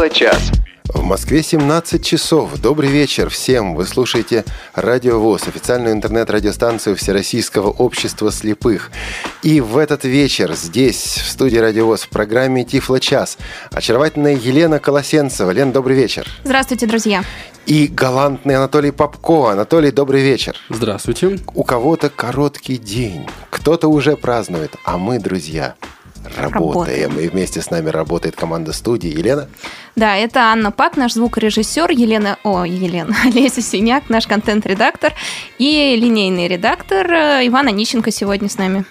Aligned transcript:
Тифло-час. 0.00 0.50
В 0.94 1.02
Москве 1.02 1.42
17 1.42 2.02
часов. 2.02 2.58
Добрый 2.58 2.88
вечер 2.88 3.28
всем. 3.28 3.74
Вы 3.74 3.84
слушаете 3.84 4.46
Радио 4.74 5.20
ВОЗ, 5.20 5.48
официальную 5.48 5.92
интернет-радиостанцию 5.92 6.96
Всероссийского 6.96 7.68
общества 7.68 8.32
слепых. 8.32 8.90
И 9.42 9.60
в 9.60 9.76
этот 9.76 10.04
вечер 10.04 10.54
здесь, 10.54 11.18
в 11.22 11.28
студии 11.30 11.58
Радио 11.58 11.84
ВОЗ, 11.84 12.04
в 12.04 12.08
программе 12.08 12.64
Тифло 12.64 12.98
час, 12.98 13.36
очаровательная 13.72 14.36
Елена 14.36 14.78
Колосенцева. 14.78 15.50
Лен, 15.50 15.70
добрый 15.70 15.96
вечер. 15.96 16.26
Здравствуйте, 16.44 16.86
друзья. 16.86 17.22
И 17.66 17.86
галантный 17.86 18.56
Анатолий 18.56 18.92
Попко. 18.92 19.50
Анатолий, 19.50 19.90
добрый 19.90 20.22
вечер. 20.22 20.56
Здравствуйте. 20.70 21.38
У 21.54 21.62
кого-то 21.62 22.08
короткий 22.08 22.78
день, 22.78 23.26
кто-то 23.50 23.88
уже 23.88 24.16
празднует, 24.16 24.76
а 24.82 24.96
мы, 24.96 25.18
друзья, 25.18 25.74
работаем. 26.36 27.18
И 27.18 27.28
вместе 27.28 27.60
с 27.60 27.70
нами 27.70 27.88
работает 27.88 28.36
команда 28.36 28.72
студии. 28.72 29.08
Елена? 29.08 29.48
Да, 29.96 30.16
это 30.16 30.40
Анна 30.52 30.70
Пак, 30.70 30.96
наш 30.96 31.14
звукорежиссер, 31.14 31.90
Елена, 31.90 32.38
о, 32.44 32.64
Елена, 32.64 33.16
Леся 33.32 33.60
Синяк, 33.60 34.08
наш 34.08 34.26
контент-редактор 34.26 35.12
и 35.58 35.96
линейный 35.96 36.48
редактор 36.48 37.10
э, 37.10 37.46
Иван 37.46 37.68
Онищенко 37.68 38.10
сегодня 38.10 38.48
с 38.48 38.58
нами. 38.58 38.84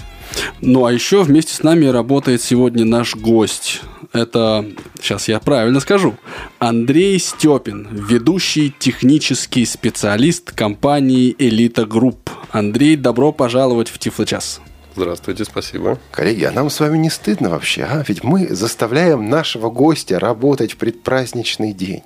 Ну, 0.61 0.85
а 0.85 0.93
еще 0.93 1.23
вместе 1.23 1.53
с 1.53 1.63
нами 1.63 1.85
работает 1.85 2.41
сегодня 2.41 2.85
наш 2.85 3.15
гость. 3.15 3.81
Это, 4.11 4.65
сейчас 4.99 5.27
я 5.27 5.39
правильно 5.39 5.79
скажу, 5.79 6.15
Андрей 6.57 7.19
Степин, 7.19 7.87
ведущий 7.91 8.73
технический 8.77 9.65
специалист 9.65 10.51
компании 10.51 11.35
«Элита 11.37 11.85
Групп». 11.85 12.29
Андрей, 12.51 12.95
добро 12.95 13.31
пожаловать 13.31 13.89
в 13.89 13.99
Тифлочас. 13.99 14.61
Здравствуйте, 14.95 15.45
спасибо. 15.45 15.97
Коллеги, 16.11 16.43
а 16.43 16.51
нам 16.51 16.69
с 16.69 16.79
вами 16.79 16.97
не 16.97 17.09
стыдно 17.09 17.49
вообще, 17.49 17.83
а? 17.83 18.03
Ведь 18.07 18.23
мы 18.23 18.47
заставляем 18.47 19.29
нашего 19.29 19.69
гостя 19.69 20.19
работать 20.19 20.73
в 20.73 20.77
предпраздничный 20.77 21.73
день. 21.73 22.03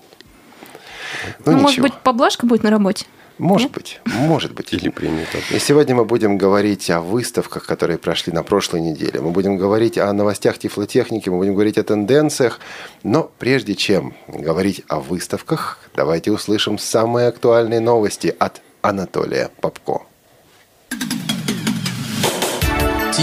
Ну, 1.46 1.54
ну 1.54 1.60
может 1.60 1.80
быть, 1.80 1.94
поблажка 2.04 2.46
будет 2.46 2.64
на 2.64 2.70
работе? 2.70 3.06
Может 3.40 3.70
Нет? 3.70 3.74
быть, 3.74 4.02
может 4.06 4.54
быть. 4.54 4.74
Или 4.74 4.90
принято. 4.90 5.40
И 5.52 5.58
сегодня 5.58 5.96
мы 5.96 6.06
будем 6.06 6.38
говорить 6.38 6.90
о 6.92 7.02
выставках, 7.02 7.66
которые 7.66 7.98
прошли 7.98 8.32
на 8.32 8.44
прошлой 8.44 8.82
неделе. 8.82 9.22
Мы 9.22 9.32
будем 9.32 9.58
говорить 9.58 9.98
о 9.98 10.14
новостях 10.14 10.60
тифлотехники, 10.60 11.30
мы 11.30 11.38
будем 11.38 11.54
говорить 11.54 11.80
о 11.80 11.84
тенденциях. 11.84 12.60
Но 13.02 13.32
прежде 13.40 13.74
чем 13.74 14.14
говорить 14.28 14.84
о 14.88 15.00
выставках, 15.00 15.80
давайте 15.96 16.32
услышим 16.32 16.78
самые 16.78 17.28
актуальные 17.28 17.80
новости 17.80 18.36
от 18.38 18.62
Анатолия 18.82 19.50
Попко. 19.62 20.04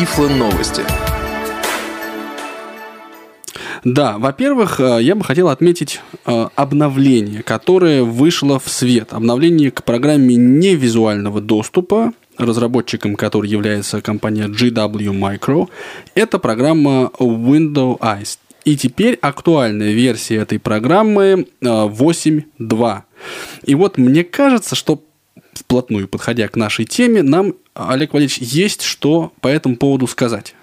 Тифло 0.00 0.28
новости. 0.28 0.80
Да, 3.84 4.16
во-первых, 4.16 4.80
э, 4.80 5.00
я 5.02 5.14
бы 5.14 5.22
хотел 5.22 5.50
отметить 5.50 6.00
э, 6.24 6.48
обновление, 6.56 7.42
которое 7.42 8.02
вышло 8.02 8.58
в 8.58 8.70
свет. 8.70 9.12
Обновление 9.12 9.70
к 9.70 9.84
программе 9.84 10.36
невизуального 10.36 11.42
доступа, 11.42 12.14
разработчиком 12.38 13.14
которой 13.14 13.50
является 13.50 14.00
компания 14.00 14.46
GW 14.48 15.12
Micro. 15.12 15.68
Это 16.14 16.38
программа 16.38 17.10
Windows 17.18 17.98
Eyes. 17.98 18.38
И 18.64 18.78
теперь 18.78 19.18
актуальная 19.20 19.92
версия 19.92 20.36
этой 20.36 20.58
программы 20.58 21.46
8.2. 21.60 22.96
Э, 22.96 23.00
И 23.64 23.74
вот 23.74 23.98
мне 23.98 24.24
кажется, 24.24 24.74
что 24.74 25.02
вплотную 25.60 26.08
подходя 26.08 26.48
к 26.48 26.56
нашей 26.56 26.84
теме, 26.84 27.22
нам, 27.22 27.54
Олег 27.74 28.12
Валерьевич, 28.12 28.38
есть 28.38 28.82
что 28.82 29.32
по 29.40 29.48
этому 29.48 29.76
поводу 29.76 30.06
сказать. 30.06 30.54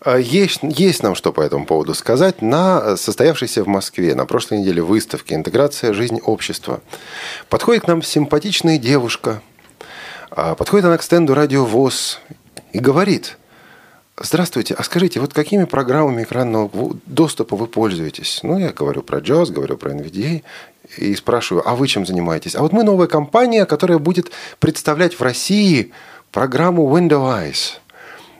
А, 0.00 0.18
есть, 0.18 0.60
есть 0.62 1.02
нам 1.02 1.14
что 1.14 1.32
по 1.32 1.40
этому 1.40 1.66
поводу 1.66 1.94
сказать 1.94 2.42
на 2.42 2.96
состоявшейся 2.96 3.64
в 3.64 3.68
Москве 3.68 4.14
на 4.14 4.26
прошлой 4.26 4.58
неделе 4.58 4.82
выставке 4.82 5.34
«Интеграция. 5.34 5.92
Жизнь 5.92 6.20
общества». 6.22 6.80
Подходит 7.48 7.84
к 7.84 7.88
нам 7.88 8.02
симпатичная 8.02 8.78
девушка, 8.78 9.42
а, 10.30 10.54
подходит 10.54 10.86
она 10.86 10.98
к 10.98 11.02
стенду 11.02 11.34
«Радио 11.34 11.64
ВОЗ» 11.64 12.20
и 12.72 12.78
говорит, 12.78 13.38
«Здравствуйте, 14.18 14.74
а 14.74 14.82
скажите, 14.82 15.20
вот 15.20 15.34
какими 15.34 15.64
программами 15.64 16.22
экранного 16.22 16.96
доступа 17.06 17.56
вы 17.56 17.66
пользуетесь?» 17.66 18.40
Ну, 18.42 18.58
я 18.58 18.72
говорю 18.72 19.02
про 19.02 19.18
JAWS, 19.18 19.52
говорю 19.52 19.76
про 19.76 19.92
NVDA 19.92 20.42
и 20.96 21.14
спрашиваю, 21.14 21.68
а 21.68 21.74
вы 21.74 21.88
чем 21.88 22.06
занимаетесь? 22.06 22.54
А 22.54 22.62
вот 22.62 22.72
мы 22.72 22.82
новая 22.82 23.06
компания, 23.06 23.66
которая 23.66 23.98
будет 23.98 24.30
представлять 24.58 25.14
в 25.14 25.22
России 25.22 25.92
программу 26.32 26.96
Windows. 26.96 27.78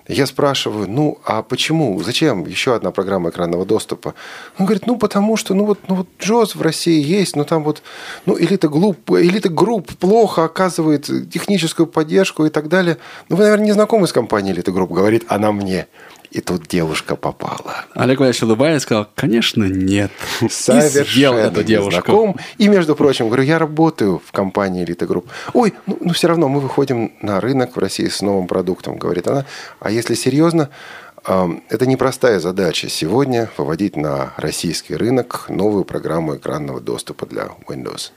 Я 0.09 0.27
спрашиваю, 0.27 0.89
ну, 0.89 1.19
а 1.25 1.43
почему? 1.43 2.01
Зачем 2.01 2.47
еще 2.47 2.77
одна 2.77 2.93
программа 2.93 3.31
экранного 3.31 3.67
доступа? 3.67 4.15
Он 4.57 4.65
говорит, 4.65 4.87
ну, 4.87 4.97
потому 4.97 5.37
что, 5.37 5.53
ну, 5.53 5.65
вот, 5.65 5.81
ну, 5.89 5.97
вот 5.97 6.09
JOS 6.21 6.57
в 6.57 6.63
России 6.63 7.03
есть, 7.03 7.35
но 7.35 7.43
там 7.43 7.65
вот, 7.65 7.83
ну, 8.25 8.39
элита, 8.39 8.69
глуп, 8.69 9.11
элита 9.11 9.49
групп 9.49 9.97
плохо 9.97 10.45
оказывает 10.45 11.07
техническую 11.31 11.89
поддержку 11.89 12.47
и 12.47 12.51
так 12.51 12.69
далее. 12.69 12.99
Ну, 13.29 13.37
вы, 13.37 13.45
наверное, 13.45 13.67
не 13.67 13.73
знакомы 13.73 14.07
с 14.07 14.13
компанией 14.13 14.55
элита 14.55 14.71
групп, 14.71 14.93
говорит 14.93 15.25
она 15.29 15.51
мне. 15.51 15.89
И 16.37 16.43
тут 16.43 16.69
девушка 16.69 17.17
попала. 17.17 17.87
Олег 17.95 18.21
Валерьевич 18.21 18.43
улыбаясь 18.43 18.83
сказал, 18.83 19.09
конечно, 19.15 19.65
нет. 19.65 20.13
Совершенно 20.51 21.39
эту 21.39 21.65
девушку. 21.65 21.93
Знаком. 21.93 22.37
И, 22.59 22.69
между 22.69 22.95
прочим, 22.95 23.29
говорю, 23.29 23.45
я 23.45 23.59
работаю 23.59 24.21
в 24.23 24.33
компании 24.33 24.85
Элита 24.85 25.07
Групп. 25.07 25.31
Ой, 25.55 25.73
ну, 25.87 25.97
ну 25.99 26.13
все 26.13 26.29
равно 26.29 26.49
мы 26.51 26.61
выходим 26.61 27.15
на 27.23 27.41
рынок 27.41 27.75
в 27.75 27.79
России 27.79 28.09
с 28.09 28.21
новым 28.21 28.49
продуктом, 28.49 28.99
говорит 28.99 29.27
она. 29.29 29.47
А 29.81 29.91
если 29.91 30.13
серьезно, 30.13 30.69
это 31.25 31.87
непростая 31.87 32.39
задача 32.39 32.91
сегодня 32.91 33.49
выводить 33.57 33.97
на 33.97 34.35
российский 34.37 34.95
рынок 34.95 35.47
новую 35.49 35.87
программу 35.87 36.37
экранного 36.37 36.83
доступа 36.83 37.25
для 37.25 37.49
Windows. 37.67 38.11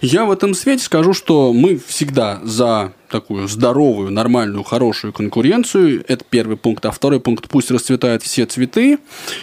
Я 0.00 0.26
в 0.26 0.30
этом 0.30 0.54
свете 0.54 0.84
скажу, 0.84 1.12
что 1.12 1.52
мы 1.52 1.76
всегда 1.76 2.40
за 2.44 2.92
такую 3.08 3.48
здоровую, 3.48 4.10
нормальную, 4.10 4.62
хорошую 4.62 5.12
конкуренцию. 5.12 6.04
Это 6.06 6.24
первый 6.28 6.56
пункт. 6.56 6.84
А 6.86 6.90
второй 6.90 7.20
пункт– 7.20 7.48
пусть 7.50 7.70
расцветают 7.70 8.22
все 8.22 8.46
цветы. 8.46 8.98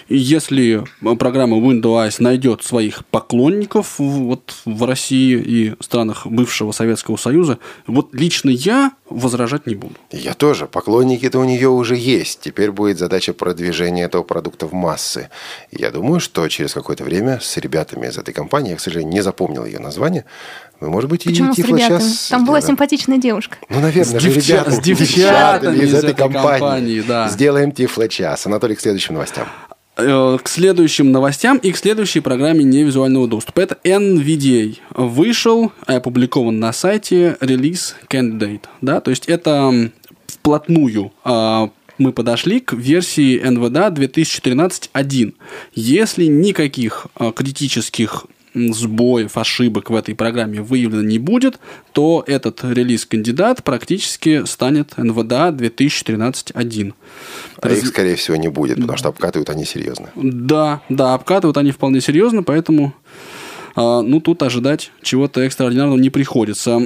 И 0.08 0.18
если 0.18 0.84
программа 1.20 1.58
Windows 1.58 2.16
найдет 2.20 2.64
своих 2.64 3.06
поклонников 3.06 4.00
вот 4.00 4.56
в 4.66 4.84
России 4.86 5.38
и 5.38 5.76
странах 5.80 6.26
бывшего 6.26 6.72
Советского 6.72 7.18
Союза, 7.18 7.60
вот 7.88 8.14
лично 8.14 8.50
я 8.50 8.92
возражать 9.10 9.68
не 9.68 9.76
буду. 9.76 9.96
Я 10.12 10.34
тоже. 10.34 10.66
Поклонники-то 10.66 11.40
у 11.40 11.44
нее 11.44 11.70
уже 11.70 11.96
есть. 11.96 12.42
Теперь 12.42 12.72
будет 12.72 12.98
задача 12.98 13.34
продвижения 13.34 14.04
этого 14.04 14.24
продукта 14.24 14.68
в 14.68 14.74
массы. 14.74 15.30
Я 15.72 15.92
думаю, 15.92 16.20
что 16.20 16.48
через 16.48 16.74
какое-то 16.74 17.04
время 17.04 17.40
с 17.42 17.58
ребятами 17.58 18.08
из 18.08 18.18
этой 18.18 18.34
компании, 18.34 18.72
я, 18.72 18.76
к 18.78 18.80
сожалению, 18.80 19.14
не 19.14 19.22
запомнил 19.22 19.66
ее 19.66 19.80
название, 19.80 20.26
мы, 20.80 20.90
может 20.90 21.10
быть, 21.10 21.24
Почему 21.24 21.52
и 21.52 21.56
Тифло 21.56 21.78
сейчас... 21.78 22.28
Там 22.30 22.46
была 22.46 22.62
симпатичная 22.62 23.18
девушка. 23.18 23.58
Ну, 23.70 23.80
наверное, 23.80 24.20
с, 24.20 24.24
девча... 24.24 24.54
ребята, 24.54 24.72
с 24.72 24.80
девчатами 24.80 25.78
из, 25.78 25.90
из 25.90 25.94
этой 25.94 26.14
компании. 26.14 26.60
компании 26.60 27.04
да. 27.08 27.30
Сделаем 27.30 27.72
Тифло 27.72 28.08
час. 28.08 28.46
Анатолий, 28.46 28.76
к 28.76 28.82
следующим 28.82 29.14
новостям 29.14 29.48
э, 29.98 30.38
к 30.44 30.48
следующим 30.50 31.12
новостям 31.12 31.58
и 31.58 31.72
к 31.72 31.78
следующей 31.78 32.20
программе 32.20 32.64
невизуального 32.64 33.28
доступа. 33.28 33.62
Это 33.62 33.78
NVDA. 33.84 34.78
Вышел 34.94 35.72
опубликован 35.86 36.60
на 36.60 36.74
сайте 36.74 37.38
релиз 37.40 37.96
Candidate. 38.10 38.64
Да? 38.82 39.00
То 39.00 39.12
есть 39.12 39.28
это 39.28 39.92
вплотную 40.28 41.12
а, 41.24 41.70
мы 41.98 42.12
подошли 42.12 42.60
к 42.60 42.74
версии 42.74 43.42
NVDA 43.42 43.94
2013.1. 43.94 45.34
Если 45.74 46.26
никаких 46.26 47.08
а, 47.16 47.32
критических 47.32 48.26
сбоев, 48.56 49.38
ошибок 49.38 49.90
в 49.90 49.96
этой 49.96 50.16
программе 50.16 50.62
выявлено 50.62 51.04
не 51.04 51.20
будет, 51.20 51.60
то 51.92 52.24
этот 52.26 52.64
релиз-кандидат 52.64 53.64
практически 53.64 54.46
станет 54.46 54.94
NVDA 54.98 55.56
2013.1. 55.56 56.94
А 57.62 57.68
Раз... 57.68 57.78
их, 57.80 57.88
скорее 57.88 58.16
всего, 58.16 58.38
не 58.38 58.48
будет, 58.48 58.80
потому 58.80 58.98
что 58.98 59.10
обкатывают 59.10 59.50
они 59.50 59.66
серьезно. 59.66 60.10
Да, 60.16 60.82
да, 60.90 61.14
обкатывают 61.14 61.58
они 61.58 61.72
вполне 61.72 62.02
серьезно, 62.02 62.44
поэтому 62.44 62.94
а, 63.76 64.02
ну, 64.02 64.22
тут 64.22 64.42
ожидать 64.44 64.92
чего-то 65.02 65.42
экстраординарного 65.42 65.98
не 65.98 66.10
приходится. 66.10 66.82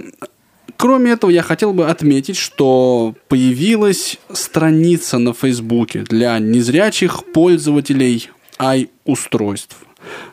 Кроме 0.78 1.12
этого, 1.12 1.30
я 1.30 1.44
хотел 1.44 1.74
бы 1.74 1.88
отметить, 1.88 2.38
что 2.38 3.14
появилась 3.28 4.18
страница 4.32 5.18
на 5.18 5.34
Фейсбуке 5.34 6.02
для 6.02 6.40
незрячих 6.40 7.26
пользователей 7.34 8.30
i-устройств. 8.60 9.76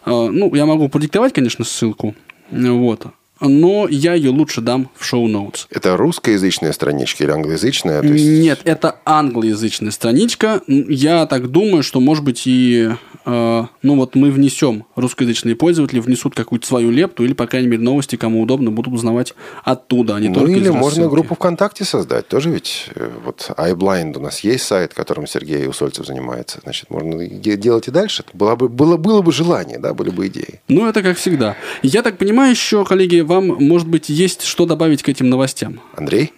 А, 0.04 0.28
ну, 0.28 0.54
я 0.54 0.66
могу 0.66 0.88
продиктовать, 0.88 1.32
конечно, 1.32 1.64
ссылку. 1.64 2.14
Вот. 2.50 3.06
Но 3.41 3.87
я 3.88 4.15
ее 4.15 4.31
лучше 4.31 4.61
дам 4.61 4.91
в 4.97 5.05
шоу-ноутс. 5.05 5.67
Это 5.71 5.97
русскоязычная 5.97 6.73
страничка 6.73 7.25
или 7.25 7.31
англоязычная? 7.31 8.00
То 8.03 8.09
есть- 8.09 8.25
Нет, 8.25 8.61
это 8.65 8.97
англоязычная 9.05 9.91
страничка. 9.91 10.61
Я 10.67 11.27
так 11.27 11.49
думаю, 11.50 11.83
что, 11.83 12.00
может 12.00 12.25
быть, 12.25 12.43
и 12.47 12.91
э, 13.25 13.65
ну 13.83 13.97
вот 13.97 14.15
мы 14.15 14.31
внесем, 14.31 14.85
русскоязычные 14.94 15.56
пользователи 15.56 15.99
внесут 16.00 16.35
какую-то 16.35 16.67
свою 16.67 16.91
лепту, 16.91 17.25
или, 17.25 17.33
по 17.33 17.47
крайней 17.47 17.69
мере, 17.69 17.83
новости, 17.83 18.17
кому 18.17 18.41
удобно, 18.43 18.71
будут 18.71 18.94
узнавать 18.94 19.35
оттуда, 19.65 20.17
а 20.17 20.21
не 20.21 20.29
Ну 20.29 20.35
только 20.35 20.53
или 20.53 20.65
из 20.65 20.71
можно 20.71 20.87
рассылки. 21.05 21.11
группу 21.11 21.35
ВКонтакте 21.35 21.85
создать. 21.85 22.29
Тоже 22.29 22.50
ведь 22.50 22.88
э, 22.94 23.11
вот 23.25 23.50
iBlind 23.56 24.17
у 24.17 24.21
нас 24.21 24.41
есть 24.41 24.65
сайт, 24.65 24.94
которым 24.94 25.27
Сергей 25.27 25.67
Усольцев 25.69 26.06
занимается. 26.06 26.61
Значит, 26.62 26.91
можно 26.91 27.27
делать 27.27 27.88
и 27.88 27.91
дальше. 27.91 28.25
Было 28.33 28.55
бы, 28.56 28.69
было, 28.69 28.97
было 28.97 29.23
бы 29.23 29.33
желание, 29.33 29.79
да, 29.79 29.93
были 29.94 30.11
бы 30.11 30.27
идеи. 30.29 30.61
Ну, 30.69 30.87
это 30.88 31.03
как 31.03 31.17
всегда. 31.17 31.56
Я 31.83 32.03
так 32.03 32.19
понимаю, 32.19 32.50
еще, 32.53 32.85
коллеги, 32.85 33.21
вам, 33.26 33.46
может 33.46 33.88
быть, 33.88 34.08
есть 34.08 34.43
что 34.43 34.64
добавить 34.67 35.02
к 35.02 35.08
этим 35.08 35.28
новостям? 35.28 35.81
Андрей? 35.94 36.32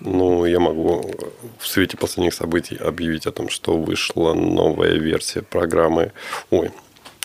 Ну, 0.00 0.44
я 0.44 0.60
могу 0.60 1.10
в 1.58 1.66
свете 1.66 1.96
последних 1.96 2.34
событий 2.34 2.76
объявить 2.76 3.26
о 3.26 3.32
том, 3.32 3.48
что 3.48 3.76
вышла 3.76 4.32
новая 4.32 4.92
версия 4.94 5.42
программы. 5.42 6.12
Ой. 6.50 6.70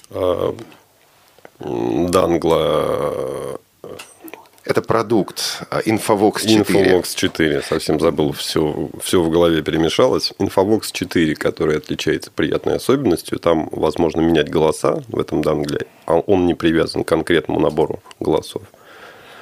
э, 0.10 0.54
м, 1.60 2.12
Дангла 2.12 3.60
Это 4.65 4.81
продукт 4.81 5.62
а, 5.69 5.81
Infovox 5.81 6.48
4. 6.48 6.62
Infovox 6.63 7.15
4. 7.15 7.62
Совсем 7.62 8.00
забыл, 8.00 8.31
все, 8.31 8.89
все 9.01 9.21
в 9.21 9.30
голове 9.30 9.62
перемешалось. 9.62 10.31
Infovox 10.39 10.83
4, 10.92 11.36
который 11.36 11.77
отличается 11.77 12.31
приятной 12.31 12.77
особенностью. 12.77 13.39
Там 13.39 13.68
возможно 13.71 14.21
менять 14.21 14.50
голоса 14.50 15.04
в 15.10 15.19
этом 15.19 15.42
дангле. 15.44 15.86
А 16.06 16.15
он 16.15 16.45
не 16.45 16.54
привязан 16.54 17.04
к 17.04 17.07
конкретному 17.10 17.60
набору 17.60 18.01
голосов. 18.21 18.63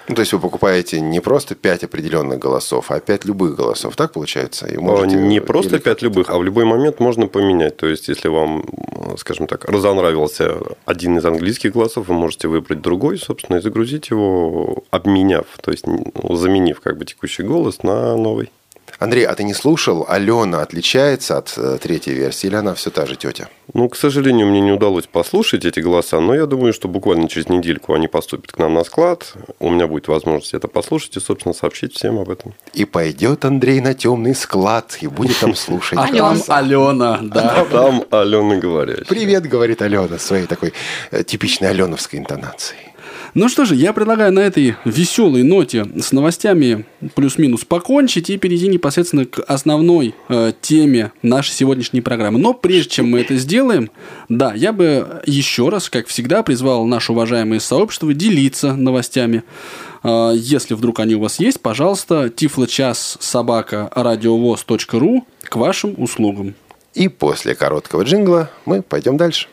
Ну, 0.07 0.15
то 0.15 0.21
есть 0.21 0.33
вы 0.33 0.39
покупаете 0.39 0.99
не 0.99 1.19
просто 1.19 1.55
5 1.55 1.83
определенных 1.83 2.39
голосов, 2.39 2.91
а 2.91 2.99
5 2.99 3.25
любых 3.25 3.55
голосов. 3.55 3.95
Так 3.95 4.13
получается? 4.13 4.67
И 4.67 4.77
можете- 4.77 5.15
Не 5.15 5.39
просто 5.41 5.75
или- 5.75 5.81
5 5.81 6.01
любых, 6.01 6.29
а 6.29 6.37
в 6.37 6.43
любой 6.43 6.65
момент 6.65 6.99
можно 6.99 7.27
поменять. 7.27 7.77
То 7.77 7.87
есть, 7.87 8.07
если 8.09 8.27
вам, 8.29 8.63
э, 8.63 9.17
скажем 9.17 9.47
так, 9.47 9.65
разонравился 9.65 10.57
один 10.85 11.17
из 11.17 11.25
английских 11.25 11.73
голосов, 11.73 12.07
вы 12.07 12.13
можете 12.15 12.47
выбрать 12.47 12.81
другой, 12.81 13.17
собственно, 13.17 13.57
и 13.57 13.61
загрузить 13.61 14.09
его, 14.09 14.83
обменяв, 14.91 15.45
то 15.61 15.71
есть 15.71 15.85
заменив 16.29 16.79
как 16.81 16.97
бы 16.97 17.05
текущий 17.05 17.43
голос 17.43 17.83
на 17.83 18.15
новый. 18.17 18.51
Андрей, 19.01 19.25
а 19.25 19.33
ты 19.33 19.43
не 19.43 19.55
слушал? 19.55 20.05
Алена 20.07 20.61
отличается 20.61 21.39
от 21.39 21.55
э, 21.57 21.79
третьей 21.81 22.13
версии 22.13 22.45
или 22.45 22.55
она 22.55 22.75
все 22.75 22.91
та 22.91 23.07
же 23.07 23.15
тетя? 23.15 23.49
Ну, 23.73 23.89
к 23.89 23.95
сожалению, 23.95 24.45
мне 24.45 24.61
не 24.61 24.71
удалось 24.71 25.07
послушать 25.07 25.65
эти 25.65 25.79
голоса, 25.79 26.19
но 26.19 26.35
я 26.35 26.45
думаю, 26.45 26.71
что 26.71 26.87
буквально 26.87 27.27
через 27.27 27.49
недельку 27.49 27.95
они 27.95 28.07
поступят 28.07 28.51
к 28.51 28.59
нам 28.59 28.75
на 28.75 28.83
склад. 28.83 29.33
У 29.59 29.71
меня 29.71 29.87
будет 29.87 30.07
возможность 30.07 30.53
это 30.53 30.67
послушать 30.67 31.17
и, 31.17 31.19
собственно, 31.19 31.53
сообщить 31.53 31.95
всем 31.95 32.19
об 32.19 32.29
этом. 32.29 32.53
И 32.73 32.85
пойдет 32.85 33.43
Андрей 33.43 33.81
на 33.81 33.95
темный 33.95 34.35
склад 34.35 34.99
и 35.01 35.07
будет 35.07 35.39
там 35.39 35.55
слушать. 35.55 35.97
А 35.97 36.07
там 36.07 36.39
Алена, 36.47 37.21
да. 37.23 37.65
Там 37.71 38.03
Алена 38.11 38.57
говорящая. 38.57 39.05
Привет, 39.05 39.47
говорит 39.47 39.81
Алена 39.81 40.19
своей 40.19 40.45
такой 40.45 40.73
э, 41.09 41.23
типичной 41.23 41.71
аленовской 41.71 42.19
интонацией. 42.19 42.90
Ну 43.33 43.47
что 43.47 43.63
же, 43.63 43.75
я 43.75 43.93
предлагаю 43.93 44.33
на 44.33 44.39
этой 44.39 44.75
веселой 44.83 45.43
ноте 45.43 45.85
с 45.97 46.11
новостями 46.11 46.85
плюс-минус 47.15 47.63
покончить 47.63 48.29
и 48.29 48.37
перейти 48.37 48.67
непосредственно 48.67 49.25
к 49.25 49.39
основной 49.43 50.15
э, 50.27 50.51
теме 50.59 51.13
нашей 51.21 51.51
сегодняшней 51.51 52.01
программы. 52.01 52.39
Но 52.39 52.53
прежде 52.53 52.89
чем 52.89 53.09
мы 53.09 53.21
это 53.21 53.37
сделаем, 53.37 53.89
да, 54.27 54.53
я 54.53 54.73
бы 54.73 55.21
еще 55.25 55.69
раз, 55.69 55.89
как 55.89 56.07
всегда, 56.07 56.43
призвал 56.43 56.85
наше 56.85 57.13
уважаемое 57.13 57.61
сообщество 57.61 58.13
делиться 58.13 58.73
новостями. 58.73 59.43
Э, 60.03 60.33
Если 60.35 60.73
вдруг 60.73 60.99
они 60.99 61.15
у 61.15 61.21
вас 61.21 61.39
есть, 61.39 61.61
пожалуйста, 61.61 62.29
тифлочас 62.29 63.17
собака 63.21 63.89
радиовоз.ру 63.95 65.25
к 65.43 65.55
вашим 65.55 65.95
услугам. 65.97 66.55
И 66.93 67.07
после 67.07 67.55
короткого 67.55 68.03
джингла 68.03 68.49
мы 68.65 68.81
пойдем 68.81 69.15
дальше. 69.15 69.47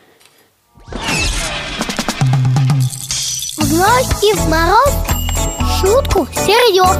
В 3.69 3.71
в 4.33 4.49
мороз 4.49 4.95
шутку 5.79 6.27
серьез. 6.33 6.97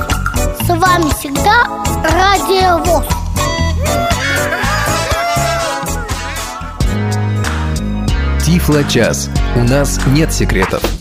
С 0.64 0.70
вами 0.70 1.10
всегда 1.18 1.66
Радио 2.04 2.78
ВОЗ. 2.84 3.06
Тифло-час. 8.46 9.30
У 9.56 9.64
нас 9.64 10.00
нет 10.14 10.32
секретов. 10.32 10.99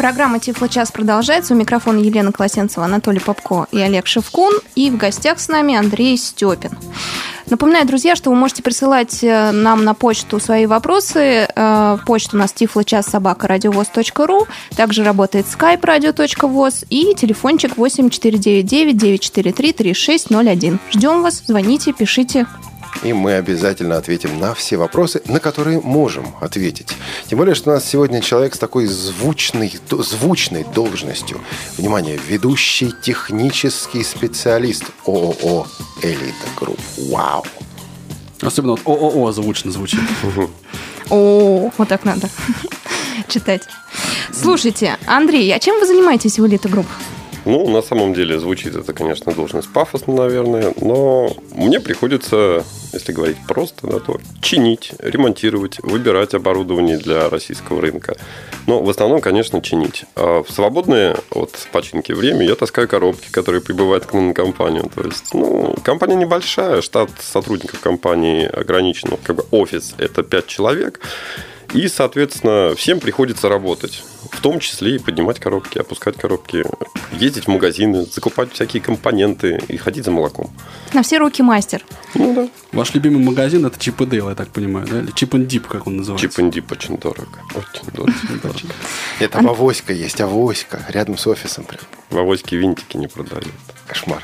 Программа 0.00 0.40
Тифло 0.40 0.66
час 0.66 0.90
продолжается. 0.90 1.52
У 1.52 1.58
микрофона 1.58 1.98
Елена 1.98 2.32
Колосенцева, 2.32 2.86
Анатолий 2.86 3.20
Попко 3.20 3.66
и 3.70 3.78
Олег 3.78 4.06
Шевкун. 4.06 4.54
И 4.74 4.90
в 4.90 4.96
гостях 4.96 5.38
с 5.38 5.48
нами 5.48 5.74
Андрей 5.74 6.16
Степин. 6.16 6.70
Напоминаю, 7.50 7.86
друзья, 7.86 8.16
что 8.16 8.30
вы 8.30 8.36
можете 8.36 8.62
присылать 8.62 9.22
э, 9.22 9.50
нам 9.50 9.84
на 9.84 9.92
почту 9.92 10.40
свои 10.40 10.64
вопросы. 10.64 11.46
Э, 11.54 11.98
Почта 12.06 12.36
у 12.36 12.38
нас 12.38 12.54
тифлочас 12.54 13.08
собака 13.08 13.46
радиовоз.ру. 13.46 14.46
Также 14.74 15.04
работает 15.04 15.44
skype 15.44 15.82
radio.voz 15.82 16.86
и 16.88 17.14
телефончик 17.14 17.76
8499 17.76 18.96
943 18.96 19.52
3601. 19.52 20.78
Ждем 20.92 21.20
вас, 21.20 21.42
звоните, 21.46 21.92
пишите. 21.92 22.46
И 23.02 23.12
мы 23.12 23.34
обязательно 23.34 23.96
ответим 23.96 24.38
на 24.38 24.54
все 24.54 24.76
вопросы, 24.76 25.22
на 25.26 25.40
которые 25.40 25.80
можем 25.80 26.34
ответить. 26.40 26.88
Тем 27.26 27.38
более, 27.38 27.54
что 27.54 27.70
у 27.70 27.74
нас 27.74 27.84
сегодня 27.84 28.20
человек 28.20 28.54
с 28.54 28.58
такой 28.58 28.86
звучной, 28.86 29.72
звучной 29.90 30.64
должностью. 30.74 31.40
Внимание, 31.78 32.18
ведущий 32.28 32.92
технический 33.02 34.04
специалист 34.04 34.84
ООО 35.06 35.66
«Элита 36.02 36.46
Групп». 36.58 36.78
Вау! 37.10 37.44
Особенно 38.42 38.72
вот 38.72 38.80
ООО 38.84 39.32
звучно 39.32 39.70
звучит. 39.70 40.00
О, 41.08 41.70
вот 41.76 41.88
так 41.88 42.04
надо 42.04 42.28
читать. 43.28 43.62
Слушайте, 44.32 44.98
Андрей, 45.06 45.52
а 45.54 45.58
чем 45.58 45.80
вы 45.80 45.86
занимаетесь 45.86 46.38
в 46.38 46.46
Элита 46.46 46.68
Групп? 46.68 46.86
Ну, 47.44 47.68
на 47.68 47.82
самом 47.82 48.12
деле 48.12 48.38
звучит 48.38 48.76
это, 48.76 48.92
конечно, 48.92 49.32
должность 49.32 49.72
пафосно, 49.72 50.14
наверное, 50.14 50.74
но 50.80 51.34
мне 51.52 51.80
приходится, 51.80 52.64
если 52.92 53.12
говорить 53.12 53.38
просто, 53.48 53.86
да, 53.86 53.98
то 53.98 54.18
чинить, 54.42 54.92
ремонтировать, 54.98 55.78
выбирать 55.80 56.34
оборудование 56.34 56.98
для 56.98 57.28
российского 57.30 57.80
рынка. 57.80 58.16
Но 58.66 58.82
в 58.82 58.90
основном, 58.90 59.20
конечно, 59.20 59.62
чинить. 59.62 60.04
А 60.16 60.42
в 60.42 60.50
свободное 60.50 61.16
от 61.30 61.52
починки 61.72 62.12
время 62.12 62.44
я 62.44 62.54
таскаю 62.54 62.88
коробки, 62.88 63.30
которые 63.30 63.62
прибывают 63.62 64.04
к 64.04 64.12
нам 64.12 64.28
на 64.28 64.34
компанию. 64.34 64.90
То 64.94 65.02
есть, 65.02 65.32
ну, 65.32 65.74
компания 65.82 66.16
небольшая, 66.16 66.82
штат 66.82 67.10
сотрудников 67.20 67.80
компании 67.80 68.44
ограничен. 68.46 69.16
Как 69.22 69.36
бы 69.36 69.44
офис– 69.50 69.94
это 69.98 70.22
5 70.22 70.46
человек. 70.46 71.00
И, 71.72 71.86
соответственно, 71.88 72.74
всем 72.74 72.98
приходится 72.98 73.48
работать. 73.48 74.02
В 74.30 74.40
том 74.40 74.58
числе 74.58 74.96
и 74.96 74.98
поднимать 74.98 75.38
коробки, 75.38 75.78
опускать 75.78 76.16
коробки, 76.16 76.64
ездить 77.12 77.44
в 77.44 77.48
магазины, 77.48 78.04
закупать 78.04 78.52
всякие 78.52 78.82
компоненты 78.82 79.62
и 79.68 79.76
ходить 79.76 80.04
за 80.04 80.10
молоком. 80.10 80.50
На 80.92 81.02
все 81.02 81.18
руки 81.18 81.42
мастер. 81.42 81.84
Ну 82.14 82.34
да. 82.34 82.48
Ваш 82.72 82.92
любимый 82.94 83.22
магазин 83.22 83.64
это 83.66 83.78
Чип 83.78 84.00
и 84.00 84.06
Дейл, 84.06 84.28
я 84.28 84.34
так 84.34 84.48
понимаю, 84.48 84.86
да? 84.88 85.00
Или 85.00 85.12
Чип 85.12 85.34
and 85.34 85.46
Дип, 85.46 85.66
как 85.66 85.86
он 85.86 85.98
называется? 85.98 86.28
Чип 86.28 86.38
and 86.44 86.50
Дип 86.52 86.72
очень 86.72 86.98
дорого. 86.98 87.38
Очень 87.54 87.92
дорого. 87.92 88.12
Нет, 89.20 89.30
там 89.30 89.48
авоська 89.48 89.92
есть, 89.92 90.20
авоська, 90.20 90.84
рядом 90.88 91.16
с 91.16 91.26
офисом 91.26 91.64
прям. 91.64 91.82
В 92.10 92.18
авоське 92.18 92.56
винтики 92.56 92.96
не 92.96 93.06
продают. 93.06 93.54
Кошмар. 93.86 94.22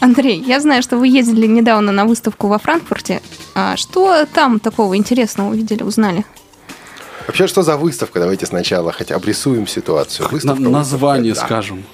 Андрей, 0.00 0.42
я 0.46 0.60
знаю, 0.60 0.82
что 0.82 0.96
вы 0.96 1.08
ездили 1.08 1.46
недавно 1.46 1.92
на 1.92 2.04
выставку 2.06 2.48
во 2.48 2.58
Франкфурте. 2.58 3.20
А 3.54 3.76
что 3.76 4.24
там 4.26 4.58
такого 4.58 4.96
интересного 4.96 5.50
увидели, 5.50 5.82
узнали? 5.82 6.24
Вообще, 7.26 7.46
что 7.46 7.62
за 7.62 7.76
выставка? 7.76 8.18
Давайте 8.18 8.46
сначала 8.46 8.92
хотя 8.92 9.16
обрисуем 9.16 9.66
ситуацию. 9.66 10.26
На- 10.26 10.32
Выставка, 10.32 10.62
название 10.62 11.32
выставка, 11.32 11.54
да. 11.54 11.62
скажем. 11.62 11.84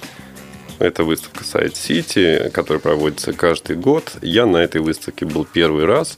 Это 0.79 1.03
выставка 1.03 1.43
Сайт 1.43 1.75
Сити, 1.75 2.49
которая 2.53 2.79
проводится 2.79 3.33
каждый 3.33 3.75
год. 3.75 4.11
Я 4.21 4.45
на 4.45 4.57
этой 4.57 4.79
выставке 4.79 5.25
был 5.25 5.43
первый 5.45 5.85
раз. 5.85 6.17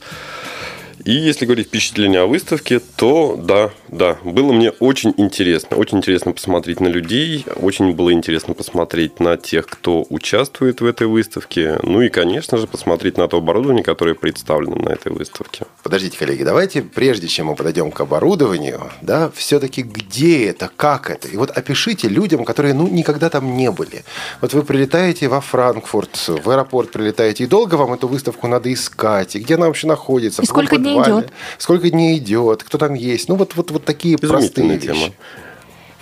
И 1.04 1.12
если 1.12 1.46
говорить 1.46 1.68
впечатление 1.68 2.20
о 2.20 2.26
выставке, 2.26 2.78
то 2.78 3.36
да, 3.38 3.70
да, 3.88 4.18
было 4.22 4.52
мне 4.52 4.70
очень 4.70 5.14
интересно. 5.16 5.76
Очень 5.76 5.98
интересно 5.98 6.32
посмотреть 6.32 6.80
на 6.80 6.88
людей, 6.88 7.46
очень 7.56 7.92
было 7.92 8.12
интересно 8.12 8.54
посмотреть 8.54 9.18
на 9.18 9.36
тех, 9.36 9.66
кто 9.66 10.04
участвует 10.10 10.80
в 10.80 10.84
этой 10.84 11.06
выставке. 11.06 11.78
Ну 11.82 12.02
и, 12.02 12.08
конечно 12.08 12.58
же, 12.58 12.66
посмотреть 12.66 13.16
на 13.16 13.28
то 13.28 13.38
оборудование, 13.38 13.82
которое 13.82 14.14
представлено 14.14 14.76
на 14.76 14.90
этой 14.90 15.12
выставке. 15.12 15.64
Подождите, 15.82 16.18
коллеги, 16.18 16.42
давайте, 16.42 16.82
прежде 16.82 17.28
чем 17.28 17.46
мы 17.46 17.54
подойдем 17.54 17.90
к 17.90 18.00
оборудованию, 18.00 18.90
да, 19.00 19.30
все-таки 19.34 19.82
где 19.82 20.46
это, 20.46 20.70
как 20.76 21.10
это? 21.10 21.28
И 21.28 21.36
вот 21.36 21.50
опишите 21.50 22.08
людям, 22.08 22.44
которые, 22.44 22.74
ну, 22.74 22.86
никогда 22.88 23.30
там 23.30 23.56
не 23.56 23.70
были. 23.70 24.04
Вот 24.40 24.52
вы 24.52 24.62
прилетаете 24.62 25.28
во 25.28 25.40
Франкфурт, 25.40 26.28
в 26.28 26.50
аэропорт 26.50 26.90
прилетаете, 26.90 27.44
и 27.44 27.46
долго 27.46 27.76
вам 27.76 27.94
эту 27.94 28.06
выставку 28.06 28.46
надо 28.48 28.72
искать, 28.72 29.36
и 29.36 29.38
где 29.38 29.54
она 29.54 29.66
вообще 29.66 29.86
находится? 29.86 30.42
И 30.42 30.46
сколько 30.46 30.76
дней 30.76 30.89
подвале? 30.96 31.22
идет? 31.22 31.32
Сколько 31.58 31.90
дней 31.90 32.18
идет? 32.18 32.62
Кто 32.62 32.78
там 32.78 32.94
есть? 32.94 33.28
Ну, 33.28 33.36
вот, 33.36 33.54
вот, 33.54 33.70
вот 33.70 33.84
такие 33.84 34.18
простые 34.18 34.68
вещи. 34.68 34.86
тема. 34.86 35.12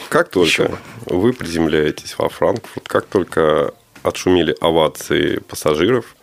Как 0.09 0.29
только 0.31 0.79
вы 1.07 1.33
приземляетесь 1.33 2.17
во 2.19 2.29
Франкфурт, 2.29 2.89
как 2.89 3.07
только 3.07 3.75
отшумели 4.03 4.57
овации 4.61 5.39
пассажиров, 5.39 6.17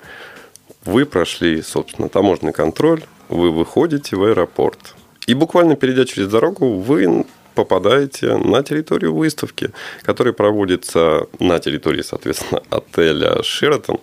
вы 0.86 1.06
прошли, 1.06 1.62
собственно, 1.62 2.10
таможенный 2.10 2.54
контроль, 2.54 3.04
вы 3.30 3.52
выходите 3.52 4.16
в 4.16 4.24
аэропорт. 4.24 4.96
И 5.28 5.34
буквально 5.34 5.76
перейдя 5.76 6.06
через 6.06 6.28
дорогу, 6.28 6.76
вы 6.76 7.26
попадаете 7.56 8.38
на 8.38 8.62
территорию 8.64 9.16
выставки, 9.16 9.72
которая 10.04 10.34
проводится 10.34 11.28
на 11.40 11.60
территории, 11.60 12.02
соответственно, 12.02 12.62
отеля 12.70 13.42
«Шератон» 13.44 14.00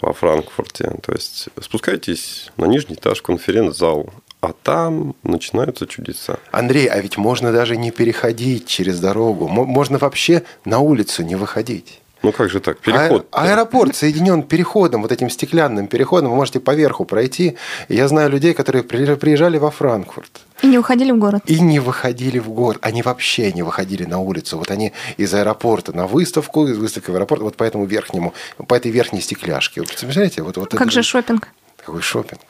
во 0.00 0.12
Франкфурте. 0.12 0.92
То 1.02 1.12
есть 1.12 1.48
спускайтесь 1.60 2.50
на 2.56 2.66
нижний 2.66 2.94
этаж, 2.94 3.22
конференц-зал, 3.22 4.10
а 4.40 4.52
там 4.52 5.14
начинаются 5.22 5.86
чудеса. 5.86 6.38
Андрей, 6.52 6.86
а 6.86 7.00
ведь 7.00 7.16
можно 7.16 7.52
даже 7.52 7.76
не 7.76 7.90
переходить 7.90 8.66
через 8.66 9.00
дорогу. 9.00 9.48
Мо- 9.48 9.64
Можно 9.64 9.98
вообще 9.98 10.42
на 10.64 10.78
улицу 10.80 11.22
не 11.22 11.34
выходить. 11.36 12.00
Ну 12.26 12.32
как 12.32 12.50
же 12.50 12.58
так? 12.60 12.78
Переход. 12.80 13.28
А- 13.30 13.44
аэропорт 13.44 13.94
соединен 13.94 14.42
переходом, 14.42 15.02
вот 15.02 15.12
этим 15.12 15.30
стеклянным 15.30 15.86
переходом. 15.86 16.30
Вы 16.30 16.36
можете 16.36 16.58
поверху 16.60 17.04
пройти. 17.04 17.56
Я 17.88 18.08
знаю 18.08 18.30
людей, 18.30 18.52
которые 18.52 18.82
при- 18.82 19.14
приезжали 19.14 19.58
во 19.58 19.70
Франкфурт 19.70 20.40
И 20.62 20.66
не 20.66 20.78
уходили 20.78 21.12
в 21.12 21.18
город. 21.18 21.42
и 21.46 21.60
не 21.60 21.78
выходили 21.78 22.40
в 22.40 22.48
город. 22.48 22.78
Они 22.82 23.02
вообще 23.02 23.52
не 23.52 23.62
выходили 23.62 24.04
на 24.04 24.18
улицу. 24.18 24.58
Вот 24.58 24.70
они 24.72 24.92
из 25.18 25.32
аэропорта 25.34 25.92
на 25.96 26.06
выставку, 26.08 26.66
из 26.66 26.76
выставки 26.78 27.10
в 27.10 27.14
аэропорт, 27.14 27.42
вот 27.42 27.56
по 27.56 27.62
этому 27.64 27.84
верхнему, 27.86 28.34
по 28.66 28.74
этой 28.74 28.90
верхней 28.90 29.20
стеклячке. 29.20 29.80
Вы 29.82 29.86
представляете? 29.86 30.42
Вот, 30.42 30.56
вот 30.56 30.70
Как 30.70 30.80
это- 30.82 30.90
же 30.90 31.02
шопинг? 31.04 31.48
Какой 31.86 32.02
шопинг. 32.02 32.40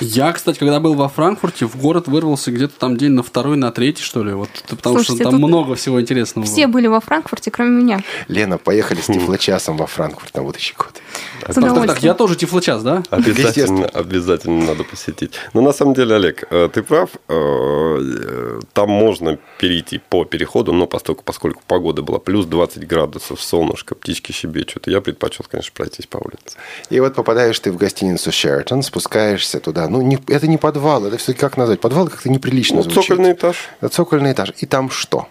Я, 0.00 0.32
кстати, 0.32 0.58
когда 0.58 0.80
был 0.80 0.94
во 0.94 1.08
Франкфурте, 1.08 1.64
в 1.66 1.76
город 1.76 2.08
вырвался 2.08 2.50
где-то 2.50 2.74
там 2.76 2.96
день 2.96 3.12
на 3.12 3.22
второй, 3.22 3.56
на 3.56 3.70
третий, 3.70 4.02
что 4.02 4.24
ли. 4.24 4.32
Вот, 4.32 4.48
потому 4.68 4.96
Слушайте, 4.96 5.22
что 5.22 5.30
там 5.30 5.40
много 5.40 5.76
всего 5.76 6.00
интересного 6.00 6.44
Все 6.44 6.66
было. 6.66 6.72
были 6.72 6.86
во 6.88 7.00
Франкфурте, 7.00 7.52
кроме 7.52 7.70
меня. 7.82 8.00
Лена, 8.26 8.58
поехали 8.58 9.00
с 9.00 9.06
тифлочасом 9.06 9.76
во 9.76 9.86
Франкфурт 9.86 10.34
на 10.34 10.42
будущий 10.42 10.74
год. 10.76 11.00
С 11.48 11.54
Так, 11.54 11.86
так, 11.86 12.02
я 12.02 12.14
тоже 12.14 12.34
тифлочас, 12.34 12.82
да? 12.82 13.04
Обязательно, 13.10 13.86
обязательно 13.86 14.64
надо 14.66 14.82
посетить. 14.84 15.34
Но 15.54 15.60
на 15.60 15.72
самом 15.72 15.94
деле, 15.94 16.16
Олег, 16.16 16.44
э, 16.50 16.68
ты 16.72 16.82
прав. 16.82 17.10
э, 17.28 18.60
Там 18.72 18.90
можно 18.90 19.38
перейти 19.58 19.98
по 19.98 20.24
переходу, 20.24 20.72
но 20.72 20.86
поскольку, 20.86 21.22
поскольку 21.24 21.62
погода 21.66 22.02
была 22.02 22.18
плюс 22.18 22.46
20 22.46 22.86
градусов, 22.86 23.40
солнышко, 23.40 23.94
птички 23.94 24.32
щебечут, 24.32 24.86
я 24.88 25.00
предпочел, 25.00 25.44
конечно, 25.48 25.72
пройтись 25.74 26.06
по 26.06 26.18
улице. 26.18 26.56
И 26.90 27.00
вот 27.00 27.14
попадаешь 27.14 27.58
ты 27.60 27.72
в 27.72 27.76
гостиницу 27.76 28.32
Sheraton, 28.80 28.82
спускаешься 28.82 29.60
туда. 29.60 29.88
Ну, 29.88 30.02
не, 30.02 30.18
это 30.28 30.46
не 30.48 30.56
подвал, 30.58 31.04
это 31.06 31.16
все 31.16 31.34
как 31.34 31.56
назвать? 31.56 31.80
Подвал 31.80 32.08
как-то 32.08 32.28
неприлично 32.30 32.76
Ну, 32.76 32.82
звучит. 32.82 33.02
цокольный 33.04 33.32
этаж. 33.32 33.56
Это 33.80 33.88
цокольный 33.94 34.32
этаж. 34.32 34.52
И 34.58 34.66
там 34.66 34.90
что? 34.90 35.28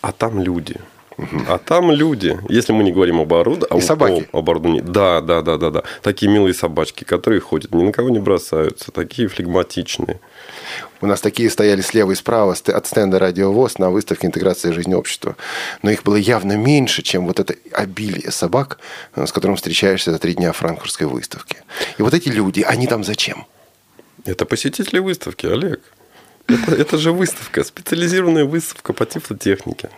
А 0.00 0.12
там 0.12 0.40
люди. 0.40 0.76
А 1.48 1.58
там 1.58 1.90
люди, 1.90 2.38
если 2.48 2.72
мы 2.72 2.84
не 2.84 2.92
говорим 2.92 3.20
об 3.20 3.32
оборудовании, 3.32 3.82
И 3.82 3.86
собаки. 3.86 4.28
об 4.32 4.38
оборудовании, 4.38 4.80
да, 4.80 5.20
да, 5.20 5.42
да, 5.42 5.56
да, 5.56 5.70
да, 5.70 5.82
такие 6.02 6.30
милые 6.30 6.54
собачки, 6.54 7.04
которые 7.04 7.40
ходят, 7.40 7.74
ни 7.74 7.82
на 7.82 7.92
кого 7.92 8.10
не 8.10 8.18
бросаются, 8.18 8.90
такие 8.92 9.28
флегматичные. 9.28 10.20
У 11.00 11.06
нас 11.06 11.20
такие 11.20 11.50
стояли 11.50 11.80
слева 11.80 12.12
и 12.12 12.14
справа 12.14 12.52
от 12.52 12.86
стенда 12.86 13.18
«Радиовоз» 13.18 13.78
на 13.78 13.90
выставке 13.90 14.28
«Интеграция 14.28 14.72
жизни 14.72 14.94
общества». 14.94 15.36
Но 15.82 15.90
их 15.90 16.04
было 16.04 16.16
явно 16.16 16.56
меньше, 16.56 17.02
чем 17.02 17.26
вот 17.26 17.40
это 17.40 17.56
обилие 17.72 18.30
собак, 18.30 18.78
э, 19.16 19.26
с 19.26 19.32
которым 19.32 19.56
встречаешься 19.56 20.12
за 20.12 20.18
три 20.18 20.34
дня 20.34 20.52
франкфуртской 20.52 21.08
выставки. 21.08 21.56
И 21.98 22.02
вот 22.02 22.14
эти 22.14 22.28
люди, 22.28 22.60
они 22.60 22.86
там 22.86 23.02
зачем? 23.02 23.46
Это 24.24 24.46
посетители 24.46 25.00
выставки, 25.00 25.46
Олег. 25.46 25.80
Это, 26.46 26.74
это 26.74 26.98
же 26.98 27.12
выставка, 27.12 27.64
специализированная 27.64 28.44
выставка 28.44 28.92
по 28.92 29.04
тифлотехнике. 29.04 29.90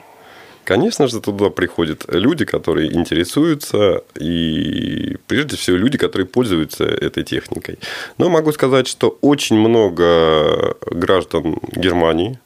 Конечно 0.65 1.09
же, 1.09 1.21
туда 1.21 1.51
приходят 1.51 2.05
люди, 2.09 2.45
которые 2.47 2.95
интересуются, 2.95 4.03
и 4.19 5.17
прежде 5.27 5.57
всего 5.57 5.77
люди, 5.77 5.99
которые 5.99 6.27
пользуются 6.27 6.85
этой 6.85 7.23
техникой. 7.23 7.79
Но 8.17 8.31
могу 8.31 8.51
сказать, 8.53 8.89
что 8.89 9.19
очень 9.21 9.57
много 9.59 10.77
граждан 10.91 11.59
Германии, 11.77 12.39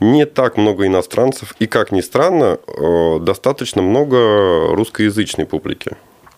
не 0.00 0.26
так 0.26 0.56
много 0.56 0.86
иностранцев, 0.86 1.54
и, 1.60 1.66
как 1.66 1.92
ни 1.92 2.00
странно, 2.00 2.58
э, 2.66 3.18
достаточно 3.20 3.80
много 3.80 4.74
русскоязычной 4.74 5.46
публики. 5.46 5.92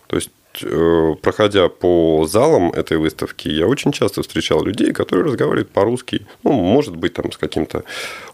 То 0.07 0.15
есть, 0.15 0.29
э, 0.63 1.15
проходя 1.21 1.69
по 1.69 2.25
залам 2.27 2.71
этой 2.71 2.97
выставки, 2.97 3.47
я 3.47 3.67
очень 3.67 3.91
часто 3.91 4.21
встречал 4.21 4.63
людей, 4.63 4.93
которые 4.93 5.25
разговаривают 5.25 5.69
по-русски. 5.69 6.25
Ну, 6.43 6.51
может 6.51 6.95
быть, 6.95 7.13
там 7.13 7.31
с 7.31 7.37
каким-то 7.37 7.83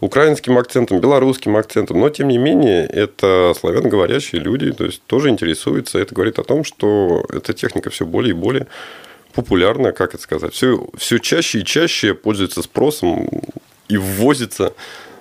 украинским 0.00 0.58
акцентом, 0.58 1.00
белорусским 1.00 1.56
акцентом, 1.56 2.00
но, 2.00 2.10
тем 2.10 2.28
не 2.28 2.38
менее, 2.38 2.86
это 2.86 3.52
славяноговорящие 3.58 4.40
люди, 4.40 4.72
то 4.72 4.84
есть 4.84 5.02
тоже 5.06 5.28
интересуются. 5.28 5.98
Это 5.98 6.14
говорит 6.14 6.38
о 6.38 6.44
том, 6.44 6.64
что 6.64 7.24
эта 7.28 7.52
техника 7.52 7.90
все 7.90 8.04
более 8.04 8.30
и 8.30 8.34
более 8.34 8.66
популярна, 9.32 9.92
как 9.92 10.14
это 10.14 10.22
сказать, 10.22 10.54
все, 10.54 10.88
все 10.96 11.18
чаще 11.18 11.60
и 11.60 11.64
чаще 11.64 12.14
пользуется 12.14 12.62
спросом 12.62 13.28
и 13.88 13.96
ввозится 13.96 14.72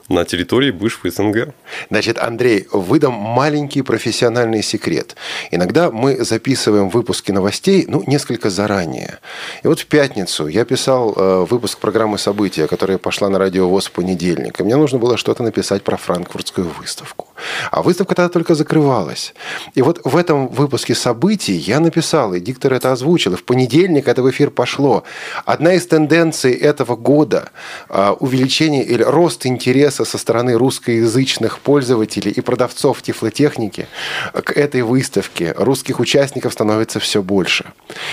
на 0.10 0.26
территории 0.26 0.72
бывшего 0.72 1.10
СНГ. 1.10 1.54
Значит, 1.90 2.18
Андрей, 2.18 2.68
выдам 2.72 3.14
маленький 3.14 3.82
профессиональный 3.82 4.62
секрет. 4.62 5.16
Иногда 5.52 5.92
мы 5.92 6.24
записываем 6.24 6.90
выпуски 6.90 7.32
новостей, 7.32 7.86
ну, 7.88 8.04
несколько 8.06 8.50
заранее. 8.50 9.20
И 9.64 9.68
вот 9.68 9.80
в 9.80 9.86
пятницу 9.88 10.48
я 10.48 10.66
писал 10.66 11.14
э, 11.16 11.46
выпуск 11.50 11.80
программы 11.80 12.18
«События», 12.18 12.68
которая 12.68 12.98
пошла 12.98 13.30
на 13.30 13.40
радио 13.40 13.68
ВОЗ 13.68 13.88
в 13.88 13.92
понедельник. 13.92 14.60
И 14.60 14.64
мне 14.64 14.76
нужно 14.76 15.00
было 15.00 15.18
что-то 15.18 15.44
написать 15.44 15.84
про 15.84 15.98
франкфуртскую 15.98 16.70
выставку. 16.80 17.28
А 17.72 17.82
выставка 17.82 18.16
тогда 18.16 18.30
только 18.30 18.56
закрывалась. 18.56 19.34
И 19.74 19.82
вот 19.82 20.02
в 20.04 20.16
этом 20.16 20.48
выпуске 20.48 20.96
«Событий» 20.96 21.56
я 21.56 21.80
написал, 21.80 22.34
и 22.34 22.40
диктор 22.40 22.74
это 22.74 22.92
озвучил, 22.92 23.34
и 23.34 23.36
в 23.36 23.44
понедельник 23.44 24.08
это 24.08 24.22
в 24.24 24.30
эфир 24.30 24.50
пошло. 24.50 25.04
Одна 25.46 25.74
из 25.74 25.86
тенденций 25.88 26.54
этого 26.54 26.96
года 26.96 27.50
э,– 27.90 28.16
увеличение 28.20 28.84
или 28.84 29.04
рост 29.04 29.46
интереса 29.46 30.06
со 30.06 30.18
стороны 30.18 30.58
русскоязычных 30.58 31.60
пользователей 31.60 32.32
и 32.32 32.42
продавцов 32.42 33.02
тифлотехники 33.02 33.88
к 34.34 34.52
этой 34.52 34.82
выставке. 34.82 35.54
Русских 35.58 36.00
участников 36.00 36.54
становится 36.54 37.00
все 37.00 37.22
больше. 37.22 37.66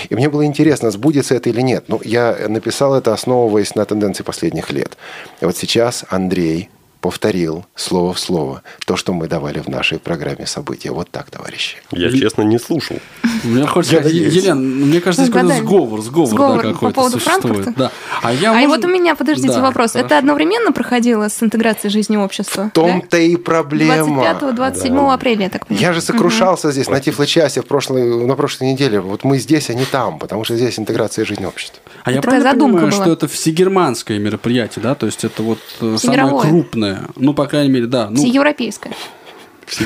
И 0.09 0.15
мне 0.15 0.29
было 0.29 0.45
интересно, 0.45 0.91
сбудется 0.91 1.35
это 1.35 1.49
или 1.49 1.61
нет. 1.61 1.85
Ну, 1.87 2.01
я 2.03 2.37
написал 2.47 2.95
это, 2.95 3.13
основываясь 3.13 3.75
на 3.75 3.85
тенденции 3.85 4.23
последних 4.23 4.71
лет. 4.71 4.97
И 5.41 5.45
вот 5.45 5.57
сейчас 5.57 6.05
Андрей 6.09 6.69
повторил 7.03 7.65
слово 7.75 8.13
в 8.13 8.19
слово 8.19 8.63
то, 8.85 8.95
что 8.95 9.11
мы 9.11 9.27
давали 9.27 9.59
в 9.59 9.67
нашей 9.67 9.99
программе 9.99 10.45
события. 10.47 10.89
Вот 10.91 11.09
так, 11.11 11.29
товарищи. 11.29 11.75
Я, 11.91 12.09
честно, 12.09 12.43
не 12.43 12.57
слушал. 12.57 12.95
Мне 13.43 13.65
хочется 13.67 13.95
Я 13.97 14.01
сказать, 14.01 14.13
надеюсь. 14.21 14.33
Елена, 14.41 14.55
мне 14.61 15.01
кажется, 15.01 15.25
здесь 15.25 15.35
какой-то 15.35 15.57
сговор, 15.57 16.01
сговор, 16.01 16.29
Сговор 16.29 16.61
да, 16.63 16.67
по 16.69 16.73
какой-то 16.75 16.95
поводу 16.95 17.19
существует. 17.19 17.67
Да. 17.75 17.91
А, 18.21 18.31
я, 18.31 18.53
А 18.57 18.61
и 18.61 18.67
может- 18.67 18.85
вот 18.85 18.89
у 18.89 18.93
меня, 18.93 19.15
подождите, 19.15 19.49
Да, 19.55 19.59
вопрос. 19.61 19.91
хорошо. 19.91 20.05
Это 20.05 20.17
одновременно 20.17 20.71
проходило 20.71 21.27
с 21.27 21.43
интеграцией 21.43 21.91
жизни 21.91 22.15
общества? 22.15 22.67
В 22.67 22.69
том-то 22.71 23.17
и 23.17 23.35
проблема. 23.35 24.23
25-27 24.41 25.11
апреля, 25.13 25.43
я 25.43 25.49
так 25.49 25.67
понимаю. 25.67 25.85
Я 25.87 25.91
же 25.93 25.99
сокрушался 25.99 26.71
здесь 26.71 26.87
на 26.87 27.01
Тифлочасе 27.01 27.61
в 27.61 27.65
прошлой, 27.65 28.25
на 28.25 28.35
прошлой 28.35 28.71
неделе. 28.71 29.01
Вот 29.01 29.25
мы 29.25 29.39
здесь, 29.39 29.69
а 29.69 29.73
не 29.73 29.83
там, 29.83 30.19
потому 30.19 30.45
что 30.45 30.55
здесь 30.55 30.79
интеграция 30.79 31.25
жизни 31.25 31.45
общества. 31.45 31.81
А 32.05 32.11
я 32.11 32.17
Такая 32.21 32.21
правильно 32.39 32.51
задумка 32.51 32.75
понимаю, 32.77 32.91
была. 32.93 33.03
что 33.03 33.11
это 33.13 33.27
всегерманское 33.27 34.19
мероприятие, 34.19 34.83
да? 34.83 34.95
То 34.95 35.05
есть 35.05 35.25
это 35.25 35.43
вот 35.43 35.59
э, 35.81 35.97
самое 35.97 35.97
Всемировое. 35.97 36.43
Крупное. 36.97 37.13
Ну, 37.15 37.33
по 37.33 37.45
крайней 37.47 37.71
мере, 37.71 37.87
да. 37.87 38.09
Ну, 38.09 38.17
Всеевропейская. 38.17 38.93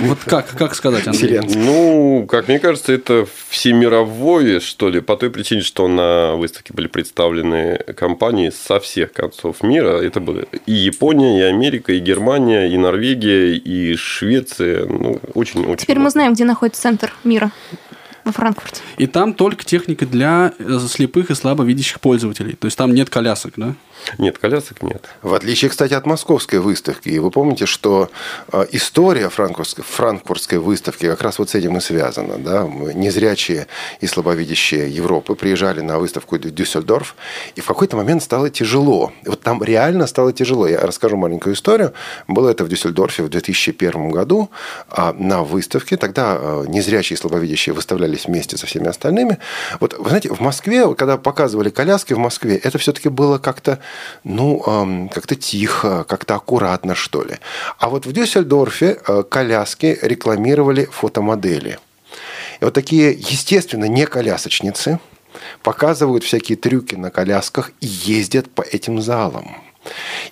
вот 0.02 0.20
как, 0.26 0.50
как 0.58 0.76
сказать, 0.76 1.08
Андрей? 1.08 1.40
Ну, 1.56 2.26
как 2.28 2.48
мне 2.48 2.60
кажется, 2.60 2.92
это 2.94 3.28
всемировое, 3.50 4.60
что 4.60 4.90
ли, 4.90 5.02
по 5.02 5.16
той 5.16 5.30
причине, 5.30 5.62
что 5.62 5.88
на 5.88 6.36
выставке 6.36 6.74
были 6.74 6.88
представлены 6.88 7.78
компании 7.96 8.50
со 8.50 8.80
всех 8.80 9.14
концов 9.14 9.62
мира. 9.64 10.02
Это 10.02 10.20
были 10.20 10.48
и 10.66 10.74
Япония, 10.74 11.40
и 11.40 11.42
Америка, 11.44 11.94
и 11.94 12.00
Германия, 12.00 12.68
и 12.68 12.78
Норвегия, 12.78 13.56
и 13.56 13.96
Швеция. 13.96 14.86
Ну, 14.86 15.20
очень-очень. 15.34 15.78
Теперь 15.78 16.00
мы 16.00 16.10
знаем, 16.10 16.34
где 16.34 16.46
находится 16.46 16.82
центр 16.82 17.14
мира. 17.24 17.52
Во 18.24 18.34
Франкфурте. 18.34 18.82
И 18.98 19.08
там 19.08 19.34
только 19.34 19.64
техника 19.64 20.06
для 20.06 20.52
слепых 20.90 21.32
и 21.32 21.34
слабовидящих 21.34 22.02
пользователей. 22.02 22.58
То 22.60 22.66
есть 22.66 22.78
там 22.78 22.94
нет 22.94 23.10
колясок, 23.10 23.54
да? 23.56 23.74
Нет, 24.18 24.38
колясок 24.38 24.82
нет. 24.82 25.06
В 25.22 25.34
отличие, 25.34 25.70
кстати, 25.70 25.94
от 25.94 26.06
московской 26.06 26.60
выставки. 26.60 27.10
И 27.10 27.20
вы 27.20 27.32
помните, 27.32 27.66
что 27.66 28.10
э, 28.52 28.66
история 28.72 29.30
франкфуртской, 29.30 29.84
франкфуртской 29.84 30.58
выставки 30.60 31.08
как 31.08 31.22
раз 31.22 31.40
вот 31.40 31.50
с 31.50 31.56
этим 31.56 31.78
и 31.78 31.82
связана. 31.82 32.38
Да? 32.38 32.64
Незрячие 32.64 33.68
и 34.00 34.08
слабовидящие 34.08 34.90
Европы 34.90 35.36
приезжали 35.36 35.82
на 35.82 36.00
выставку 36.00 36.38
Дюссельдорф, 36.38 37.16
и 37.56 37.62
в 37.62 37.66
какой-то 37.66 37.98
момент 37.98 38.24
стало 38.24 38.50
тяжело. 38.50 39.12
Вот 39.26 39.42
там 39.42 39.64
реально 39.64 40.08
стало 40.08 40.34
тяжело. 40.34 40.68
Я 40.68 40.80
расскажу 40.82 41.18
маленькую 41.18 41.56
историю. 41.56 41.94
Было 42.28 42.50
это 42.50 42.64
в 42.64 42.70
Дюссельдорфе 42.70 43.24
в 43.24 43.30
2001 43.30 44.12
году 44.12 44.50
а, 44.90 45.14
на 45.14 45.44
выставке. 45.44 45.98
Тогда 45.98 46.38
э, 46.40 46.66
незрячие 46.68 47.16
и 47.18 47.20
слабовидящие 47.20 47.74
выставлялись 47.74 48.26
вместе 48.26 48.58
со 48.58 48.66
всеми 48.66 48.88
остальными. 48.88 49.38
Вот, 49.80 49.98
вы 49.98 50.10
знаете, 50.10 50.30
в 50.30 50.40
Москве, 50.40 50.94
когда 50.96 51.18
показывали 51.18 51.70
коляски 51.70 52.14
в 52.14 52.18
Москве, 52.18 52.56
это 52.58 52.78
все-таки 52.78 53.10
было 53.10 53.38
как-то 53.38 53.80
ну, 54.24 54.64
эм, 54.66 55.10
как-то 55.10 55.36
тихо, 55.36 56.04
как-то 56.04 56.36
аккуратно, 56.36 56.96
что 56.96 57.24
ли. 57.24 57.36
А 57.80 57.90
вот 57.90 58.06
в 58.06 58.12
Дюссельдорфе 58.12 59.00
э, 59.08 59.24
коляски 59.24 59.98
рекламировали 60.02 60.86
фотомодели. 60.86 61.80
И 62.60 62.66
вот 62.66 62.74
такие, 62.74 63.12
естественно, 63.12 63.86
не 63.86 64.06
колясочницы 64.06 65.00
показывают 65.62 66.24
всякие 66.24 66.58
трюки 66.58 66.96
на 66.96 67.12
колясках 67.12 67.72
и 67.82 67.86
ездят 67.88 68.50
по 68.50 68.62
этим 68.62 69.02
залам. 69.02 69.67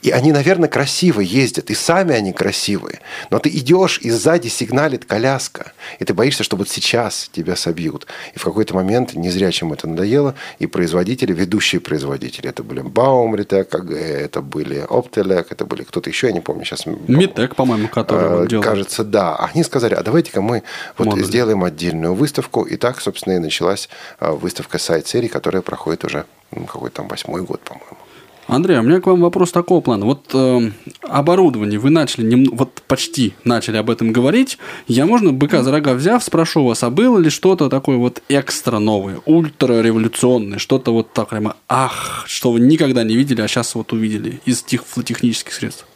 И 0.06 0.12
они, 0.12 0.32
наверное, 0.32 0.70
красиво 0.70 1.20
ездят, 1.20 1.72
и 1.72 1.74
сами 1.74 2.14
они 2.14 2.32
красивые. 2.32 3.00
Но 3.32 3.40
ты 3.40 3.50
идешь, 3.50 3.98
и 4.04 4.12
сзади 4.12 4.50
сигналит 4.50 5.04
коляска. 5.04 5.72
И 5.98 6.06
ты 6.06 6.14
боишься, 6.14 6.44
что 6.44 6.58
вот 6.58 6.70
сейчас 6.70 7.28
тебя 7.34 7.56
собьют. 7.56 8.06
И 8.36 8.38
в 8.38 8.44
какой-то 8.44 8.76
момент, 8.76 9.16
не 9.16 9.32
зря 9.32 9.52
чем 9.52 9.74
это 9.74 9.88
надоело, 9.88 10.36
и 10.60 10.68
производители, 10.68 11.34
ведущие 11.34 11.82
производители, 11.82 12.48
это 12.48 12.62
были 12.62 12.84
Baumritek, 12.84 13.64
КГ, 13.64 13.94
это 13.94 14.42
были 14.44 14.86
Optelec, 14.88 15.48
это 15.50 15.66
были 15.66 15.82
кто-то 15.82 16.08
еще, 16.08 16.28
я 16.28 16.34
не 16.34 16.42
помню 16.42 16.66
сейчас. 16.66 16.86
Митек, 16.86 17.56
по-моему, 17.56 17.88
который 17.88 18.46
э, 18.46 18.48
делал. 18.48 18.64
Кажется, 18.64 19.04
да. 19.04 19.36
Они 19.38 19.64
сказали, 19.64 19.96
а 19.96 20.04
давайте-ка 20.04 20.40
мы 20.40 20.62
вот 21.00 21.06
Модуль. 21.08 21.26
сделаем 21.26 21.64
отдельную 21.64 22.14
выставку. 22.14 22.62
И 22.62 22.78
так, 22.78 23.02
собственно, 23.02 23.38
и 23.38 23.40
началась 23.40 23.90
э, 24.20 24.30
выставка 24.30 24.78
сайт-серии, 24.78 25.30
которая 25.30 25.64
проходит 25.64 26.06
уже 26.06 26.26
какой-то 26.52 26.98
там 26.98 27.08
восьмой 27.08 27.42
год, 27.42 27.62
по-моему. 27.62 28.05
Андрей, 28.48 28.78
а 28.78 28.82
у 28.82 28.84
меня 28.84 29.02
к 29.02 29.08
вам 29.08 29.22
вопрос 29.22 29.52
такого 29.52 29.82
плана. 29.82 30.06
Вот 30.06 30.26
э, 30.34 30.72
оборудование, 31.02 31.80
вы 31.80 31.90
начали, 31.90 32.26
нем... 32.26 32.46
вот 32.52 32.84
почти 32.88 33.34
начали 33.44 33.78
об 33.78 33.90
этом 33.90 34.14
говорить. 34.14 34.60
Я, 34.88 35.06
можно, 35.06 35.34
быка 35.34 35.64
за 35.64 35.72
рога 35.72 35.94
взяв, 35.94 36.24
спрошу 36.24 36.66
вас, 36.66 36.84
а 36.84 36.92
было 36.92 37.18
ли 37.18 37.30
что-то 37.30 37.70
такое 37.70 37.98
вот 37.98 38.22
экстра 38.30 38.78
новое, 38.78 39.20
ультра 39.26 39.82
революционное, 39.82 40.60
что-то 40.60 40.94
вот 40.94 41.12
так 41.12 41.30
прямо, 41.30 41.58
ах, 41.68 42.24
что 42.28 42.52
вы 42.52 42.60
никогда 42.60 43.04
не 43.04 43.16
видели, 43.16 43.42
а 43.42 43.48
сейчас 43.48 43.74
вот 43.74 43.94
увидели 43.94 44.40
из 44.46 44.62
технических 44.62 45.54
средств? 45.54 45.88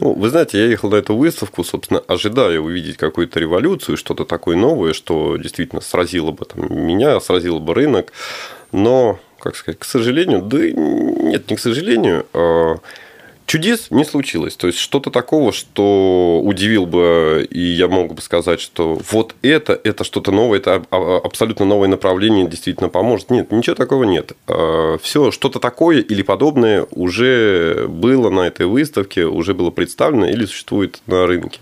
Ну, 0.00 0.14
вы 0.14 0.30
знаете, 0.30 0.58
я 0.58 0.66
ехал 0.66 0.90
на 0.90 0.96
эту 0.96 1.14
выставку, 1.14 1.64
собственно, 1.64 2.00
ожидая 2.00 2.60
увидеть 2.60 2.96
какую-то 2.96 3.38
революцию, 3.38 3.98
что-то 3.98 4.24
такое 4.24 4.56
новое, 4.56 4.94
что 4.94 5.36
действительно 5.36 5.82
сразило 5.82 6.30
бы 6.30 6.46
там, 6.46 6.66
меня, 6.70 7.20
сразило 7.20 7.58
бы 7.58 7.74
рынок. 7.74 8.12
Но 8.72 9.18
как 9.40 9.56
сказать, 9.56 9.78
к 9.78 9.84
сожалению, 9.84 10.42
да 10.42 10.58
нет, 10.70 11.50
не 11.50 11.56
к 11.56 11.60
сожалению, 11.60 12.26
а 12.32 12.76
чудес 13.50 13.90
не 13.90 14.04
случилось. 14.04 14.54
То 14.54 14.68
есть 14.68 14.78
что-то 14.78 15.10
такого, 15.10 15.50
что 15.52 16.40
удивил 16.44 16.86
бы, 16.86 17.48
и 17.50 17.58
я 17.58 17.88
мог 17.88 18.14
бы 18.14 18.22
сказать, 18.22 18.60
что 18.60 19.00
вот 19.10 19.34
это, 19.42 19.78
это 19.82 20.04
что-то 20.04 20.30
новое, 20.30 20.58
это 20.58 20.84
абсолютно 20.90 21.64
новое 21.64 21.88
направление, 21.88 22.46
действительно 22.46 22.88
поможет. 22.88 23.30
Нет, 23.30 23.50
ничего 23.50 23.74
такого 23.74 24.04
нет. 24.04 24.32
А 24.46 24.98
Все, 25.02 25.32
что-то 25.32 25.58
такое 25.58 26.00
или 26.00 26.22
подобное 26.22 26.86
уже 26.92 27.86
было 27.88 28.30
на 28.30 28.46
этой 28.46 28.66
выставке, 28.66 29.24
уже 29.24 29.52
было 29.52 29.70
представлено 29.70 30.28
или 30.28 30.44
существует 30.44 31.02
на 31.06 31.26
рынке. 31.26 31.58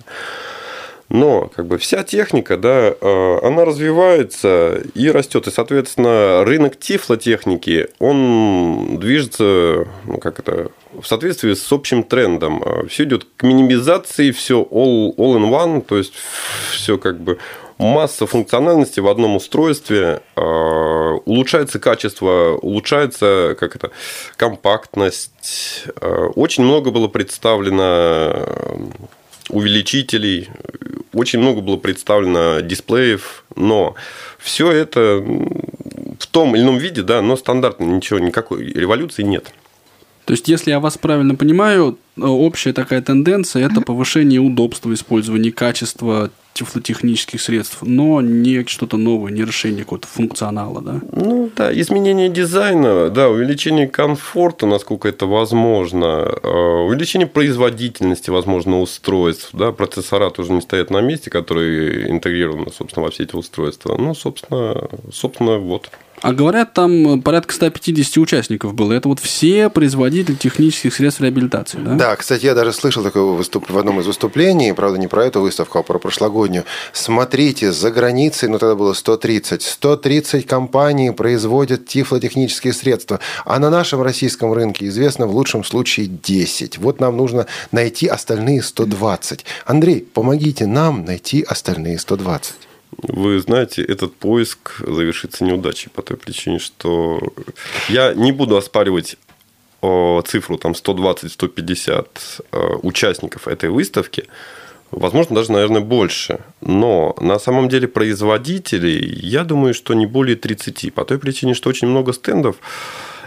Но 1.08 1.50
как 1.54 1.66
бы 1.66 1.78
вся 1.78 2.02
техника, 2.02 2.58
да, 2.58 2.92
э, 3.00 3.38
она 3.42 3.64
развивается 3.64 4.82
и 4.94 5.10
растет. 5.10 5.46
И, 5.46 5.50
соответственно, 5.50 6.44
рынок 6.44 6.78
тифлотехники, 6.78 7.88
он 7.98 8.98
движется, 8.98 9.86
ну, 10.04 10.18
как 10.18 10.38
это, 10.38 10.70
в 11.00 11.06
соответствии 11.06 11.54
с 11.54 11.72
общим 11.72 12.02
трендом. 12.02 12.62
Э, 12.62 12.86
все 12.88 13.04
идет 13.04 13.26
к 13.36 13.42
минимизации, 13.42 14.32
все 14.32 14.60
all, 14.60 15.14
all 15.16 15.36
in 15.36 15.50
one, 15.50 15.80
то 15.80 15.96
есть 15.96 16.12
все 16.72 16.98
как 16.98 17.18
бы 17.20 17.38
масса 17.78 18.26
функциональности 18.26 19.00
в 19.00 19.08
одном 19.08 19.36
устройстве, 19.36 20.20
э, 20.36 20.40
улучшается 21.24 21.78
качество, 21.78 22.58
улучшается 22.60 23.56
как 23.58 23.76
это, 23.76 23.92
компактность. 24.36 25.84
Очень 26.34 26.64
много 26.64 26.90
было 26.90 27.08
представлено 27.08 28.46
увеличителей, 29.48 30.48
очень 31.12 31.38
много 31.38 31.60
было 31.60 31.76
представлено 31.76 32.60
дисплеев, 32.60 33.44
но 33.56 33.94
все 34.38 34.70
это 34.70 35.22
в 36.18 36.26
том 36.30 36.54
или 36.54 36.62
ином 36.62 36.78
виде, 36.78 37.02
да, 37.02 37.22
но 37.22 37.36
стандартно 37.36 37.84
ничего, 37.84 38.18
никакой 38.18 38.64
революции 38.66 39.22
нет. 39.22 39.52
То 40.24 40.32
есть, 40.32 40.46
если 40.46 40.70
я 40.70 40.80
вас 40.80 40.98
правильно 40.98 41.34
понимаю, 41.34 41.98
общая 42.18 42.74
такая 42.74 43.00
тенденция– 43.00 43.64
это 43.70 43.80
повышение 43.80 44.40
удобства 44.40 44.92
использования, 44.92 45.50
качества 45.50 46.30
тифлотехнических 46.58 47.40
средств, 47.40 47.78
но 47.82 48.20
не 48.20 48.64
что-то 48.66 48.96
новое, 48.96 49.30
не 49.32 49.42
решение 49.42 49.84
какого-то 49.84 50.08
функционала, 50.08 50.80
да? 50.80 51.00
Ну 51.12 51.50
да, 51.56 51.72
изменение 51.80 52.28
дизайна, 52.28 53.10
да, 53.10 53.28
увеличение 53.28 53.86
комфорта, 53.86 54.66
насколько 54.66 55.08
это 55.08 55.26
возможно, 55.26 56.28
э, 56.42 56.48
увеличение 56.48 57.28
производительности, 57.28 58.30
возможно, 58.30 58.80
устройств, 58.80 59.50
да, 59.52 59.72
процессора 59.72 60.30
тоже 60.30 60.52
не 60.52 60.60
стоят 60.60 60.90
на 60.90 61.00
месте, 61.00 61.30
которые 61.30 62.10
интегрированы, 62.10 62.72
собственно, 62.72 63.04
во 63.04 63.10
все 63.10 63.22
эти 63.24 63.36
устройства. 63.36 63.96
Ну, 63.96 64.14
собственно, 64.14 64.88
собственно, 65.12 65.58
вот. 65.58 65.90
А 66.22 66.32
говорят, 66.32 66.72
там 66.72 67.22
порядка 67.22 67.54
150 67.54 68.16
участников 68.18 68.74
было. 68.74 68.92
Это 68.92 69.08
вот 69.08 69.20
все 69.20 69.68
производители 69.68 70.34
технических 70.34 70.94
средств 70.94 71.20
реабилитации, 71.20 71.78
да? 71.78 71.94
Да, 71.94 72.16
кстати, 72.16 72.46
я 72.46 72.54
даже 72.54 72.72
слышал 72.72 73.02
такое 73.02 73.22
выступ... 73.22 73.70
в 73.70 73.78
одном 73.78 74.00
из 74.00 74.06
выступлений, 74.06 74.72
правда, 74.72 74.98
не 74.98 75.06
про 75.06 75.24
эту 75.24 75.40
выставку, 75.40 75.78
а 75.78 75.82
про 75.82 75.98
прошлогоднюю. 75.98 76.64
Смотрите, 76.92 77.72
за 77.72 77.90
границей, 77.90 78.48
ну 78.48 78.58
тогда 78.58 78.74
было 78.74 78.92
130, 78.92 79.62
130 79.62 80.46
компаний 80.46 81.10
производят 81.10 81.86
тифлотехнические 81.86 82.72
средства, 82.72 83.20
а 83.44 83.58
на 83.58 83.70
нашем 83.70 84.02
российском 84.02 84.52
рынке 84.52 84.86
известно 84.86 85.26
в 85.26 85.34
лучшем 85.34 85.64
случае 85.64 86.06
10. 86.06 86.78
Вот 86.78 87.00
нам 87.00 87.16
нужно 87.16 87.46
найти 87.72 88.06
остальные 88.06 88.62
120. 88.62 89.44
Андрей, 89.66 90.06
помогите 90.12 90.66
нам 90.66 91.04
найти 91.04 91.42
остальные 91.42 91.98
120. 91.98 92.67
Вы 92.96 93.40
знаете, 93.40 93.82
этот 93.82 94.14
поиск 94.16 94.80
завершится 94.80 95.44
неудачей 95.44 95.90
по 95.90 96.02
той 96.02 96.16
причине, 96.16 96.58
что 96.58 97.20
я 97.88 98.14
не 98.14 98.32
буду 98.32 98.56
оспаривать 98.56 99.16
цифру 99.80 100.58
там 100.58 100.72
120-150 100.72 102.06
э, 102.50 102.58
участников 102.82 103.46
этой 103.46 103.70
выставки, 103.70 104.24
возможно, 104.90 105.36
даже, 105.36 105.52
наверное, 105.52 105.80
больше. 105.80 106.40
Но 106.60 107.14
на 107.20 107.38
самом 107.38 107.68
деле 107.68 107.86
производителей, 107.86 108.98
я 109.22 109.44
думаю, 109.44 109.74
что 109.74 109.94
не 109.94 110.06
более 110.06 110.34
30, 110.34 110.92
по 110.92 111.04
той 111.04 111.18
причине, 111.18 111.54
что 111.54 111.70
очень 111.70 111.88
много 111.88 112.12
стендов 112.12 112.56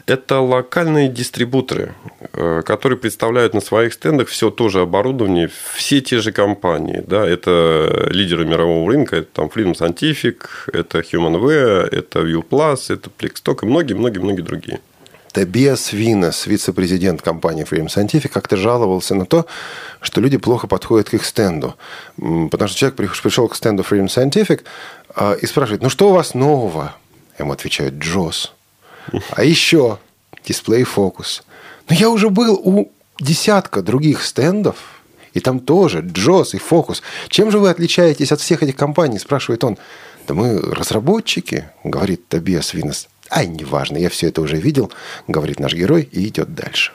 это 0.05 0.39
локальные 0.39 1.09
дистрибуторы, 1.09 1.93
э, 2.33 2.61
которые 2.65 2.97
представляют 2.97 3.53
на 3.53 3.61
своих 3.61 3.93
стендах 3.93 4.27
все 4.27 4.49
то 4.49 4.69
же 4.69 4.81
оборудование, 4.81 5.49
все 5.73 6.01
те 6.01 6.19
же 6.19 6.31
компании. 6.31 7.03
Да, 7.05 7.27
это 7.27 8.07
лидеры 8.11 8.45
мирового 8.45 8.89
рынка, 8.91 9.17
это 9.17 9.27
там 9.33 9.47
Freedom 9.47 9.73
Scientific, 9.73 10.45
это 10.71 10.99
HumanWare, 10.99 11.87
это 11.89 12.19
ViewPlus, 12.19 12.93
это 12.93 13.09
Plexstock 13.09 13.59
и 13.63 13.65
многие-многие-многие 13.65 14.41
другие. 14.41 14.79
Тобиас 15.31 15.93
Винес, 15.93 16.45
вице-президент 16.45 17.21
компании 17.21 17.65
Freedom 17.65 17.87
Scientific, 17.87 18.27
как-то 18.29 18.57
жаловался 18.57 19.15
на 19.15 19.25
то, 19.25 19.45
что 20.01 20.19
люди 20.19 20.37
плохо 20.37 20.67
подходят 20.67 21.09
к 21.09 21.13
их 21.13 21.25
стенду. 21.25 21.75
Потому 22.17 22.67
что 22.67 22.77
человек 22.77 22.97
пришел 22.97 23.47
к 23.47 23.55
стенду 23.55 23.83
Freedom 23.83 24.07
Scientific 24.07 24.61
а, 25.15 25.33
и 25.33 25.45
спрашивает, 25.45 25.81
ну 25.81 25.89
что 25.89 26.09
у 26.09 26.13
вас 26.13 26.33
нового? 26.33 26.95
Ему 27.39 27.53
отвечают, 27.53 27.95
Джос. 27.95 28.53
А 29.31 29.43
еще 29.43 29.99
дисплей 30.45 30.83
фокус. 30.83 31.43
Но 31.89 31.95
я 31.95 32.09
уже 32.09 32.29
был 32.29 32.59
у 32.63 32.91
десятка 33.19 33.81
других 33.81 34.23
стендов, 34.23 35.01
и 35.33 35.39
там 35.39 35.59
тоже 35.59 36.01
Джос 36.01 36.53
и 36.53 36.57
Фокус. 36.57 37.01
Чем 37.29 37.51
же 37.51 37.59
вы 37.59 37.69
отличаетесь 37.69 38.31
от 38.31 38.41
всех 38.41 38.63
этих 38.63 38.75
компаний? 38.75 39.19
Спрашивает 39.19 39.63
он. 39.63 39.77
Да 40.27 40.33
мы 40.33 40.59
разработчики, 40.59 41.69
говорит 41.83 42.27
Тобиас 42.27 42.73
Винес. 42.73 43.07
Ай, 43.29 43.47
неважно, 43.47 43.97
я 43.97 44.09
все 44.09 44.27
это 44.27 44.41
уже 44.41 44.57
видел, 44.57 44.91
говорит 45.27 45.59
наш 45.59 45.73
герой 45.73 46.07
и 46.11 46.27
идет 46.27 46.53
дальше. 46.53 46.91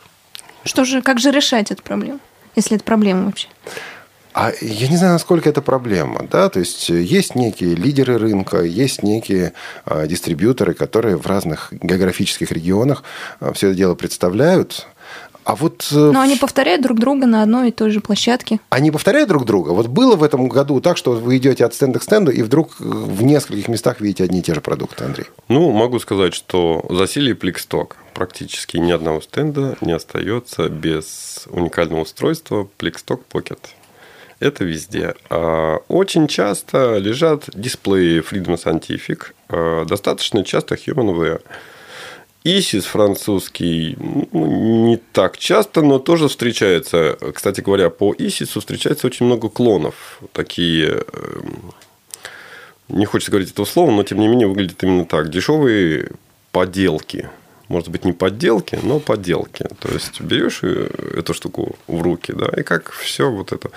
Что 0.64 0.84
же, 0.84 1.00
как 1.00 1.18
же 1.18 1.30
решать 1.30 1.70
эту 1.70 1.82
проблему, 1.82 2.20
если 2.54 2.76
это 2.76 2.84
проблема 2.84 3.26
вообще? 3.26 3.48
А 4.36 4.52
я 4.60 4.88
не 4.88 4.98
знаю, 4.98 5.14
насколько 5.14 5.48
это 5.48 5.62
проблема. 5.62 6.26
Да? 6.30 6.50
То 6.50 6.58
есть 6.58 6.90
есть 6.90 7.34
некие 7.34 7.74
лидеры 7.74 8.18
рынка, 8.18 8.60
есть 8.60 9.02
некие 9.02 9.54
а, 9.86 10.06
дистрибьюторы, 10.06 10.74
которые 10.74 11.16
в 11.16 11.26
разных 11.26 11.72
географических 11.72 12.52
регионах 12.52 13.02
а, 13.40 13.54
все 13.54 13.68
это 13.68 13.76
дело 13.78 13.94
представляют. 13.94 14.88
А 15.44 15.54
вот... 15.54 15.88
Э, 15.90 16.10
Но 16.12 16.20
они 16.20 16.36
повторяют 16.36 16.82
друг 16.82 16.98
друга 16.98 17.24
на 17.24 17.42
одной 17.42 17.68
и 17.68 17.72
той 17.72 17.90
же 17.90 18.00
площадке. 18.00 18.60
Они 18.68 18.90
повторяют 18.90 19.30
друг 19.30 19.46
друга. 19.46 19.70
Вот 19.70 19.86
было 19.86 20.16
в 20.16 20.22
этом 20.22 20.48
году 20.48 20.82
так, 20.82 20.98
что 20.98 21.12
вы 21.12 21.38
идете 21.38 21.64
от 21.64 21.72
стенда 21.72 21.98
к 21.98 22.02
стенду, 22.02 22.30
и 22.30 22.42
вдруг 22.42 22.72
э, 22.78 22.84
в 22.84 23.22
нескольких 23.22 23.68
местах 23.68 24.02
видите 24.02 24.24
одни 24.24 24.40
и 24.40 24.42
те 24.42 24.52
же 24.52 24.60
продукты, 24.60 25.04
Андрей. 25.04 25.28
Ну, 25.48 25.70
могу 25.70 25.98
сказать, 25.98 26.34
что 26.34 26.84
засилие 26.90 27.34
Пликсток. 27.34 27.96
Практически 28.12 28.76
ни 28.76 28.92
одного 28.92 29.22
стенда 29.22 29.78
не 29.80 29.92
остается 29.92 30.68
без 30.68 31.46
уникального 31.48 32.02
устройства 32.02 32.68
Пликсток 32.76 33.22
Pocket 33.32 33.60
это 34.40 34.64
везде. 34.64 35.14
А, 35.30 35.78
очень 35.88 36.28
часто 36.28 36.98
лежат 36.98 37.48
дисплеи 37.54 38.20
Freedom 38.20 38.56
Scientific, 38.56 39.32
а, 39.48 39.84
достаточно 39.84 40.44
часто 40.44 40.74
HumanWare. 40.74 41.42
ИСИС 42.44 42.84
французский 42.84 43.96
ну, 43.98 44.86
не 44.86 44.98
так 44.98 45.36
часто, 45.36 45.82
но 45.82 45.98
тоже 45.98 46.28
встречается. 46.28 47.18
Кстати 47.34 47.60
говоря, 47.60 47.90
по 47.90 48.14
ИСИСу 48.16 48.60
встречается 48.60 49.08
очень 49.08 49.26
много 49.26 49.48
клонов. 49.48 50.20
Такие 50.32 51.02
эм, 51.12 51.72
не 52.88 53.04
хочется 53.04 53.32
говорить 53.32 53.50
этого 53.50 53.66
слова, 53.66 53.90
но 53.90 54.04
тем 54.04 54.20
не 54.20 54.28
менее 54.28 54.46
выглядит 54.46 54.80
именно 54.84 55.06
так. 55.06 55.28
Дешевые 55.28 56.12
поделки– 56.52 57.28
может 57.68 57.88
быть, 57.88 58.04
не 58.04 58.12
подделки, 58.12 58.78
но 58.82 58.98
подделки. 59.00 59.66
То 59.80 59.88
есть 59.92 60.20
берешь 60.20 60.62
эту 60.62 61.34
штуку 61.34 61.76
в 61.86 62.02
руки, 62.02 62.32
да, 62.32 62.48
и 62.56 62.62
как 62.62 62.92
все 62.92 63.30
вот 63.30 63.52
это 63.52 63.70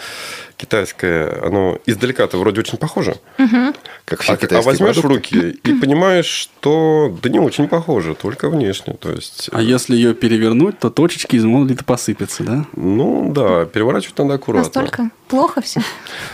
китайское, 0.57 1.45
оно 1.45 1.79
издалека-то 1.85 2.37
вроде 2.37 2.61
очень 2.61 2.77
похоже. 2.77 3.15
Угу. 3.37 3.73
Как 4.05 4.21
все 4.21 4.33
а, 4.33 4.37
а 4.57 4.61
возьмешь 4.61 4.99
продукты. 4.99 5.01
в 5.01 5.41
руки 5.41 5.59
и 5.63 5.73
понимаешь, 5.73 6.25
что 6.25 7.17
да 7.21 7.29
не 7.29 7.39
очень 7.39 7.67
похоже, 7.67 8.15
только 8.15 8.49
внешне. 8.49 8.93
То 8.93 9.11
есть, 9.11 9.49
А 9.51 9.61
если 9.61 9.95
ее 9.95 10.13
перевернуть, 10.13 10.79
то 10.79 10.89
точечки 10.89 11.35
из 11.35 11.45
монолита 11.45 11.83
посыпятся, 11.83 12.43
да? 12.43 12.65
ну 12.75 13.31
да, 13.31 13.65
переворачивать 13.65 14.17
надо 14.17 14.33
аккуратно. 14.35 14.81
Настолько 14.81 15.09
плохо 15.27 15.61
все. 15.61 15.81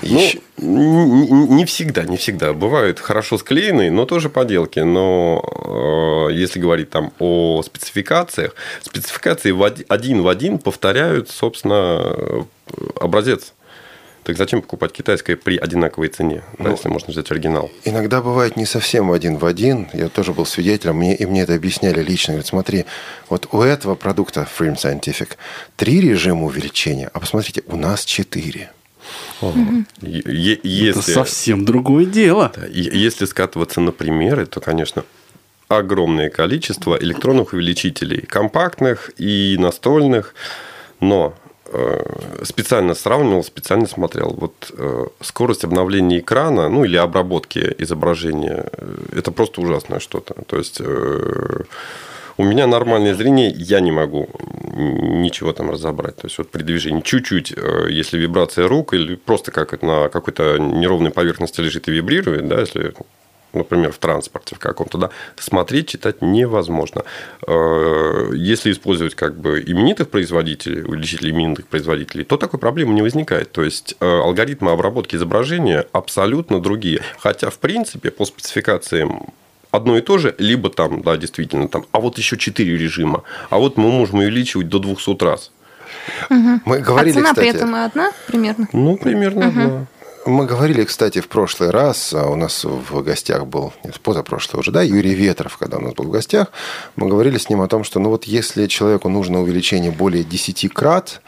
Ну, 0.02 0.20
не, 0.58 1.66
всегда, 1.66 2.04
не 2.04 2.18
всегда. 2.18 2.54
Бывают 2.54 3.00
хорошо 3.00 3.38
склеенные, 3.38 3.92
но 3.92 4.06
тоже 4.06 4.30
поделки. 4.30 4.80
Но 4.80 6.30
э, 6.30 6.34
если 6.34 6.60
говорить 6.60 6.90
там 6.90 7.12
о 7.20 7.45
спецификациях, 7.64 8.56
спецификации 8.82 9.52
в 9.52 9.62
оди- 9.64 9.86
один 9.90 10.22
в 10.22 10.28
один 10.28 10.58
повторяют, 10.60 11.30
собственно, 11.30 12.46
образец. 13.00 13.54
Так 14.24 14.38
зачем 14.38 14.64
покупать 14.64 14.92
китайское 14.92 15.36
при 15.36 15.56
одинаковой 15.58 16.08
цене, 16.08 16.42
да, 16.58 16.64
Ну, 16.64 16.72
если 16.72 16.90
можно 16.90 17.12
взять 17.12 17.30
оригинал? 17.30 17.70
Иногда 17.84 18.22
бывает 18.24 18.58
не 18.58 18.66
совсем 18.66 19.12
один 19.12 19.38
в 19.38 19.46
один. 19.46 19.88
Я 19.94 20.10
тоже 20.10 20.34
был 20.34 20.48
свидетелем, 20.48 20.96
мне, 20.96 21.16
и 21.16 21.28
мне 21.28 21.42
это 21.44 21.54
объясняли 21.54 22.02
лично. 22.02 22.34
Говорят, 22.34 22.48
смотри, 22.48 22.86
вот 23.30 23.48
у 23.52 23.62
этого 23.62 23.94
продукта 23.94 24.48
Freedom 24.58 24.78
Scientific 24.78 25.30
три 25.76 26.02
режима 26.02 26.46
увеличения, 26.46 27.08
а 27.14 27.20
посмотрите, 27.20 27.62
у 27.68 27.76
нас 27.76 28.04
четыре. 28.04 28.72
Е- 29.42 29.84
е- 30.02 30.54
Это 30.56 30.68
Если, 31.00 31.12
совсем 31.14 31.64
другое 31.64 32.06
дело. 32.06 32.52
да, 32.56 32.66
если 32.66 33.26
скатываться 33.26 33.80
на 33.80 33.92
примеры, 33.92 34.48
то, 34.48 34.60
конечно, 34.60 35.04
огромное 35.68 36.30
количество 36.30 36.96
электронных 36.96 37.54
увеличителей, 37.54 38.22
компактных 38.22 39.12
и 39.18 39.58
настольных, 39.60 40.36
но 41.00 41.34
э, 41.72 42.44
специально 42.44 42.94
сравнивал, 42.94 43.44
специально 43.44 43.88
смотрел. 43.88 44.36
Вот 44.38 44.72
э, 44.78 45.06
скорость 45.22 45.64
обновления 45.64 46.20
экрана, 46.20 46.70
ну 46.70 46.86
или 46.86 46.98
обработки 46.98 47.76
изображения, 47.80 48.70
э, 48.72 49.18
это 49.18 49.32
просто 49.32 49.62
ужасное 49.62 50.00
что-то. 50.00 50.36
То 50.48 50.58
есть 50.58 50.80
у 52.38 52.44
меня 52.44 52.68
нормальное 52.68 53.16
зрение, 53.16 53.50
я 53.50 53.80
не 53.80 53.92
могу 53.92 54.30
ничего 54.76 55.54
там 55.54 55.72
разобрать. 55.72 56.18
То 56.18 56.28
есть 56.28 56.38
вот 56.38 56.52
при 56.52 56.64
движении 56.64 57.02
чуть-чуть, 57.02 57.54
если 57.90 58.18
вибрация 58.18 58.68
рук 58.68 58.94
или 58.94 59.16
просто 59.16 59.52
как 59.52 59.82
на 59.82 60.10
какой-то 60.10 60.58
неровной 60.58 61.12
поверхности 61.12 61.62
лежит 61.62 61.88
и 61.88 61.92
вибрирует, 61.92 62.48
да, 62.48 62.60
если 62.60 62.94
например, 63.56 63.92
в 63.92 63.98
транспорте 63.98 64.56
в 64.56 64.60
каком-то, 64.60 64.98
да, 64.98 65.10
смотреть, 65.38 65.90
читать 65.90 66.22
невозможно. 66.22 67.04
Э, 67.48 68.32
Если 68.34 68.72
использовать 68.72 69.16
как 69.16 69.38
бы 69.38 69.62
именитых 69.66 70.10
производителей, 70.10 70.84
увеличителей 70.84 71.32
именитых 71.32 71.68
производителей, 71.68 72.24
то 72.24 72.38
такой 72.38 72.60
проблемы 72.60 72.94
не 72.94 73.02
возникает. 73.02 73.52
То 73.52 73.64
есть 73.64 73.96
э, 74.00 74.06
алгоритмы 74.06 74.72
обработки 74.72 75.16
изображения 75.16 75.86
абсолютно 75.92 76.62
другие. 76.62 77.02
Хотя, 77.20 77.50
в 77.50 77.60
принципе, 77.60 78.12
по 78.12 78.26
спецификациям 78.26 79.34
одно 79.72 79.98
и 79.98 80.02
то 80.02 80.18
же, 80.18 80.36
либо 80.38 80.70
там, 80.70 81.02
да, 81.02 81.18
действительно, 81.18 81.68
там, 81.68 81.86
а 81.92 82.00
вот 82.00 82.18
еще 82.18 82.38
четыре 82.38 82.78
режима, 82.78 83.24
а 83.50 83.58
вот 83.58 83.78
мы 83.78 83.92
можем 83.92 84.20
увеличивать 84.20 84.70
до 84.70 84.80
200 84.80 85.24
раз. 85.24 85.52
Мы 86.30 86.80
говорили, 86.80 87.12
а 87.12 87.16
цена 87.16 87.30
кстати, 87.30 87.50
при 87.50 87.58
этом 87.58 87.76
одна 87.76 88.12
примерно? 88.28 88.68
Ну, 88.74 88.98
примерно, 88.98 89.52
да. 89.52 89.86
Мы 90.26 90.48
говорили, 90.48 90.84
кстати, 90.86 91.22
в 91.22 91.28
прошлый 91.28 91.70
раз, 91.70 92.12
а 92.12 92.26
у 92.26 92.36
нас 92.36 92.64
в 92.64 93.04
гостях 93.04 93.46
был, 93.46 93.74
нет, 93.84 94.00
позапрошлый 94.00 94.60
уже, 94.60 94.72
да, 94.72 94.82
Юрий 94.82 95.14
Ветров, 95.14 95.56
когда 95.58 95.78
у 95.78 95.82
нас 95.82 95.94
был 95.94 96.06
в 96.06 96.10
гостях, 96.10 96.48
мы 96.96 97.08
говорили 97.08 97.38
с 97.38 97.48
ним 97.48 97.62
о 97.62 97.68
том, 97.68 97.84
что, 97.84 98.00
ну 98.00 98.10
вот 98.10 98.24
если 98.24 98.66
человеку 98.66 99.08
нужно 99.08 99.40
увеличение 99.40 99.92
более 99.92 100.24
10 100.24 100.74
крат, 100.74 101.22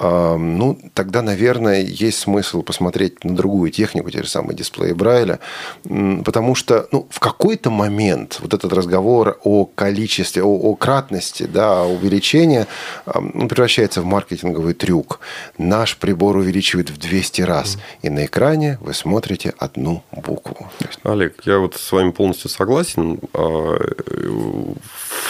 ну, 0.00 0.78
тогда, 0.94 1.22
наверное, 1.22 1.80
есть 1.82 2.18
смысл 2.18 2.62
посмотреть 2.62 3.24
на 3.24 3.34
другую 3.34 3.70
технику, 3.70 4.10
те 4.10 4.22
же 4.22 4.28
самые 4.28 4.56
дисплеи 4.56 4.92
Брайля, 4.92 5.38
потому 6.24 6.54
что, 6.54 6.88
ну, 6.92 7.06
в 7.10 7.20
какой-то 7.20 7.70
момент 7.70 8.38
вот 8.40 8.54
этот 8.54 8.72
разговор 8.72 9.38
о 9.44 9.64
количестве, 9.66 10.42
о, 10.42 10.48
о 10.48 10.74
кратности, 10.74 11.44
да, 11.44 11.82
а, 11.82 13.18
он 13.18 13.48
превращается 13.48 14.02
в 14.02 14.04
маркетинговый 14.04 14.74
трюк. 14.74 15.20
Наш 15.58 15.96
прибор 15.96 16.36
увеличивает 16.36 16.90
в 16.90 16.98
200 16.98 17.42
раз, 17.42 17.78
и 18.02 18.10
на 18.10 18.26
экране 18.26 18.78
вы 18.80 18.94
смотрите 18.94 19.54
одну 19.58 20.02
букву. 20.12 20.65
Олег, 21.02 21.40
я 21.44 21.58
вот 21.58 21.74
с 21.74 21.92
вами 21.92 22.10
полностью 22.10 22.50
согласен. 22.50 23.20
А, 23.32 23.78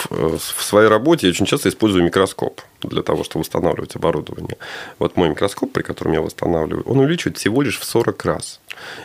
В 0.09 0.39
в 0.39 0.63
своей 0.63 0.89
работе 0.89 1.27
я 1.27 1.31
очень 1.31 1.47
часто 1.47 1.69
использую 1.69 2.05
микроскоп 2.05 2.61
для 2.83 3.03
того, 3.03 3.25
чтобы 3.25 3.43
восстанавливать 3.43 3.97
оборудование. 3.97 4.57
Вот 4.99 5.17
мой 5.17 5.29
микроскоп, 5.29 5.73
при 5.73 5.83
котором 5.83 6.13
я 6.13 6.21
восстанавливаю, 6.21 6.85
он 6.85 6.99
увеличивает 6.99 7.39
всего 7.39 7.63
лишь 7.63 7.79
в 7.79 7.85
40 7.85 8.25
раз. 8.25 8.61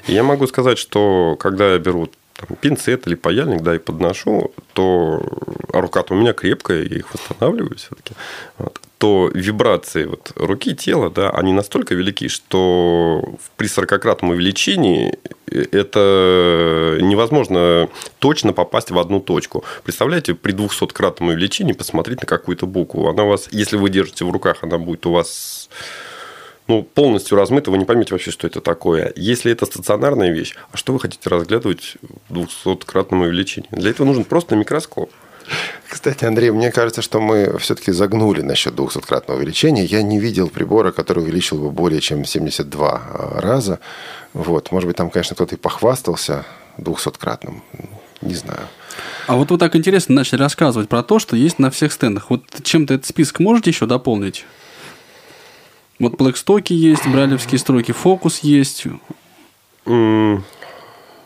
И 0.08 0.14
я 0.14 0.24
могу 0.24 0.48
сказать, 0.48 0.78
что 0.78 1.36
когда 1.40 1.74
я 1.74 1.80
беру 1.80 2.10
там, 2.34 2.56
пинцет 2.58 3.08
или 3.08 3.16
паяльник, 3.16 3.62
да, 3.62 3.76
и 3.76 3.80
подношу, 3.80 4.52
то 4.74 5.22
а 5.74 5.82
рука-то 5.82 6.14
у 6.14 6.18
меня 6.18 6.34
крепкая, 6.34 6.84
я 6.84 6.98
их 6.98 7.14
восстанавливаю 7.14 7.78
все-таки, 7.78 8.14
вот, 8.58 8.80
то 9.02 9.32
вибрации 9.34 10.06
вот 10.06 10.32
руки, 10.36 10.76
тела, 10.76 11.10
да, 11.10 11.32
они 11.32 11.54
настолько 11.54 11.96
велики, 11.96 12.28
что 12.28 13.34
при 13.58 13.68
40-кратном 13.68 14.30
увеличении 14.30 15.18
это 15.48 17.00
невозможно 17.02 17.90
точно 18.20 18.54
попасть 18.54 18.92
в 18.92 19.00
одну 19.00 19.20
точку. 19.20 19.64
Представляете, 19.84 20.36
при 20.36 20.54
200-кратном 20.54 21.30
увеличении 21.30 21.74
посмотреть 21.74 22.22
на 22.22 22.28
какую-то 22.28 22.68
букву. 22.68 23.10
Она 23.10 23.24
у 23.24 23.30
вас, 23.30 23.48
если 23.50 23.76
вы 23.76 23.90
держите 23.90 24.24
в 24.24 24.30
руках, 24.30 24.58
она 24.62 24.78
будет 24.78 25.04
у 25.08 25.14
вас 25.14 25.68
ну, 26.68 26.84
полностью 26.84 27.40
размыто, 27.40 27.72
вы 27.72 27.80
не 27.80 27.86
поймете 27.86 28.14
вообще, 28.14 28.30
что 28.30 28.46
это 28.46 28.62
такое. 28.62 29.14
Если 29.16 29.52
это 29.52 29.66
стационарная 29.66 30.32
вещь, 30.32 30.54
а 30.72 30.78
что 30.78 30.94
вы 30.94 31.00
хотите 31.00 31.28
разглядывать 31.28 31.98
в 32.30 32.38
200-кратном 32.38 33.22
увеличении? 33.22 33.68
Для 33.72 33.90
этого 33.90 34.06
нужен 34.06 34.26
просто 34.26 34.56
микроскоп. 34.56 35.10
Кстати, 35.90 36.26
Андрей, 36.26 36.52
мне 36.52 36.72
кажется, 36.72 37.02
что 37.02 37.20
мы 37.20 37.58
все-таки 37.60 37.92
загнули 37.92 38.42
насчет 38.42 38.74
200-кратного 38.74 39.38
увеличения. 39.38 39.84
Я 39.86 40.02
не 40.02 40.20
видел 40.20 40.50
прибора, 40.50 40.92
который 40.92 41.24
увеличил 41.24 41.60
бы 41.60 41.72
более 41.72 42.02
чем 42.02 42.26
72 42.26 43.02
раза. 43.36 43.80
Вот. 44.34 44.72
Может 44.72 44.88
быть, 44.88 44.98
там, 44.98 45.10
конечно, 45.10 45.36
кто-то 45.36 45.56
и 45.56 45.58
похвастался 45.58 46.46
200-кратным. 46.78 47.62
Не 48.22 48.36
знаю. 48.36 48.68
А 49.28 49.36
вот 49.36 49.52
вы 49.52 49.58
так 49.58 49.76
интересно 49.76 50.16
начали 50.16 50.40
рассказывать 50.40 50.90
про 50.90 51.04
то, 51.04 51.20
что 51.20 51.36
есть 51.36 51.60
на 51.60 51.72
всех 51.72 51.92
стендах. 51.92 52.30
Вот 52.30 52.44
чем-то 52.64 52.94
этот 52.94 53.08
список 53.08 53.40
можете 53.40 53.72
еще 53.72 53.86
дополнить? 53.86 54.46
Вот 56.00 56.14
Blackstock 56.14 56.66
есть, 56.70 57.06
брайлевские 57.08 57.60
строки, 57.60 57.92
фокус 57.92 58.40
есть. 58.40 58.86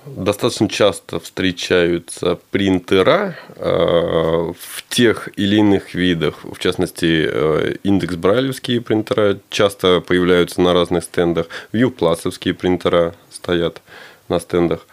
Достаточно 0.06 0.70
часто 0.70 1.20
встречаются 1.20 2.38
принтера 2.52 3.36
э, 3.56 3.64
в 3.66 4.84
тех 4.88 5.30
или 5.36 5.58
иных 5.58 5.96
видах. 5.96 6.44
В 6.44 6.60
частности, 6.60 7.28
э, 7.28 7.76
индекс 7.82 8.16
брайлевские 8.16 8.82
принтера 8.82 9.40
часто 9.50 10.02
появляются 10.02 10.62
на 10.62 10.74
разных 10.74 11.06
стендах. 11.06 11.48
Вьюпласовские 11.72 12.54
принтера 12.54 13.16
стоят 13.32 13.82
на 14.30 14.40
стендах. 14.40 14.86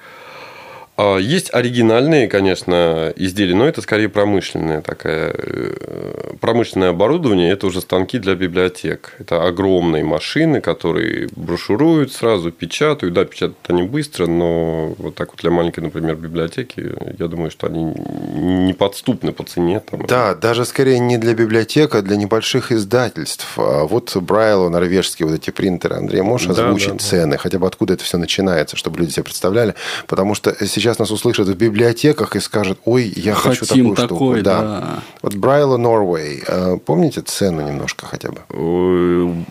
А 0.97 1.17
Есть 1.17 1.53
оригинальные, 1.55 2.29
конечно, 2.29 3.13
изделия, 3.17 3.55
но 3.55 3.67
это 3.67 3.81
скорее 3.81 4.09
промышленное 4.11 4.83
такая. 4.83 5.33
э, 5.37 6.35
Промышленное 6.41 6.91
оборудование– 6.91 7.51
это 7.53 7.67
уже 7.67 7.81
станки 7.81 8.19
для 8.19 8.35
библиотек. 8.35 9.15
Это 9.19 9.43
огромные 9.47 10.05
машины, 10.05 10.61
которые 10.61 11.29
брошюруют, 11.35 12.13
сразу 12.13 12.51
печатают. 12.51 13.15
Да, 13.15 13.25
печатают 13.25 13.57
они 13.69 13.85
быстро, 13.85 14.27
но 14.27 14.95
вот 14.99 15.15
так 15.15 15.31
вот 15.31 15.41
для 15.41 15.51
маленькой, 15.51 15.81
например, 15.81 16.17
библиотеки, 16.17 16.93
я 17.19 17.27
думаю, 17.29 17.51
что 17.51 17.69
они 17.69 17.85
неподступны 17.85 19.33
по 19.33 19.45
цене. 19.45 19.81
Там. 19.81 20.07
Да, 20.07 20.35
даже 20.35 20.65
скорее 20.65 20.99
не 20.99 21.17
для 21.17 21.33
библиотек, 21.35 21.95
а 21.95 22.03
для 22.03 22.17
небольших 22.17 22.71
издательств. 22.73 23.47
А 23.57 23.85
вот 23.85 24.15
Брайло, 24.17 24.69
норвежские 24.69 25.27
вот 25.29 25.37
эти 25.37 25.51
принтеры. 25.51 25.97
Андрей, 25.97 26.23
можешь 26.23 26.49
Да, 26.49 26.53
озвучить 26.67 26.89
да, 26.89 26.95
да. 26.95 26.99
цены? 26.99 27.39
Хотя 27.39 27.59
бы 27.59 27.67
откуда 27.67 27.95
это 27.95 28.05
все 28.05 28.19
начинается, 28.19 28.77
чтобы 28.77 28.99
люди 28.99 29.13
себе 29.13 29.25
представляли? 29.25 29.75
Потому 30.07 30.35
что 30.35 30.55
сейчас 30.67 30.82
нас 30.99 31.11
услышат 31.11 31.49
в 31.49 31.55
библиотеках 31.57 32.37
и 32.37 32.41
скажут, 32.41 32.79
ой, 32.85 33.13
я 33.17 33.35
хочу 33.35 33.61
Хотим 33.67 33.95
такую 33.95 34.09
такой, 34.09 34.41
штуку. 34.41 34.45
да. 34.45 35.03
Вот 35.23 35.35
Брайло 35.35 35.77
Норвей. 35.77 36.43
э, 36.47 36.77
Помните 36.85 37.21
цену 37.23 37.67
немножко 37.67 38.07
хотя 38.07 38.31
бы? 38.31 38.41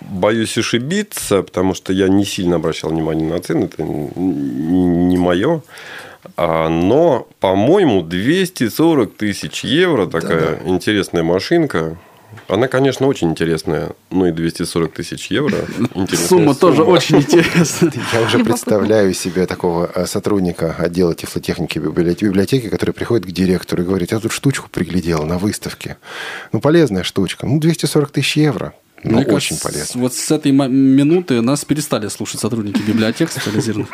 Боюсь 0.09 0.57
ошибиться, 0.57 1.41
потому 1.41 1.73
что 1.73 1.93
я 1.93 2.07
не 2.07 2.25
сильно 2.25 2.55
обращал 2.57 2.89
внимание 2.91 3.27
на 3.29 3.39
цены, 3.39 3.65
это 3.65 3.83
не 3.83 5.17
мое. 5.17 5.61
А, 6.37 6.69
но, 6.69 7.27
по-моему, 7.39 8.03
240 8.03 9.15
тысяч 9.15 9.63
евро 9.63 10.05
такая 10.05 10.59
интересная 10.65 11.23
машинка. 11.23 11.97
Она, 12.51 12.67
конечно, 12.67 13.07
очень 13.07 13.29
интересная. 13.29 13.91
Ну 14.09 14.25
и 14.25 14.31
240 14.33 14.91
тысяч 14.93 15.27
евро. 15.27 15.55
Интересная 15.95 16.27
Сумма 16.27 16.53
тоже 16.53 16.83
очень 16.83 17.19
интересная. 17.19 17.93
Я 18.11 18.21
уже 18.23 18.39
представляю 18.43 19.13
себе 19.13 19.45
такого 19.47 19.89
э, 19.95 20.05
сотрудника 20.05 20.75
отдела 20.77 21.15
тифлотехники 21.15 21.79
библи- 21.79 22.17
библиотеки, 22.19 22.67
который 22.67 22.91
приходит 22.91 23.25
к 23.25 23.31
директору 23.31 23.83
и 23.83 23.85
говорит, 23.85 24.11
я 24.11 24.19
тут 24.19 24.33
штучку 24.33 24.67
приглядел 24.69 25.23
на 25.23 25.37
выставке. 25.37 25.95
Ну, 26.51 26.59
полезная 26.59 27.03
штучка. 27.03 27.45
Ну, 27.45 27.57
240 27.57 28.11
тысяч 28.11 28.35
евро. 28.35 28.73
Ну, 29.03 29.17
Мне 29.17 29.25
очень 29.25 29.57
кажется, 29.57 29.67
полезно. 29.67 30.01
Вот 30.01 30.13
с 30.13 30.31
этой 30.31 30.51
минуты 30.51 31.41
нас 31.41 31.65
перестали 31.65 32.07
слушать 32.07 32.39
сотрудники 32.39 32.81
библиотек 32.81 33.31
специализированных. 33.31 33.89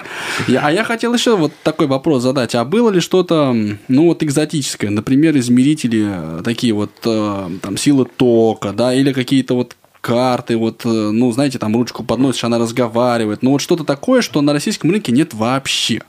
А 0.61 0.71
я 0.71 0.83
хотел 0.83 1.13
еще 1.13 1.37
вот 1.37 1.53
такой 1.63 1.87
вопрос 1.87 2.23
задать. 2.23 2.55
А 2.55 2.65
было 2.65 2.89
ли 2.89 2.99
что-то, 2.99 3.55
ну 3.87 4.05
вот 4.05 4.23
экзотическое, 4.23 4.89
например, 4.89 5.37
измерители 5.37 6.05
э, 6.07 6.41
такие 6.43 6.73
вот 6.73 6.91
э, 7.05 7.49
там 7.61 7.77
силы 7.77 8.05
тока, 8.05 8.73
да, 8.73 8.93
или 8.93 9.13
какие-то 9.13 9.55
вот 9.55 9.75
карты, 10.01 10.57
вот, 10.57 10.85
э, 10.85 10.89
ну, 10.89 11.31
знаете, 11.31 11.59
там 11.59 11.75
ручку 11.75 12.03
подносишь, 12.03 12.43
она 12.43 12.59
разговаривает. 12.59 13.43
Ну, 13.43 13.51
вот 13.51 13.61
что-то 13.61 13.83
такое, 13.83 14.21
что 14.21 14.41
на 14.41 14.53
российском 14.53 14.91
рынке 14.91 15.11
нет 15.11 15.33
вообще. 15.33 16.01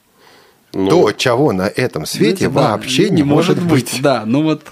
Ну, 0.72 0.90
То, 0.90 1.12
чего 1.12 1.52
на 1.52 1.62
этом 1.62 2.04
свете 2.04 2.48
Знаете, 2.48 2.54
да, 2.54 2.76
вообще 2.76 3.10
не, 3.10 3.22
может 3.22 3.62
быть. 3.62 4.00
Да, 4.02 4.24
ну 4.26 4.42
вот 4.42 4.62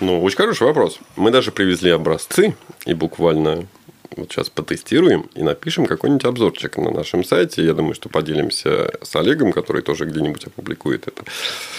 Ну, 0.00 0.22
очень 0.22 0.36
хороший 0.36 0.66
вопрос. 0.66 0.98
Мы 1.16 1.30
даже 1.30 1.50
привезли 1.50 1.90
образцы 1.90 2.54
и 2.86 2.94
буквально 2.94 3.66
вот 4.16 4.30
сейчас 4.30 4.50
потестируем 4.50 5.30
и 5.34 5.42
напишем 5.42 5.86
какой-нибудь 5.86 6.24
обзорчик 6.24 6.76
на 6.76 6.90
нашем 6.90 7.24
сайте. 7.24 7.64
Я 7.64 7.74
думаю, 7.74 7.94
что 7.94 8.08
поделимся 8.08 8.92
с 9.02 9.14
Олегом, 9.16 9.52
который 9.52 9.82
тоже 9.82 10.04
где-нибудь 10.06 10.44
опубликует 10.44 11.08
это. 11.08 11.22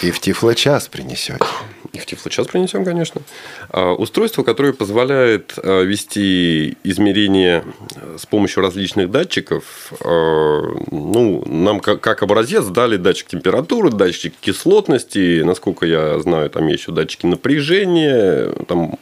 И 0.02 0.10
в 0.10 0.20
тифлочас 0.20 0.88
принесете. 0.88 1.44
И 1.92 1.98
в 1.98 2.06
Тифлочас 2.06 2.46
принесем, 2.46 2.86
конечно. 2.86 3.20
А, 3.68 3.92
Устройство, 3.92 4.42
которое 4.42 4.72
позволяет 4.72 5.52
а, 5.58 5.82
вести 5.82 6.78
измерения 6.84 7.64
а, 7.94 8.16
с 8.18 8.24
помощью 8.24 8.62
различных 8.62 9.10
датчиков. 9.10 9.92
Ну, 10.00 11.44
нам 11.46 11.80
как 11.80 12.22
образец 12.22 12.64
дали 12.66 12.96
датчик 12.96 13.28
температуры, 13.28 13.90
датчик 13.90 14.32
кислотности. 14.40 15.42
Насколько 15.42 15.84
я 15.84 16.18
знаю, 16.20 16.48
там 16.48 16.66
есть 16.68 16.82
еще 16.82 16.92
датчики 16.92 17.26
напряжения. 17.26 18.52
Там 18.66 18.98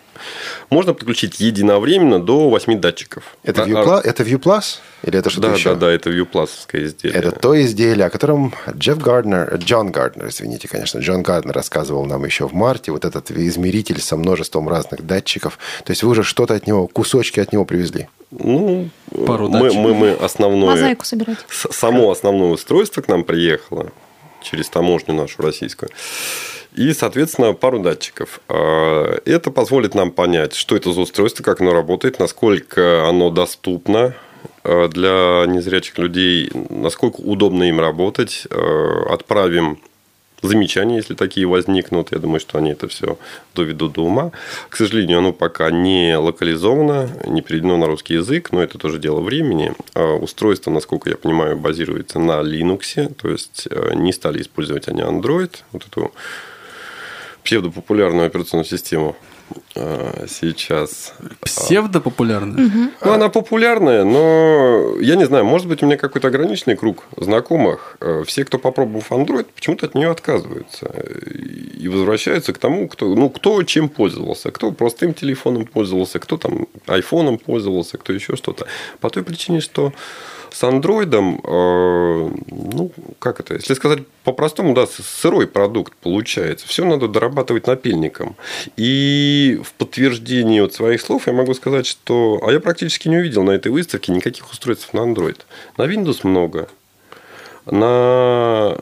можно 0.70 0.94
подключить 0.94 1.40
единовременно 1.40 2.18
до 2.20 2.48
8 2.48 2.80
датчиков. 2.80 3.24
Это 3.42 3.62
А- 3.62 3.66
ViewPlus? 3.66 4.00
Это 4.04 4.22
ViewPlus? 4.22 4.78
Или 5.02 5.18
это 5.18 5.30
что-то 5.30 5.48
Да, 5.48 5.54
еще? 5.54 5.70
да, 5.70 5.76
да, 5.86 5.90
это 5.90 6.10
вьюпласовское 6.10 6.84
изделие. 6.84 7.16
Это 7.18 7.32
то 7.32 7.58
изделие, 7.60 8.06
о 8.06 8.10
котором 8.10 8.52
Джефф 8.70 8.98
Гарднер, 8.98 9.54
Джон 9.56 9.90
Гарднер, 9.92 10.28
извините, 10.28 10.68
конечно, 10.68 10.98
Джон 10.98 11.22
Гарднер 11.22 11.54
рассказывал 11.54 12.04
нам 12.04 12.24
еще 12.24 12.46
в 12.46 12.52
марте. 12.52 12.92
Вот 12.92 13.04
этот 13.04 13.30
измеритель 13.30 14.00
со 14.00 14.16
множеством 14.16 14.68
разных 14.68 15.06
датчиков. 15.06 15.58
То 15.84 15.92
есть 15.92 16.02
вы 16.02 16.10
уже 16.10 16.22
что-то 16.22 16.54
от 16.54 16.66
него, 16.66 16.86
кусочки 16.86 17.40
от 17.40 17.52
него 17.52 17.64
привезли. 17.64 18.08
Ну, 18.30 18.90
Пару 19.26 19.48
мы, 19.48 19.60
датчиков. 19.60 19.76
мы, 19.84 19.94
мы 19.94 20.10
основное... 20.12 20.70
Мозаику 20.70 21.04
собирать. 21.04 21.38
Само 21.48 22.10
основное 22.10 22.50
устройство 22.50 23.00
к 23.02 23.08
нам 23.08 23.24
приехало 23.24 23.90
через 24.42 24.68
таможню 24.68 25.14
нашу 25.14 25.42
российскую. 25.42 25.90
И, 26.74 26.92
соответственно, 26.92 27.52
пару 27.52 27.80
датчиков. 27.80 28.40
А, 28.48 29.18
Это 29.24 29.50
позволит 29.50 29.94
нам 29.94 30.10
понять, 30.10 30.54
что 30.54 30.76
это 30.76 30.92
за 30.92 31.00
устройство, 31.00 31.42
как 31.42 31.60
оно 31.60 31.72
работает, 31.72 32.18
насколько 32.18 33.08
оно 33.08 33.30
доступно 33.30 34.14
а, 34.62 34.88
для 34.88 35.44
незрячих 35.52 35.98
людей, 35.98 36.50
насколько 36.70 37.20
удобно 37.20 37.64
им 37.64 37.80
работать. 37.80 38.46
А, 38.50 39.06
Отправим 39.12 39.80
замечания, 40.42 40.96
если 40.96 41.14
такие 41.14 41.46
возникнут. 41.46 42.12
Я 42.12 42.18
думаю, 42.18 42.40
что 42.40 42.56
они 42.56 42.70
это 42.70 42.88
все 42.88 43.18
доведут 43.54 43.92
до 43.92 44.04
ума. 44.04 44.30
К 44.70 44.76
сожалению, 44.76 45.18
оно 45.18 45.32
пока 45.34 45.70
не 45.70 46.16
локализовано, 46.16 47.10
не 47.26 47.42
переведено 47.42 47.76
на 47.76 47.86
русский 47.86 48.14
язык, 48.14 48.50
но 48.50 48.62
это 48.62 48.78
тоже 48.78 48.98
дело 48.98 49.20
времени. 49.20 49.74
Устройство, 49.94 50.70
насколько 50.70 51.10
я 51.10 51.16
понимаю, 51.18 51.58
базируется 51.58 52.18
на 52.18 52.40
Linux, 52.40 53.12
то 53.20 53.28
есть 53.28 53.68
не 53.94 54.14
стали 54.14 54.40
использовать 54.40 54.88
они 54.88 55.02
Android, 55.02 55.56
вот 55.72 55.86
эту 55.86 56.10
псевдопопулярную 57.44 58.26
операционную 58.26 58.66
систему 58.66 59.16
э, 59.74 60.26
сейчас. 60.28 61.14
псевдопопулярная. 61.40 62.90
Ну, 63.04 63.12
она 63.12 63.28
популярная, 63.28 64.04
но 64.04 64.96
я 65.00 65.16
не 65.16 65.24
знаю, 65.26 65.44
может 65.44 65.66
быть, 65.68 65.82
у 65.82 65.86
меня 65.86 65.96
какой-то 65.96 66.28
ограниченный 66.28 66.76
круг 66.76 67.04
знакомых. 67.16 67.96
Э, 68.00 68.22
Все, 68.26 68.44
кто 68.44 68.58
попробовав 68.58 69.10
Android, 69.10 69.46
почему-то 69.54 69.86
от 69.86 69.94
нее 69.94 70.10
отказываются. 70.10 70.90
Э, 70.92 71.30
И 71.80 71.88
возвращаются 71.88 72.52
к 72.52 72.58
тому, 72.58 72.88
кто, 72.88 73.14
ну, 73.14 73.30
кто 73.30 73.62
чем 73.62 73.88
пользовался. 73.88 74.50
Кто 74.50 74.70
простым 74.72 75.14
телефоном 75.14 75.64
пользовался, 75.66 76.18
кто 76.18 76.36
там 76.36 76.66
айфоном 76.86 77.38
пользовался, 77.38 77.98
кто 77.98 78.12
еще 78.12 78.36
что-то. 78.36 78.66
По 79.00 79.08
той 79.10 79.22
причине, 79.22 79.60
что 79.60 79.92
с 80.52 80.64
андроидом, 80.64 81.40
э, 81.44 82.30
ну, 82.50 82.92
как 83.18 83.40
это, 83.40 83.54
если 83.54 83.74
сказать 83.74 84.00
по-простому, 84.24 84.74
да, 84.74 84.86
сырой 84.86 85.46
продукт 85.46 85.94
получается. 85.96 86.66
Все 86.68 86.84
надо 86.84 87.08
дорабатывать 87.08 87.66
напильником. 87.66 88.36
И 88.76 89.60
в 89.64 89.72
подтверждение 89.74 90.62
вот 90.62 90.74
своих 90.74 91.00
слов 91.00 91.26
я 91.26 91.32
могу 91.32 91.54
сказать, 91.54 91.86
что... 91.86 92.40
А 92.46 92.52
я 92.52 92.60
практически 92.60 93.08
не 93.08 93.18
увидел 93.18 93.42
на 93.42 93.52
этой 93.52 93.72
выставке 93.72 94.12
никаких 94.12 94.50
устройств 94.50 94.92
на 94.92 95.00
Android. 95.00 95.38
На 95.76 95.84
Windows 95.84 96.20
много. 96.22 96.68
На... 97.66 98.78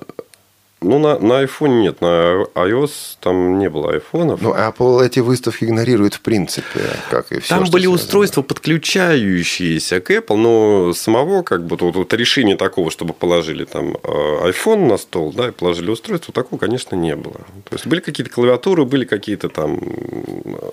Ну, 0.81 1.01
на, 1.01 1.19
на 1.19 1.43
iPhone 1.43 1.81
нет, 1.81 2.01
на 2.01 2.45
iOS 2.55 3.17
там 3.21 3.59
не 3.59 3.69
было 3.69 3.95
айфонов. 3.95 4.41
Ну, 4.41 4.55
Apple 4.55 5.05
эти 5.05 5.19
выставки 5.19 5.65
игнорирует 5.65 6.15
в 6.15 6.21
принципе, 6.21 6.81
как 7.11 7.33
и 7.33 7.41
все. 7.41 7.57
Там 7.57 7.69
были 7.69 7.87
устройства, 7.87 8.43
подключающиеся 8.43 10.01
к 10.01 10.11
Apple, 10.13 10.37
но 10.37 10.93
самого 10.93 11.43
как 11.43 11.67
бы 11.67 11.77
вот, 11.77 11.97
вот 11.97 12.13
решения 12.15 12.57
такого, 12.57 12.93
чтобы 12.93 13.13
положили 13.13 13.65
там 13.65 13.97
э, 14.03 14.51
iPhone 14.51 14.87
на 14.87 14.99
стол, 14.99 15.33
да, 15.33 15.49
и 15.49 15.51
положили 15.51 15.91
устройство, 15.91 16.33
такого, 16.33 16.61
конечно, 16.61 16.95
не 16.95 17.17
было. 17.17 17.41
То 17.65 17.75
есть 17.75 17.87
были 17.89 17.99
какие-то 17.99 18.31
клавиатуры, 18.33 18.85
были 18.85 19.05
какие-то 19.05 19.49
там 19.49 19.81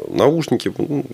наушники. 0.09 0.71
ну, 0.77 1.05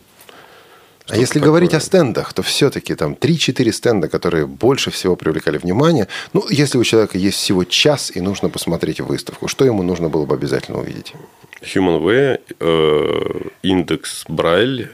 А 1.08 1.18
если 1.18 1.40
такое. 1.40 1.48
говорить 1.48 1.74
о 1.74 1.80
стендах, 1.80 2.34
то 2.34 2.42
все-таки 2.42 2.96
там 2.96 3.14
3-4 3.14 3.72
стенда, 3.72 4.08
которые 4.08 4.46
больше 4.46 4.92
всего 4.92 5.16
привлекали 5.16 5.58
внимание. 5.58 6.08
Ну, 6.34 6.46
если 6.50 6.78
у 6.78 6.84
человека 6.84 7.18
есть 7.18 7.38
всего 7.38 7.64
час 7.64 8.12
и 8.16 8.22
нужно 8.22 8.50
посмотреть 8.50 9.02
выставку, 9.02 9.48
что 9.48 9.66
ему 9.66 9.84
нужно 9.84 10.10
было 10.10 10.26
бы 10.26 10.36
обязательно 10.36 10.80
увидеть? 10.80 11.14
HumanWare, 11.62 12.40
э, 12.60 13.50
индекс 13.64 14.26
Брайль, 14.28 14.90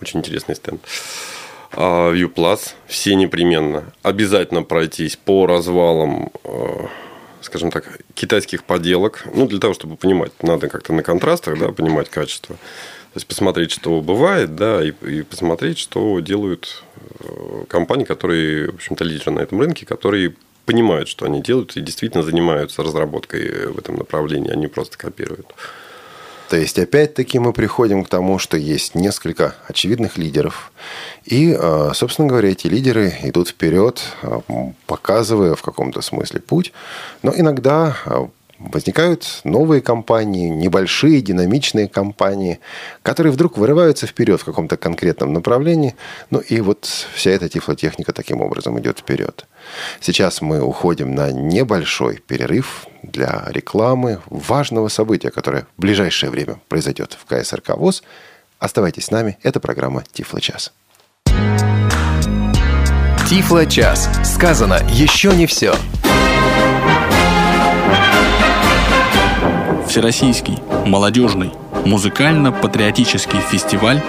очень 0.00 0.20
интересный 0.20 0.54
стенд. 0.54 0.80
А, 1.72 2.12
View 2.12 2.32
Plus, 2.32 2.74
все 2.86 3.14
непременно. 3.14 3.92
Обязательно 4.02 4.62
пройтись 4.62 5.16
по 5.16 5.46
развалам, 5.46 6.30
э, 6.44 6.86
скажем 7.40 7.70
так, 7.70 8.00
китайских 8.14 8.64
поделок. 8.64 9.24
Ну, 9.34 9.46
для 9.46 9.58
того, 9.58 9.74
чтобы 9.74 9.96
понимать, 9.96 10.32
надо 10.42 10.68
как-то 10.68 10.92
на 10.92 11.02
контрастах, 11.02 11.58
да, 11.58 11.68
понимать 11.72 12.08
качество. 12.08 12.56
То 13.14 13.18
есть 13.18 13.28
посмотреть, 13.28 13.70
что 13.70 14.00
бывает, 14.00 14.56
да, 14.56 14.82
и, 14.84 14.92
и 15.08 15.22
посмотреть, 15.22 15.78
что 15.78 16.18
делают 16.18 16.82
э, 17.20 17.64
компании, 17.68 18.02
которые, 18.02 18.72
в 18.72 18.74
общем-то, 18.74 19.04
лидеры 19.04 19.30
на 19.30 19.38
этом 19.38 19.60
рынке, 19.60 19.86
которые 19.86 20.34
понимают, 20.66 21.08
что 21.08 21.24
они 21.24 21.40
делают 21.40 21.76
и 21.76 21.80
действительно 21.80 22.24
занимаются 22.24 22.82
разработкой 22.82 23.68
в 23.68 23.78
этом 23.78 23.94
направлении, 23.94 24.50
они 24.50 24.66
просто 24.66 24.98
копируют. 24.98 25.54
То 26.48 26.56
есть, 26.56 26.76
опять-таки, 26.76 27.38
мы 27.38 27.52
приходим 27.52 28.02
к 28.02 28.08
тому, 28.08 28.40
что 28.40 28.56
есть 28.56 28.96
несколько 28.96 29.54
очевидных 29.68 30.18
лидеров. 30.18 30.72
И, 31.24 31.56
э, 31.56 31.90
собственно 31.94 32.26
говоря, 32.26 32.50
эти 32.50 32.66
лидеры 32.66 33.14
идут 33.22 33.50
вперед, 33.50 34.02
э, 34.22 34.40
показывая 34.88 35.54
в 35.54 35.62
каком-то 35.62 36.02
смысле 36.02 36.40
путь. 36.40 36.72
Но 37.22 37.32
иногда 37.32 37.96
э, 38.06 38.26
возникают 38.58 39.40
новые 39.44 39.80
компании, 39.80 40.48
небольшие 40.48 41.20
динамичные 41.20 41.88
компании, 41.88 42.60
которые 43.02 43.32
вдруг 43.32 43.58
вырываются 43.58 44.06
вперед 44.06 44.40
в 44.40 44.44
каком-то 44.44 44.76
конкретном 44.76 45.32
направлении. 45.32 45.94
Ну 46.30 46.38
и 46.38 46.60
вот 46.60 46.84
вся 47.14 47.30
эта 47.30 47.48
тифлотехника 47.48 48.12
таким 48.12 48.40
образом 48.40 48.78
идет 48.78 49.00
вперед. 49.00 49.46
Сейчас 50.00 50.40
мы 50.40 50.62
уходим 50.62 51.14
на 51.14 51.32
небольшой 51.32 52.18
перерыв 52.18 52.86
для 53.02 53.44
рекламы 53.48 54.20
важного 54.26 54.88
события, 54.88 55.30
которое 55.30 55.66
в 55.76 55.80
ближайшее 55.80 56.30
время 56.30 56.60
произойдет 56.68 57.16
в 57.20 57.26
КСРК 57.26 57.76
ВОЗ. 57.76 58.02
Оставайтесь 58.58 59.06
с 59.06 59.10
нами, 59.10 59.38
это 59.42 59.60
программа 59.60 60.04
«Тифло-час». 60.12 60.72
Тифло-час. 63.28 64.08
Сказано 64.22 64.80
еще 64.92 65.34
не 65.34 65.46
все. 65.46 65.74
Всероссийский 69.94 70.58
молодежный 70.86 71.52
музыкально-патриотический 71.84 73.38
фестиваль 73.38 74.02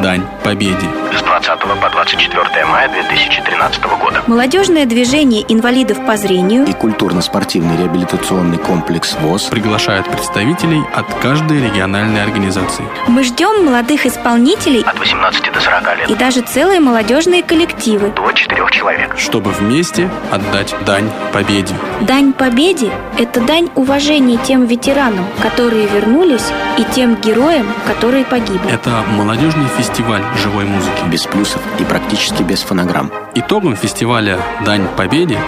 «Дань 0.00 0.22
Победе». 0.44 0.86
С 1.12 1.22
20 1.22 1.53
по 1.64 1.88
24 1.90 2.66
мая 2.66 2.88
2013 2.90 3.82
года. 3.98 4.22
Молодежное 4.26 4.84
движение 4.84 5.44
инвалидов 5.48 6.04
по 6.06 6.16
зрению 6.16 6.66
и 6.66 6.72
культурно-спортивный 6.74 7.76
реабилитационный 7.78 8.58
комплекс 8.58 9.14
ВОЗ 9.20 9.44
приглашают 9.44 10.06
представителей 10.08 10.82
от 10.94 11.06
каждой 11.22 11.62
региональной 11.64 12.22
организации. 12.22 12.84
Мы 13.08 13.24
ждем 13.24 13.64
молодых 13.64 14.04
исполнителей 14.06 14.82
От 14.82 14.98
18 14.98 15.52
до 15.52 15.60
40 15.60 15.98
лет. 15.98 16.10
и 16.10 16.14
даже 16.14 16.42
целые 16.42 16.80
молодежные 16.80 17.42
коллективы. 17.42 18.10
До 18.10 18.30
4 18.30 18.62
человек. 18.70 19.16
чтобы 19.18 19.50
вместе 19.52 20.10
отдать 20.30 20.74
дань 20.84 21.10
победе. 21.32 21.74
Дань 22.02 22.32
победе– 22.34 22.90
это 23.18 23.40
дань 23.40 23.70
уважения 23.74 24.36
тем 24.36 24.66
ветеранам, 24.66 25.24
которые 25.40 25.86
вернулись, 25.86 26.44
и 26.78 26.84
тем 26.94 27.14
героям, 27.16 27.66
которые 27.86 28.24
погибли. 28.24 28.70
Это 28.70 28.90
молодежный 29.16 29.66
фестиваль 29.78 30.22
живой 30.42 30.64
музыки. 30.64 31.04
без 31.06 31.22
плюсов 31.24 31.53
и 31.78 31.84
практически 31.84 32.42
без 32.42 32.62
фонограмм. 32.62 33.10
Итогом 33.34 33.76
фестиваля 33.76 34.38
«Дань 34.64 34.86
победе» 34.96 35.38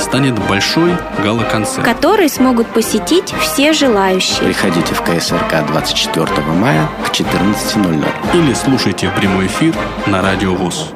станет 0.00 0.38
большой 0.48 0.96
гала-концерт. 1.22 1.84
который 1.84 2.28
смогут 2.28 2.66
посетить 2.68 3.32
все 3.40 3.72
желающие. 3.72 4.38
Приходите 4.40 4.94
в 4.94 5.02
КСРК 5.02 5.66
24 5.66 6.26
мая 6.58 6.88
к 7.06 7.10
14.00. 7.10 8.04
Или 8.34 8.54
слушайте 8.54 9.10
прямой 9.16 9.46
эфир 9.46 9.74
на 10.06 10.22
Радио 10.22 10.54
ВОЗ. 10.54 10.90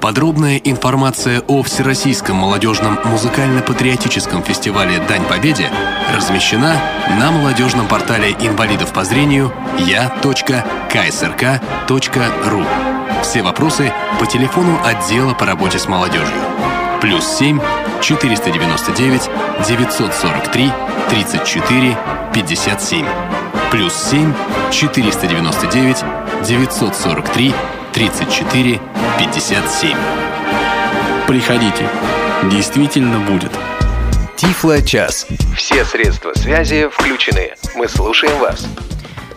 Подробная 0.00 0.58
информация 0.58 1.40
о 1.46 1.62
Всероссийском 1.62 2.36
молодежном 2.36 2.98
музыкально-патриотическом 3.04 4.42
фестивале 4.42 4.98
«Дань 5.08 5.24
Победе» 5.24 5.70
размещена 6.14 6.76
на 7.18 7.30
молодежном 7.30 7.86
портале 7.88 8.32
инвалидов 8.32 8.92
по 8.92 9.04
зрению 9.04 9.50
я.ксрк.ру. 9.78 10.24
Все 13.24 13.42
вопросы 13.42 13.90
по 14.20 14.26
телефону 14.26 14.78
отдела 14.84 15.32
по 15.32 15.46
работе 15.46 15.78
с 15.78 15.88
молодежью. 15.88 16.36
Плюс 17.00 17.26
7 17.26 17.58
499 18.02 19.30
943 19.66 20.72
34 21.08 21.96
57. 22.34 23.06
Плюс 23.70 23.94
7 23.94 24.32
499 24.70 26.04
943 26.46 27.54
34 27.94 28.80
57. 29.18 29.96
Приходите. 31.26 31.88
Действительно 32.52 33.18
будет. 33.20 33.52
Тифло-час. 34.36 35.26
Все 35.56 35.84
средства 35.86 36.34
связи 36.34 36.88
включены. 36.92 37.54
Мы 37.74 37.88
слушаем 37.88 38.38
вас. 38.38 38.66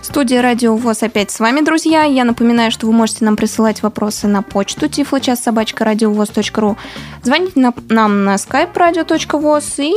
Студия 0.07 0.41
Радио 0.41 0.73
ВОЗ 0.77 1.03
опять 1.03 1.31
с 1.31 1.39
вами, 1.41 1.59
друзья. 1.59 2.03
Я 2.03 2.23
напоминаю, 2.23 2.71
что 2.71 2.87
вы 2.87 2.93
можете 2.93 3.25
нам 3.25 3.35
присылать 3.35 3.83
вопросы 3.83 4.27
на 4.27 4.41
почту 4.41 4.85
радиовоз.ру 4.87 6.77
Звонить 7.23 7.57
на- 7.57 7.73
нам 7.89 8.23
на 8.23 8.35
skype 8.35 8.73
radio.voz 8.73 9.83
и... 9.83 9.93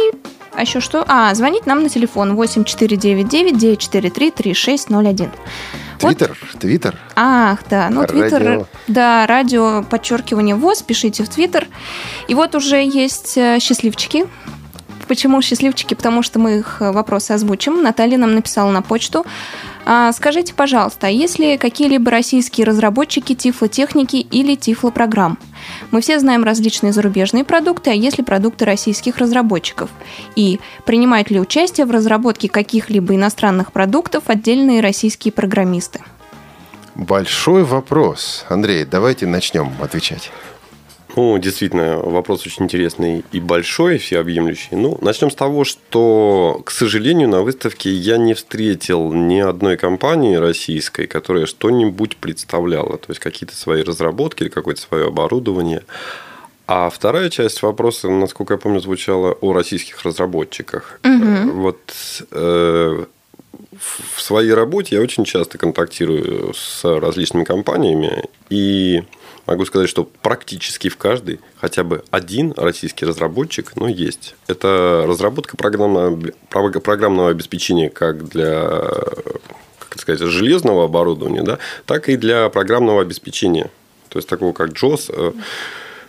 А 0.53 0.63
еще 0.63 0.81
что? 0.81 1.05
А, 1.07 1.33
звонить 1.37 1.65
нам 1.65 1.85
на 1.85 1.89
телефон 1.89 2.33
8499-943-3601. 2.37 5.29
Вот- 6.01 6.17
Твиттер, 6.19 6.37
Твиттер. 6.59 6.99
Ах, 7.15 7.61
да, 7.71 7.89
ну 7.89 8.05
Твиттер, 8.05 8.43
Радио. 8.43 8.67
да, 8.89 9.29
радио, 9.29 9.85
подчеркивание 9.89 10.57
ВОЗ, 10.57 10.83
пишите 10.83 11.23
в 11.23 11.29
Твиттер. 11.29 11.69
И 12.27 12.35
вот 12.35 12.57
уже 12.57 12.83
есть 12.83 13.39
э, 13.39 13.61
счастливчики. 13.61 14.27
Почему 15.11 15.43
счастливчики? 15.43 15.95
Потому 15.95 16.23
что 16.23 16.39
мы 16.39 16.59
их 16.59 16.77
э, 16.79 16.93
вопросы 16.93 17.33
озвучим. 17.33 17.83
Наталья 17.83 18.17
нам 18.17 18.37
написала 18.37 18.71
на 18.71 18.81
почту. 18.81 19.27
А, 19.85 20.13
Скажите, 20.13 20.55
пожалуйста, 20.55 21.09
а 21.09 21.11
есть 21.11 21.41
ли 21.41 21.59
какие-либо 21.59 22.13
российские 22.13 22.65
разработчики 22.65 23.35
тифлотехники 23.35 24.19
или 24.19 24.55
тифлопрограмм? 24.55 25.37
Мы 25.91 26.01
все 26.01 26.21
знаем 26.21 26.45
различные 26.45 26.93
зарубежные 26.93 27.43
продукты, 27.43 27.91
а 27.91 27.93
есть 27.93 28.19
ли 28.19 28.25
продукты 28.25 28.65
российских 28.65 29.19
разработчиков? 29.19 29.91
И 30.37 30.61
принимают 30.87 31.29
ли 31.33 31.41
участие 31.41 31.87
в 31.87 31.91
разработке 31.91 32.49
каких-либо 32.49 33.17
иностранных 33.17 33.73
продуктов 33.73 34.23
отдельные 34.29 34.81
российские 34.81 35.33
программисты? 35.33 36.05
Большой 36.95 37.65
вопрос. 37.65 38.45
Андрей, 38.49 38.85
давайте 38.85 39.27
начнем 39.27 39.73
отвечать. 39.83 40.31
Ну, 41.17 41.39
действительно, 41.39 41.99
вопрос 41.99 42.47
очень 42.47 42.65
интересный 42.65 43.25
и 43.33 43.41
большой, 43.41 43.99
всеобъемлющий. 43.99 44.77
Ну, 44.77 44.99
начнем 45.01 45.31
с 45.31 45.35
того, 45.35 45.65
что, 45.65 46.63
к 46.65 46.71
сожалению, 46.71 47.29
на 47.29 47.43
выставке 47.43 47.91
я 47.91 48.17
не 48.17 48.35
встретил 48.35 49.13
ни 49.13 49.39
одной 49.39 49.77
компании 49.77 50.37
российской, 50.37 51.07
которая 51.07 51.47
что-нибудь 51.47 52.17
представляла, 52.17 52.99
то 52.99 53.07
есть 53.09 53.21
какие-то 53.21 53.57
свои 53.57 53.83
разработки 53.83 54.43
или 54.43 54.51
какое-то 54.51 54.81
свое 54.81 55.07
оборудование. 55.09 55.83
А 56.67 56.89
вторая 56.89 57.31
часть 57.31 57.63
вопроса, 57.63 58.09
насколько 58.09 58.55
я 58.55 58.59
помню, 58.59 58.79
звучала 58.81 59.33
о 59.33 59.53
российских 59.53 60.03
разработчиках. 60.03 61.01
Вот 61.53 61.81
э, 62.31 63.05
в 63.77 64.21
своей 64.21 64.55
работе 64.55 64.95
я 64.97 65.03
очень 65.03 65.25
часто 65.25 65.59
контактирую 65.59 66.55
с 66.55 66.85
различными 66.85 67.43
компаниями 67.43 68.25
и 68.51 69.03
могу 69.51 69.65
сказать, 69.67 69.89
что 69.89 70.05
практически 70.05 70.89
в 70.89 70.97
каждой 70.97 71.41
хотя 71.61 71.85
бы 71.85 72.03
один 72.11 72.55
российский 72.57 73.05
разработчик, 73.05 73.73
ну, 73.77 73.87
есть. 73.87 74.35
Это 74.47 75.05
разработка 75.07 75.57
программного, 75.57 76.19
прог- 76.49 76.81
программного 76.81 77.31
обеспечения 77.31 77.91
как 77.91 78.29
для 78.29 78.81
как 79.89 80.01
сказать, 80.01 80.21
железного 80.21 80.85
оборудования, 80.85 81.43
да, 81.43 81.59
так 81.85 82.09
и 82.09 82.17
для 82.17 82.49
программного 82.49 83.03
обеспечения. 83.03 83.71
То 84.09 84.19
есть 84.19 84.29
такого 84.29 84.53
как 84.53 84.71
JOS. 84.71 85.07
э, 85.09 85.33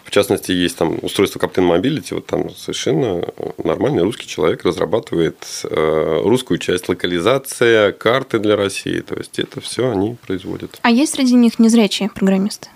В 0.04 0.12
частности, 0.12 0.52
есть 0.52 0.78
там 0.78 1.00
устройство 1.02 1.40
Captain 1.40 1.68
Mobility, 1.68 2.14
вот 2.14 2.28
там 2.28 2.54
совершенно 2.56 3.24
нормальный 3.64 4.04
русский 4.04 4.28
человек 4.28 4.66
разрабатывает 4.66 5.38
э, 5.64 6.22
русскую 6.24 6.58
часть, 6.60 6.90
локализация, 6.90 7.92
карты 7.92 8.38
для 8.40 8.56
России. 8.56 9.00
То 9.00 9.16
есть 9.16 9.40
это 9.40 9.62
все 9.62 9.90
они 9.90 10.16
производят. 10.28 10.78
А 10.84 10.92
есть 10.92 11.14
среди 11.14 11.34
них 11.34 11.58
незрячие 11.60 12.10
программисты? 12.10 12.68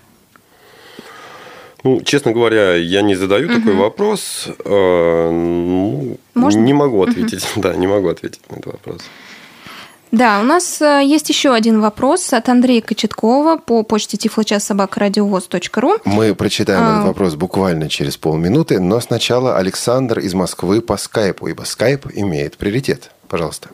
Ну, 1.86 2.02
честно 2.02 2.32
говоря, 2.32 2.76
я 2.76 3.04
не 3.04 3.14
задаю 3.14 3.48
такой 3.48 3.76
вопрос. 3.76 4.48
Э, 4.66 5.30
ну, 5.32 6.18
Можно? 6.34 6.60
Не 6.60 6.74
могу 6.74 7.04
ответить. 7.04 7.46
Да, 7.56 7.76
не 7.76 7.86
могу 7.86 8.08
ответить 8.10 8.42
на 8.50 8.56
этот 8.56 8.74
вопрос. 8.74 9.02
Да, 10.12 10.40
у 10.40 10.44
нас 10.44 10.82
э, 10.82 11.04
есть 11.06 11.30
еще 11.30 11.54
один 11.54 11.82
вопрос 11.82 12.34
от 12.34 12.50
Андрея 12.50 12.82
Кочеткова 12.82 13.58
по 13.58 13.84
почте 13.84 14.18
тифлочас.собакарадиовоз.ру. 14.18 15.98
Мы 16.06 16.34
прочитаем 16.34 16.82
А. 16.84 16.92
этот 16.94 17.08
вопрос 17.08 17.36
буквально 17.36 17.88
через 17.88 18.18
полминуты, 18.18 18.80
но 18.80 19.00
сначала 19.00 19.58
Александр 19.58 20.20
из 20.20 20.34
Москвы 20.34 20.82
по 20.82 20.98
скайпу, 20.98 21.48
ибо 21.48 21.64
скайп 21.66 22.08
имеет 22.16 22.58
приоритет. 22.58 23.12
Пожалуйста. 23.28 23.70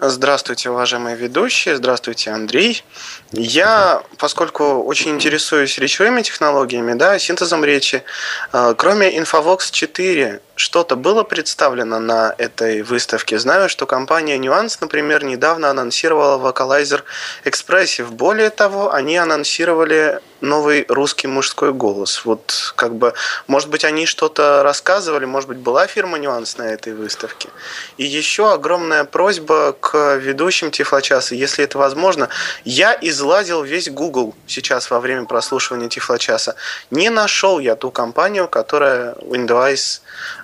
Здравствуйте, 0.00 0.70
уважаемые 0.70 1.16
ведущие. 1.16 1.74
Здравствуйте, 1.74 2.30
Андрей. 2.30 2.84
Я, 3.32 4.00
поскольку 4.16 4.84
очень 4.84 5.10
интересуюсь 5.10 5.76
речевыми 5.76 6.22
технологиями, 6.22 6.94
да, 6.94 7.18
синтезом 7.18 7.64
речи, 7.64 8.04
э, 8.52 8.74
кроме 8.78 9.18
Infovox 9.18 9.72
4, 9.72 10.40
что-то 10.54 10.94
было 10.94 11.24
представлено 11.24 11.98
на 11.98 12.32
этой 12.38 12.82
выставке? 12.82 13.40
Знаю, 13.40 13.68
что 13.68 13.86
компания 13.86 14.38
Nuance, 14.38 14.78
например, 14.80 15.24
недавно 15.24 15.68
анонсировала 15.68 16.38
Vocalizer 16.38 17.02
Expressive. 17.44 18.08
Более 18.10 18.50
того, 18.50 18.92
они 18.94 19.16
анонсировали 19.16 20.20
новый 20.40 20.84
русский 20.88 21.26
мужской 21.26 21.72
голос. 21.72 22.24
Вот 22.24 22.72
как 22.76 22.94
бы, 22.94 23.14
может 23.46 23.68
быть, 23.68 23.84
они 23.84 24.06
что-то 24.06 24.62
рассказывали, 24.62 25.24
может 25.24 25.48
быть, 25.48 25.58
была 25.58 25.86
фирма 25.86 26.18
Nuance 26.18 26.58
на 26.58 26.62
этой 26.62 26.94
выставке. 26.94 27.48
И 27.96 28.04
еще 28.04 28.52
огромная 28.52 29.04
просьба 29.04 29.74
к 29.78 30.16
ведущим 30.16 30.70
Тифлочаса, 30.70 31.34
если 31.34 31.64
это 31.64 31.78
возможно. 31.78 32.28
Я 32.64 32.96
излазил 33.00 33.62
весь 33.62 33.90
Google 33.90 34.34
сейчас 34.46 34.90
во 34.90 35.00
время 35.00 35.24
прослушивания 35.24 35.88
Тифлочаса. 35.88 36.54
Не 36.90 37.10
нашел 37.10 37.58
я 37.58 37.76
ту 37.76 37.90
компанию, 37.90 38.48
которая 38.48 39.14
Windows 39.14 40.00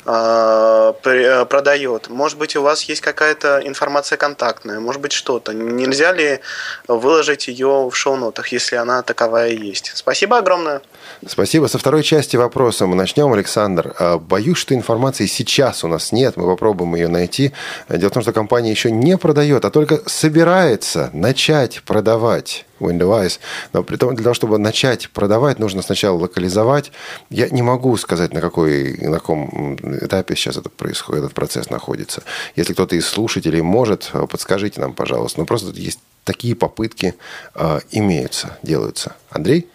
э, 0.06 0.92
э, 1.04 1.44
продает. 1.44 2.08
Может 2.08 2.38
быть, 2.38 2.56
у 2.56 2.62
вас 2.62 2.82
есть 2.82 3.00
какая-то 3.00 3.60
информация 3.64 4.16
контактная, 4.16 4.80
может 4.80 5.00
быть, 5.00 5.12
что-то. 5.12 5.52
Нельзя 5.52 6.12
ли 6.12 6.40
выложить 6.88 7.48
ее 7.48 7.88
в 7.90 7.94
шоу-нотах, 7.94 8.48
если 8.48 8.76
она 8.76 9.02
таковая 9.02 9.50
есть? 9.50 9.83
Спасибо 9.94 10.38
огромное. 10.38 10.82
Спасибо. 11.26 11.66
Со 11.66 11.78
второй 11.78 12.02
части 12.02 12.36
вопроса 12.36 12.86
мы 12.86 12.94
начнем, 12.94 13.32
Александр. 13.32 13.94
А, 13.98 14.18
Боюсь, 14.18 14.58
что 14.58 14.74
информации 14.74 15.26
сейчас 15.26 15.84
у 15.84 15.88
нас 15.88 16.12
нет. 16.12 16.36
Мы 16.36 16.46
попробуем 16.46 16.94
ее 16.94 17.08
найти. 17.08 17.52
Дело 17.88 18.10
в 18.10 18.12
том, 18.12 18.22
что 18.22 18.32
компания 18.32 18.70
еще 18.70 18.90
не 18.90 19.16
продает, 19.16 19.64
а 19.64 19.70
только 19.70 20.00
собирается 20.06 21.10
начать 21.12 21.82
продавать 21.82 22.66
Windows. 22.80 23.38
Но 23.72 23.82
при 23.82 23.96
том, 23.96 24.14
для 24.14 24.24
того, 24.24 24.34
чтобы 24.34 24.58
начать 24.58 25.10
продавать, 25.10 25.58
нужно 25.58 25.82
сначала 25.82 26.18
локализовать. 26.18 26.92
Я 27.30 27.48
не 27.48 27.62
могу 27.62 27.96
сказать, 27.96 28.32
на, 28.32 28.40
какой, 28.40 28.96
на 28.98 29.14
каком 29.14 29.76
этапе 29.76 30.36
сейчас 30.36 30.56
это 30.56 30.68
происходит, 30.68 31.24
этот 31.24 31.34
процесс 31.34 31.70
находится. 31.70 32.22
Если 32.56 32.72
кто-то 32.72 32.96
из 32.96 33.06
слушателей 33.06 33.62
может, 33.62 34.10
подскажите 34.30 34.80
нам, 34.80 34.94
пожалуйста. 34.94 35.40
Ну, 35.40 35.46
просто 35.46 35.70
есть 35.70 36.00
такие 36.24 36.56
попытки 36.56 37.14
э, 37.54 37.80
имеются, 37.90 38.58
делаются. 38.62 39.14
Андрей? 39.30 39.68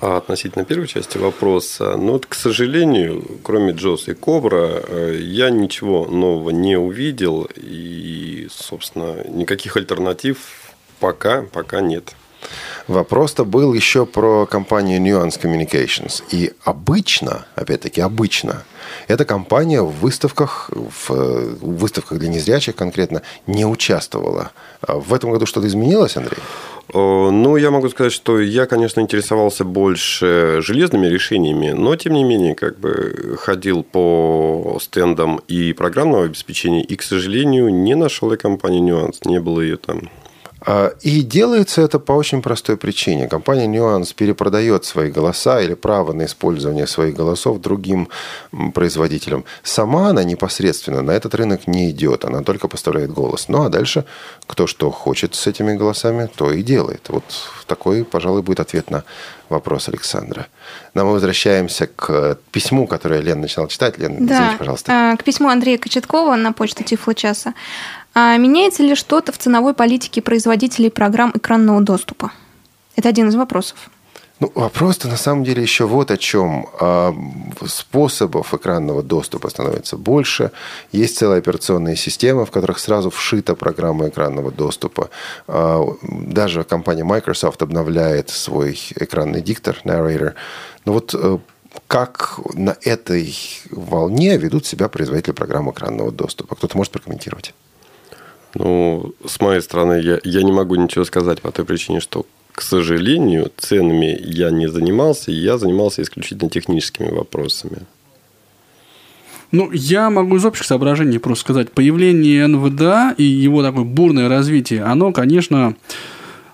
А 0.00 0.16
относительно 0.16 0.64
первой 0.64 0.86
части 0.86 1.18
вопроса, 1.18 1.94
ну 1.98 2.12
вот, 2.12 2.24
к 2.24 2.34
сожалению, 2.34 3.22
кроме 3.42 3.72
Джос 3.72 4.08
и 4.08 4.14
Кобра, 4.14 4.82
э, 4.88 5.18
я 5.20 5.50
ничего 5.50 6.06
нового 6.06 6.50
не 6.50 6.76
увидел, 6.76 7.46
и, 7.54 8.48
собственно, 8.50 9.28
никаких 9.28 9.76
альтернатив 9.76 10.38
пока, 11.00 11.42
пока 11.42 11.82
нет. 11.82 12.14
Вопрос-то 12.88 13.44
был 13.44 13.74
еще 13.74 14.06
про 14.06 14.46
компанию 14.46 15.00
Nuance 15.00 15.38
Communications. 15.40 16.22
И 16.30 16.52
обычно, 16.64 17.46
опять-таки, 17.54 18.00
обычно, 18.00 18.64
эта 19.06 19.26
компания 19.26 19.82
в 19.82 19.90
выставках, 19.90 20.70
в 20.70 21.58
выставках 21.60 22.18
для 22.18 22.28
незрячих 22.28 22.74
конкретно, 22.74 23.22
не 23.46 23.66
участвовала. 23.66 24.52
А 24.80 24.94
в 24.94 25.12
этом 25.12 25.30
году 25.30 25.46
что-то 25.46 25.66
изменилось, 25.66 26.16
Андрей? 26.16 26.38
Ну, 26.92 27.56
я 27.56 27.70
могу 27.70 27.88
сказать, 27.88 28.12
что 28.12 28.40
я, 28.40 28.66
конечно, 28.66 29.00
интересовался 29.00 29.64
больше 29.64 30.58
железными 30.60 31.06
решениями, 31.06 31.70
но, 31.70 31.94
тем 31.96 32.14
не 32.14 32.24
менее, 32.24 32.54
как 32.54 32.78
бы 32.78 33.36
ходил 33.38 33.82
по 33.82 34.78
стендам 34.80 35.40
и 35.48 35.72
программного 35.72 36.24
обеспечения, 36.24 36.82
и, 36.82 36.96
к 36.96 37.02
сожалению, 37.02 37.68
не 37.68 37.94
нашел 37.94 38.30
я 38.32 38.36
компанию 38.36 38.82
«Нюанс», 38.82 39.20
не 39.24 39.40
было 39.40 39.60
ее 39.60 39.76
там. 39.76 40.10
А, 40.66 40.92
и 41.00 41.22
делается 41.22 41.82
это 41.82 41.98
по 41.98 42.12
очень 42.12 42.42
простой 42.42 42.76
причине. 42.76 43.28
Компания 43.28 43.66
Nuance 43.66 44.14
перепродает 44.14 44.84
свои 44.84 45.10
голоса 45.10 45.60
или 45.60 45.74
право 45.74 46.12
на 46.12 46.24
использование 46.24 46.86
своих 46.86 47.14
голосов 47.14 47.60
другим 47.60 48.08
производителям. 48.74 49.44
Сама 49.62 50.08
она 50.10 50.24
непосредственно 50.24 51.02
на 51.02 51.12
этот 51.12 51.34
рынок 51.34 51.66
не 51.66 51.90
идет, 51.90 52.24
она 52.24 52.42
только 52.42 52.68
поставляет 52.68 53.10
голос. 53.10 53.48
Ну 53.48 53.62
а 53.62 53.68
дальше 53.68 54.04
кто 54.46 54.66
что 54.66 54.90
хочет 54.90 55.34
с 55.34 55.46
этими 55.46 55.74
голосами, 55.74 56.28
то 56.34 56.50
и 56.50 56.62
делает. 56.62 57.08
Вот 57.08 57.24
такой, 57.66 58.04
пожалуй, 58.04 58.42
будет 58.42 58.60
ответ 58.60 58.90
на 58.90 59.04
вопрос 59.48 59.88
Александра. 59.88 60.46
Но 60.94 61.04
мы 61.04 61.12
возвращаемся 61.12 61.86
к 61.86 62.38
письму, 62.52 62.86
которое 62.86 63.20
Лена 63.20 63.42
начинала 63.42 63.68
читать. 63.68 63.98
Лена, 63.98 64.16
да. 64.20 64.34
извините, 64.34 64.58
пожалуйста. 64.58 64.92
А, 65.12 65.16
к 65.16 65.24
письму 65.24 65.48
Андрея 65.48 65.78
Кочеткова 65.78 66.36
на 66.36 66.52
почту 66.52 66.84
Тифло 66.84 67.14
часа. 67.14 67.54
А 68.14 68.36
меняется 68.36 68.82
ли 68.82 68.94
что-то 68.94 69.32
в 69.32 69.38
ценовой 69.38 69.74
политике 69.74 70.20
производителей 70.20 70.90
программ 70.90 71.32
экранного 71.34 71.80
доступа? 71.80 72.32
Это 72.96 73.08
один 73.08 73.28
из 73.28 73.34
вопросов. 73.34 73.90
Ну, 74.40 74.50
вопрос-то 74.54 75.06
на 75.06 75.18
самом 75.18 75.44
деле 75.44 75.60
еще 75.62 75.84
вот 75.84 76.10
о 76.10 76.16
чем. 76.16 76.66
А, 76.80 77.14
способов 77.66 78.54
экранного 78.54 79.02
доступа 79.02 79.50
становится 79.50 79.98
больше. 79.98 80.50
Есть 80.92 81.18
целая 81.18 81.38
операционная 81.38 81.94
система, 81.94 82.46
в 82.46 82.50
которых 82.50 82.78
сразу 82.78 83.10
вшита 83.10 83.54
программа 83.54 84.08
экранного 84.08 84.50
доступа. 84.50 85.10
А, 85.46 85.84
даже 86.02 86.64
компания 86.64 87.04
Microsoft 87.04 87.60
обновляет 87.60 88.30
свой 88.30 88.80
экранный 88.96 89.42
диктор, 89.42 89.78
narrator. 89.84 90.32
Но 90.86 90.94
вот 90.94 91.14
э, 91.14 91.38
как 91.86 92.40
на 92.54 92.76
этой 92.80 93.36
волне 93.70 94.38
ведут 94.38 94.64
себя 94.64 94.88
производители 94.88 95.32
программ 95.32 95.70
экранного 95.70 96.10
доступа? 96.10 96.56
Кто-то 96.56 96.78
может 96.78 96.92
прокомментировать? 96.94 97.52
Ну, 98.54 99.14
с 99.24 99.40
моей 99.40 99.60
стороны, 99.60 100.00
я, 100.00 100.18
я 100.24 100.42
не 100.42 100.52
могу 100.52 100.74
ничего 100.74 101.04
сказать 101.04 101.40
по 101.40 101.52
той 101.52 101.64
причине, 101.64 102.00
что, 102.00 102.26
к 102.52 102.62
сожалению, 102.62 103.50
ценами 103.56 104.18
я 104.22 104.50
не 104.50 104.68
занимался, 104.68 105.30
я 105.30 105.58
занимался 105.58 106.02
исключительно 106.02 106.50
техническими 106.50 107.10
вопросами. 107.10 107.82
Ну, 109.52 109.70
я 109.72 110.10
могу 110.10 110.36
из 110.36 110.44
общих 110.44 110.64
соображений 110.64 111.18
просто 111.18 111.42
сказать, 111.42 111.72
появление 111.72 112.46
НВДА 112.46 113.14
и 113.18 113.24
его 113.24 113.62
такое 113.62 113.84
бурное 113.84 114.28
развитие, 114.28 114.84
оно, 114.84 115.12
конечно, 115.12 115.74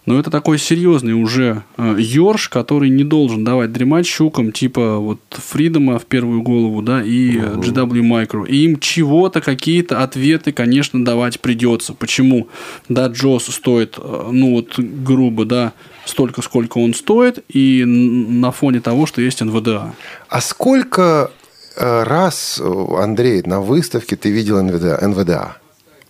но 0.07 0.21
это 0.21 0.31
такой 0.31 0.59
серьезный 0.59 1.15
уже 1.15 1.65
э, 1.77 1.97
Йорш, 1.99 2.49
который 2.49 2.91
не 2.91 3.03
должен 3.03 3.45
давать 3.45 3.73
дремать 3.73 4.07
щукам, 4.07 4.53
типа 4.53 4.99
вот 4.99 5.21
Фридома 5.31 5.99
в 5.99 6.07
первую 6.07 6.43
голову, 6.43 6.81
да, 6.81 7.03
и 7.03 7.37
угу. 7.39 7.61
GW 7.61 8.01
Micro. 8.03 8.47
И 8.47 8.65
им 8.65 8.79
чего-то, 8.79 9.41
какие-то 9.41 10.05
ответы, 10.05 10.53
конечно, 10.53 11.05
давать 11.05 11.41
придется. 11.41 11.93
Почему? 11.93 12.47
Да, 12.89 13.09
Джос 13.09 13.47
стоит, 13.47 13.97
э, 13.99 14.29
ну 14.31 14.53
вот, 14.53 14.79
грубо, 14.79 15.45
да, 15.45 15.73
столько, 16.05 16.41
сколько 16.41 16.79
он 16.79 16.95
стоит, 16.95 17.45
и 17.49 17.85
на 17.85 18.53
фоне 18.53 18.81
того, 18.81 19.07
что 19.07 19.21
есть 19.21 19.41
НВДА. 19.41 19.93
А 20.29 20.41
сколько 20.41 21.33
э, 21.77 22.03
раз, 22.05 22.63
Андрей, 22.63 23.43
на 23.45 23.61
выставке 23.61 24.15
ты 24.15 24.31
видел 24.31 24.63
НВДА? 24.63 25.01
НВДА? 25.03 25.57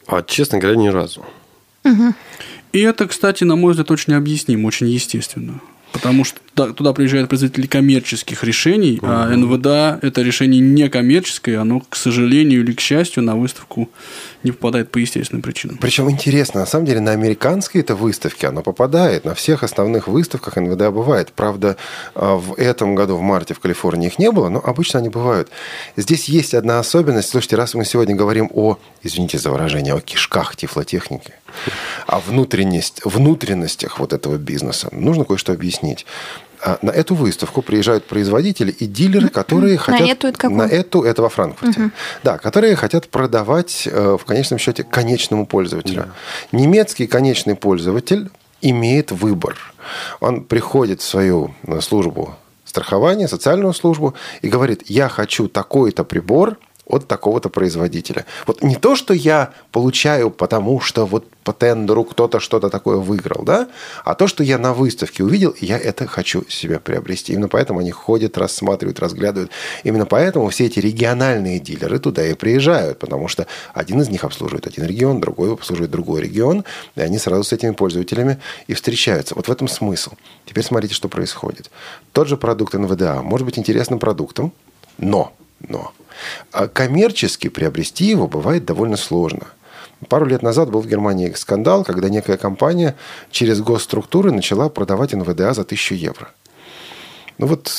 А, 0.07 0.23
честно 0.23 0.59
говоря, 0.59 0.77
ни 0.77 0.89
разу. 0.89 1.25
Угу. 1.85 2.15
И 2.73 2.81
это, 2.81 3.07
кстати, 3.07 3.45
на 3.45 3.57
мой 3.57 3.73
взгляд, 3.73 3.91
очень 3.91 4.15
объяснимо, 4.15 4.67
очень 4.67 4.89
естественно. 4.89 5.61
Потому 5.93 6.25
что 6.25 6.41
туда 6.55 6.93
приезжают 6.93 7.29
производители 7.29 7.67
коммерческих 7.67 8.45
решений, 8.45 8.99
угу. 8.99 9.07
а 9.09 9.29
НВД 9.29 10.05
это 10.05 10.21
решение 10.23 10.61
некоммерческое, 10.61 11.61
оно, 11.61 11.81
к 11.81 11.97
сожалению 11.97 12.61
или 12.61 12.73
к 12.73 12.81
счастью, 12.81 13.23
на 13.23 13.35
выставку 13.35 13.89
не 14.43 14.53
попадает 14.53 14.91
по 14.91 14.99
естественным 14.99 15.43
причинам. 15.43 15.79
Причем 15.79 16.11
интересно, 16.11 16.61
на 16.61 16.67
самом 16.67 16.85
деле 16.85 17.01
на 17.01 17.13
американские 17.13 17.83
это 17.83 17.95
выставки 17.95 18.45
оно 18.45 18.63
попадает. 18.63 19.25
На 19.25 19.35
всех 19.35 19.63
основных 19.63 20.07
выставках 20.07 20.57
НВД 20.57 20.91
бывает. 20.91 21.33
Правда, 21.35 21.77
а, 22.15 22.37
в 22.37 22.55
этом 22.55 22.95
году, 22.95 23.17
в 23.17 23.23
марте, 23.23 23.55
в 23.55 23.61
Калифорнии 23.61 24.09
их 24.09 24.19
не 24.19 24.31
было, 24.31 24.49
но 24.51 24.61
обычно 24.63 25.01
они 25.01 25.09
бывают. 25.09 25.49
Здесь 25.97 26.29
есть 26.29 26.53
одна 26.53 26.79
особенность. 26.79 27.31
Слушайте, 27.31 27.57
раз 27.57 27.75
мы 27.75 27.85
сегодня 27.85 28.15
говорим 28.15 28.51
о, 28.53 28.79
извините 29.03 29.39
за 29.39 29.51
выражение, 29.51 29.95
о 29.95 30.01
кишках 30.01 30.57
тифлотехники, 30.57 31.33
о 32.07 32.21
внутренность, 32.21 33.05
внутренностях 33.05 33.99
вот 33.99 34.13
этого 34.13 34.37
бизнеса, 34.37 34.89
нужно 34.93 35.25
кое-что 35.25 35.53
объяснить. 35.53 36.07
А 36.63 36.79
на 36.83 36.91
эту 36.91 37.15
выставку 37.15 37.63
приезжают 37.63 38.07
производители 38.07 38.71
и 38.71 38.87
дилеры, 38.87 39.29
которые 39.29 39.77
хотят... 39.77 40.01
На 40.01 40.11
эту 40.11 40.27
это 40.29 40.39
какую? 40.39 40.59
На 40.59 40.63
эту, 40.63 41.03
это 41.03 41.23
во 41.23 41.29
Франкфурте. 41.29 41.81
Угу. 41.81 41.91
Да, 42.25 42.39
которые 42.39 42.77
хотят 42.77 43.09
продавать 43.09 43.87
э, 43.91 44.17
в 44.19 44.25
конечном 44.25 44.59
счете 44.59 44.83
конечному 44.83 45.47
пользователю. 45.47 46.07
Да. 46.07 46.59
Немецкий 46.59 47.07
конечный 47.07 47.57
пользователь 47.57 48.31
имеет 48.63 49.13
выбор. 49.13 49.57
Он 50.21 50.43
приходит 50.45 51.03
в 51.03 51.05
свою 51.05 51.55
э, 51.67 51.81
службу 51.81 52.35
страхования, 52.65 53.29
социальную 53.29 53.73
службу 53.73 54.15
и 54.43 54.49
говорит, 54.49 54.83
я 54.87 55.09
хочу 55.09 55.49
такой-то 55.49 56.05
прибор, 56.05 56.59
от 56.87 57.09
такого-то 57.09 57.49
производителя. 57.49 58.27
Вот 58.47 58.63
не 58.63 58.77
то, 58.77 58.95
что 58.95 59.13
я 59.13 59.51
получаю, 59.73 60.31
потому 60.31 60.81
что 60.81 61.05
вот 61.05 61.29
по 61.43 61.53
тендеру 61.53 62.05
кто-то 62.05 62.41
что-то 62.41 62.71
такое 62.71 62.97
выиграл, 62.97 63.45
да, 63.45 63.69
а 64.05 64.15
то, 64.15 64.27
что 64.27 64.43
я 64.43 64.59
на 64.59 64.73
выставке 64.73 65.25
увидел, 65.25 65.51
и 65.51 65.67
я 65.67 65.79
это 65.79 66.07
хочу 66.07 66.45
себе 66.49 66.79
приобрести. 66.79 67.33
Именно 67.33 67.49
поэтому 67.49 67.81
они 67.81 67.91
ходят, 67.91 68.39
рассматривают, 68.39 69.01
разглядывают. 69.01 69.51
Именно 69.85 70.07
поэтому 70.07 70.49
все 70.49 70.67
эти 70.67 70.79
региональные 70.79 71.59
дилеры 71.59 71.99
туда 71.99 72.27
и 72.27 72.35
приезжают, 72.35 72.99
потому 72.99 73.29
что 73.29 73.47
один 73.75 74.01
из 74.01 74.09
них 74.09 74.25
обслуживает 74.25 74.67
один 74.67 74.85
регион, 74.85 75.21
другой 75.21 75.53
обслуживает 75.53 75.91
другой 75.91 76.23
регион, 76.23 76.65
и 76.95 77.01
они 77.01 77.19
сразу 77.19 77.45
с 77.45 77.53
этими 77.53 77.73
пользователями 77.73 78.39
и 78.67 78.75
встречаются. 78.75 79.35
Вот 79.35 79.49
в 79.49 79.53
этом 79.53 79.69
смысл. 79.69 80.13
Теперь 80.45 80.65
смотрите, 80.65 80.95
что 80.95 81.09
происходит. 81.09 81.71
Тот 82.13 82.29
же 82.29 82.37
продукт 82.37 82.75
НВДА 82.75 83.23
может 83.23 83.45
быть 83.45 83.59
интересным 83.59 83.99
продуктом, 83.99 84.53
но, 84.99 85.33
но 85.61 85.93
а 86.53 86.69
коммерчески 86.69 87.49
приобрести 87.49 88.07
его 88.07 88.27
бывает 88.27 88.65
довольно 88.65 88.97
сложно. 88.97 89.47
Пару 90.09 90.27
лет 90.27 90.43
назад 90.43 90.71
был 90.71 90.81
в 90.81 90.87
Германии 90.87 91.33
скандал, 91.33 91.85
когда 91.85 92.09
некая 92.09 92.37
компания 92.37 92.97
через 93.31 93.61
госструктуры 93.61 94.31
начала 94.31 94.69
продавать 94.69 95.13
НВДА 95.13 95.55
за 95.55 95.63
1000 95.63 95.95
евро. 95.95 96.29
Ну 97.39 97.47
вот, 97.47 97.71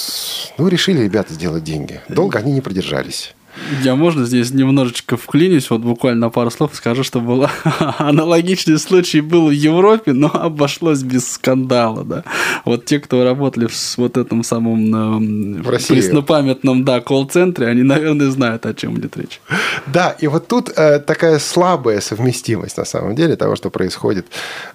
ну 0.58 0.68
решили 0.68 1.04
ребята 1.04 1.34
сделать 1.34 1.64
деньги. 1.64 2.02
Долго 2.10 2.40
они 2.40 2.52
не 2.52 2.62
продержались. 2.62 3.36
Я 3.84 3.96
можно 3.96 4.26
здесь 4.26 4.52
немножечко 4.52 5.18
вклинюсь, 5.18 5.70
вот 5.70 5.82
буквально 5.82 6.30
пару 6.30 6.52
слов 6.52 6.76
скажу, 6.76 7.04
что 7.04 7.20
был 7.20 7.48
аналогичный 7.98 8.80
случай 8.80 9.22
был 9.22 9.48
в 9.48 9.52
Европе, 9.52 10.14
но 10.14 10.32
обошлось 10.34 11.04
без 11.04 11.32
скандала, 11.32 12.04
да. 12.04 12.24
Вот 12.66 12.86
те, 12.86 13.00
кто 13.00 13.24
работали 13.24 13.68
в 13.68 13.98
вот 13.98 14.18
этом 14.18 14.44
самом 14.44 15.60
э, 15.60 15.64
преснопамятном, 15.64 16.86
да, 16.86 17.02
колл-центре, 17.02 17.68
они, 17.68 17.84
наверное, 17.84 18.30
знают, 18.30 18.66
о 18.66 18.74
чем 18.74 18.98
идет 19.00 19.18
речь. 19.18 19.42
Да, 19.88 20.16
и 20.20 20.28
вот 20.28 20.48
тут 20.48 20.72
э, 20.76 21.00
такая 21.00 21.40
слабая 21.40 22.02
совместимость, 22.02 22.78
на 22.78 22.86
самом 22.86 23.16
деле, 23.16 23.36
того, 23.36 23.56
что 23.56 23.70
происходит 23.70 24.28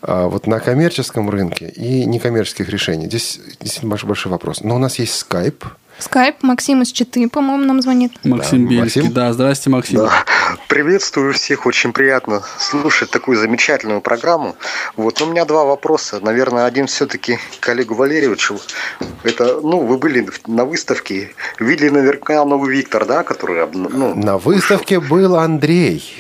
э, 0.03 0.27
вот 0.27 0.47
на 0.47 0.61
коммерческом 0.61 1.31
рынке 1.31 1.69
и 1.69 2.05
некоммерческих 2.05 2.69
решений. 2.69 3.07
Здесь 3.07 3.41
действительно 3.61 3.97
большой 4.07 4.33
вопрос. 4.33 4.63
Но 4.63 4.77
у 4.77 4.79
нас 4.79 4.99
есть 4.99 5.25
Skype, 5.29 5.65
Скайп, 6.03 6.43
Максим 6.43 6.83
из 6.83 6.93
Читы, 6.93 7.29
по-моему, 7.29 7.65
нам 7.65 7.81
звонит. 7.81 8.13
Максим 8.25 8.65
да, 8.65 8.71
Бельский, 8.71 9.03
Максим? 9.03 9.15
да, 9.15 9.33
здрасте, 9.33 9.71
Максим. 9.71 9.99
Да. 10.01 10.25
Приветствую 10.69 11.33
всех, 11.33 11.67
очень 11.67 11.93
приятно 11.93 12.43
слушать 12.59 13.11
такую 13.11 13.39
замечательную 13.39 14.01
программу. 14.01 14.57
Вот, 14.97 15.23
у 15.23 15.27
меня 15.27 15.45
два 15.45 15.65
вопроса. 15.65 16.19
Наверное, 16.21 16.67
один 16.67 16.87
все-таки 16.87 17.39
коллегу 17.61 17.95
Валерьевичу. 17.95 18.59
Это, 19.23 19.61
ну, 19.63 19.79
вы 19.81 19.97
были 19.99 20.29
на 20.47 20.65
выставке, 20.65 21.35
видели 21.59 21.89
наверняка 21.89 22.45
новый 22.45 22.75
Виктор, 22.75 23.07
да, 23.07 23.23
который... 23.23 23.67
Ну, 23.73 24.15
на 24.15 24.39
выставке 24.39 24.99
был 25.01 25.37
Андрей. 25.37 26.15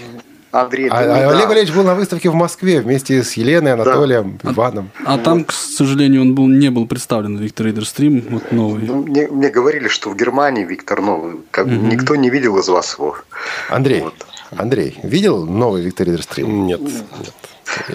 Андрей. 0.52 0.88
А, 0.88 1.04
да, 1.04 1.16
а 1.16 1.20
да. 1.22 1.30
Олег 1.30 1.48
Валерьевич 1.48 1.74
был 1.74 1.82
на 1.82 1.94
выставке 1.94 2.28
в 2.28 2.34
Москве 2.34 2.82
вместе 2.82 3.24
с 3.24 3.32
Еленой, 3.32 3.72
Анатолием, 3.72 4.38
Иваном. 4.42 4.90
А 5.04 5.16
там, 5.16 5.44
к 5.44 5.52
сожалению, 5.52 6.20
он 6.20 6.34
был, 6.34 6.46
не 6.46 6.70
был 6.70 6.86
представлен 6.86 7.38
Виктор 7.38 7.66
Ридер 7.66 7.86
Стрим, 7.86 8.24
вот 8.28 8.52
новый. 8.52 8.82
Ну, 8.82 9.02
мне, 9.02 9.26
мне 9.28 9.48
говорили, 9.48 9.88
что 9.88 10.10
в 10.10 10.16
Германии 10.16 10.64
Виктор 10.64 11.00
Новый. 11.00 11.36
Как, 11.50 11.66
бы 11.66 11.74
Никто 11.74 12.16
не 12.16 12.28
видел 12.28 12.58
из 12.58 12.68
вас 12.68 12.94
его. 12.98 13.16
Андрей, 13.70 14.04
Андрей, 14.50 14.98
видел 15.02 15.46
новый 15.46 15.82
Виктор 15.82 16.06
Ридер 16.06 16.22
Стрим? 16.22 16.66
Нет. 16.66 16.80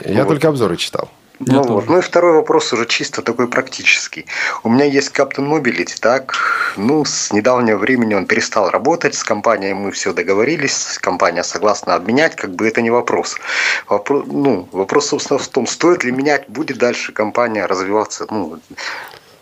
Я 0.03 0.25
только 0.25 0.49
обзоры 0.49 0.77
читал. 0.77 1.09
Ну, 1.39 1.61
вот. 1.63 1.87
ну 1.87 1.99
и 1.99 2.01
второй 2.01 2.33
вопрос 2.33 2.73
уже 2.73 2.85
чисто 2.85 3.21
такой 3.21 3.47
практический. 3.47 4.25
У 4.63 4.69
меня 4.69 4.85
есть 4.85 5.11
Captain 5.15 5.47
Mobility, 5.47 5.95
так, 5.99 6.73
ну, 6.77 7.05
с 7.05 7.31
недавнего 7.31 7.77
времени 7.77 8.15
он 8.15 8.25
перестал 8.25 8.69
работать, 8.69 9.13
с 9.13 9.23
компанией 9.23 9.73
мы 9.73 9.91
все 9.91 10.13
договорились, 10.13 10.97
компания 10.99 11.43
согласна 11.43 11.95
обменять, 11.95 12.35
как 12.35 12.55
бы 12.55 12.67
это 12.67 12.81
не 12.81 12.89
вопрос. 12.89 13.37
Вопрос, 13.87 14.25
ну, 14.27 14.67
вопрос, 14.71 15.09
собственно, 15.09 15.37
в 15.37 15.47
том, 15.47 15.67
стоит 15.67 16.03
ли 16.03 16.11
менять, 16.11 16.45
будет 16.47 16.77
дальше 16.77 17.11
компания 17.11 17.65
развиваться, 17.65 18.25
ну, 18.31 18.59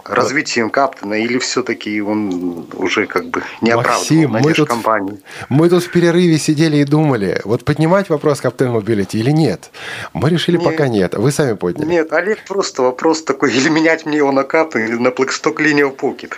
развитием 0.05 0.69
Каптона, 0.69 1.15
или 1.15 1.39
все-таки 1.39 2.01
он 2.01 2.67
уже 2.73 3.07
как 3.07 3.25
бы 3.25 3.41
не 3.61 3.71
оправдывал 3.71 3.99
Максим, 3.99 4.31
мы 4.31 4.53
тут, 4.53 4.69
компании. 4.69 5.19
мы 5.49 5.69
тут 5.69 5.83
в 5.83 5.91
перерыве 5.91 6.37
сидели 6.37 6.77
и 6.77 6.85
думали, 6.85 7.41
вот 7.43 7.65
поднимать 7.65 8.09
вопрос 8.09 8.41
Captain 8.41 8.73
Mobility 8.73 9.17
или 9.17 9.31
нет. 9.31 9.71
Мы 10.13 10.29
решили, 10.29 10.57
Нет. 10.57 10.65
пока 10.65 10.87
нет. 10.87 11.15
Вы 11.15 11.31
сами 11.31 11.55
подняли. 11.55 11.87
Нет, 11.89 12.13
Олег 12.13 12.45
просто 12.47 12.83
вопрос 12.83 13.23
такой, 13.23 13.53
или 13.55 13.69
менять 13.69 14.05
мне 14.05 14.17
его 14.17 14.31
на 14.31 14.43
Каптон, 14.43 14.83
или 14.83 14.95
на 14.95 15.09
Blackstock 15.09 15.57
Linear 15.57 15.95
Pocket. 15.95 16.33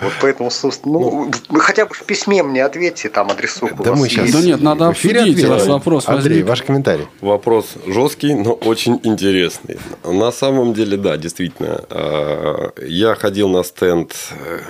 Вот 0.00 0.12
поэтому, 0.20 0.50
собственно, 0.50 0.98
ну, 1.00 1.30
вы 1.48 1.60
хотя 1.60 1.84
бы 1.86 1.92
в 1.94 2.04
письме 2.04 2.42
мне 2.42 2.64
ответьте, 2.64 3.08
там 3.08 3.30
адресок 3.30 3.80
у 3.80 3.82
Да 3.82 3.90
вас 3.90 4.00
мы 4.00 4.08
сейчас 4.08 4.26
есть. 4.26 4.38
Да 4.40 4.44
нет, 4.46 4.62
надо 4.62 4.88
обсудить, 4.88 5.44
раз 5.44 5.66
вопрос 5.66 6.08
Андрей, 6.08 6.34
возник. 6.42 6.46
ваш 6.48 6.62
комментарий. 6.62 7.06
Вопрос 7.20 7.66
жесткий, 7.86 8.34
но 8.34 8.52
очень 8.52 9.00
интересный. 9.02 9.78
На 10.04 10.30
самом 10.30 10.72
деле, 10.74 10.96
да, 10.96 11.16
действительно. 11.16 11.84
э, 11.90 12.70
Я 12.86 13.14
ходил 13.16 13.48
на 13.48 13.64
стенд 13.64 14.14
э, 14.30 14.60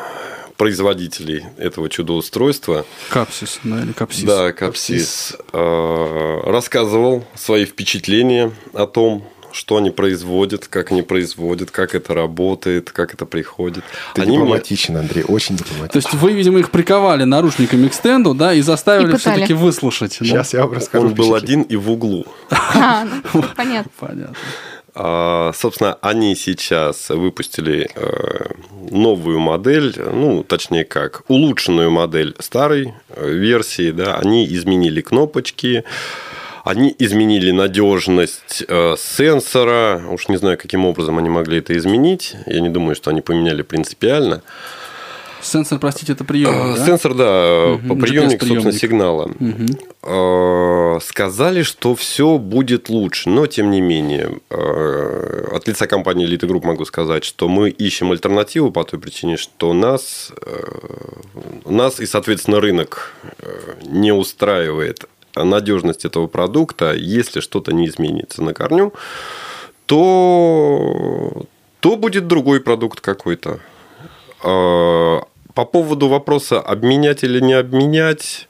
производителей 0.56 1.44
этого 1.56 1.88
чудо-устройства. 1.88 2.84
Капсис, 3.10 3.60
да, 3.62 3.80
или 3.82 3.92
капсис. 3.92 4.24
Да, 4.24 4.52
Капсис. 4.52 5.36
Э, 5.52 6.40
Рассказывал 6.44 7.24
свои 7.34 7.64
впечатления 7.64 8.50
о 8.72 8.86
том, 8.86 9.24
что 9.58 9.76
они 9.76 9.90
производят, 9.90 10.68
как 10.68 10.92
они 10.92 11.02
производят, 11.02 11.70
как 11.72 11.94
это 11.96 12.14
работает, 12.14 12.90
как 12.92 13.12
это 13.12 13.26
приходит. 13.26 13.82
Ты 14.14 14.22
Они 14.22 14.30
мне- 14.30 14.38
дипломатичен, 14.46 14.96
Андрей, 14.96 15.24
очень 15.26 15.56
дипломатичен. 15.56 15.88
То 15.92 15.96
есть 15.98 16.14
вы, 16.14 16.32
видимо, 16.32 16.60
их 16.60 16.70
приковали 16.70 17.24
наручниками 17.24 17.88
к 17.88 17.94
стенду, 17.94 18.34
да, 18.34 18.54
и 18.54 18.60
заставили 18.60 19.16
все-таки 19.16 19.54
выслушать. 19.54 20.16
да? 20.20 20.26
Сейчас 20.26 20.54
я 20.54 20.60
вам 20.64 20.74
расскажу. 20.74 21.06
Он 21.08 21.14
был 21.14 21.34
один 21.34 21.62
и 21.62 21.74
в 21.76 21.90
углу. 21.90 22.24
А, 22.50 23.04
ну, 23.34 23.44
понятно. 23.56 23.90
Понятно. 23.98 24.36
А, 24.94 25.52
Собственно, 25.54 25.98
они 26.00 26.34
сейчас 26.36 27.08
выпустили 27.10 27.90
э, 27.94 28.46
новую 28.90 29.38
модель, 29.40 29.94
ну, 29.98 30.42
точнее 30.44 30.84
как, 30.84 31.22
улучшенную 31.28 31.90
модель 31.90 32.34
старой 32.38 32.94
э, 33.10 33.28
версии, 33.30 33.90
да, 33.90 34.16
они 34.16 34.46
изменили 34.46 35.00
кнопочки, 35.00 35.84
они 36.68 36.94
изменили 36.98 37.50
надежность 37.50 38.62
э, 38.68 38.94
сенсора, 38.98 40.02
уж 40.10 40.28
не 40.28 40.36
знаю, 40.36 40.58
каким 40.58 40.84
образом 40.84 41.16
они 41.16 41.30
могли 41.30 41.58
это 41.60 41.74
изменить, 41.78 42.36
я 42.44 42.60
не 42.60 42.68
думаю, 42.68 42.94
что 42.94 43.08
они 43.10 43.22
поменяли 43.22 43.62
принципиально. 43.62 44.42
Сенсор, 45.40 45.78
простите, 45.78 46.12
это 46.12 46.24
приемник, 46.24 46.76
Э, 46.76 46.78
да? 46.78 46.84
Сенсор, 46.86 47.14
да, 47.14 47.68
Мгм, 47.78 47.88
по 47.88 47.94
приемник, 47.94 48.42
собственно, 48.42 48.72
сигнала. 48.72 49.30
Э, 50.02 50.98
Сказали, 51.00 51.62
что 51.62 51.94
все 51.94 52.36
будет 52.36 52.90
лучше, 52.90 53.30
но 53.30 53.46
тем 53.46 53.70
не 53.70 53.80
менее, 53.80 54.38
э, 54.50 55.48
от 55.52 55.66
лица 55.68 55.86
компании 55.86 56.28
Elite 56.28 56.46
Group 56.46 56.66
могу 56.66 56.84
сказать, 56.84 57.24
что 57.24 57.48
мы 57.48 57.70
ищем 57.70 58.10
альтернативу 58.10 58.70
по 58.72 58.84
той 58.84 58.98
причине, 59.00 59.38
что 59.38 59.72
нас, 59.72 60.32
э, 60.44 60.64
нас 61.64 61.98
и, 62.00 62.04
соответственно, 62.04 62.60
рынок 62.60 63.14
э, 63.40 63.74
не 63.86 64.12
устраивает 64.12 65.04
надежность 65.44 66.04
этого 66.04 66.26
продукта, 66.26 66.94
если 66.94 67.40
что-то 67.40 67.72
не 67.72 67.86
изменится 67.86 68.42
на 68.42 68.54
корню, 68.54 68.92
то, 69.86 71.44
то 71.80 71.96
будет 71.96 72.26
другой 72.26 72.60
продукт 72.60 73.00
какой-то. 73.00 73.60
А, 74.42 75.22
По 75.54 75.64
поводу 75.64 76.08
вопроса, 76.08 76.60
обменять 76.60 77.24
или 77.24 77.40
не 77.40 77.54
обменять, 77.54 78.48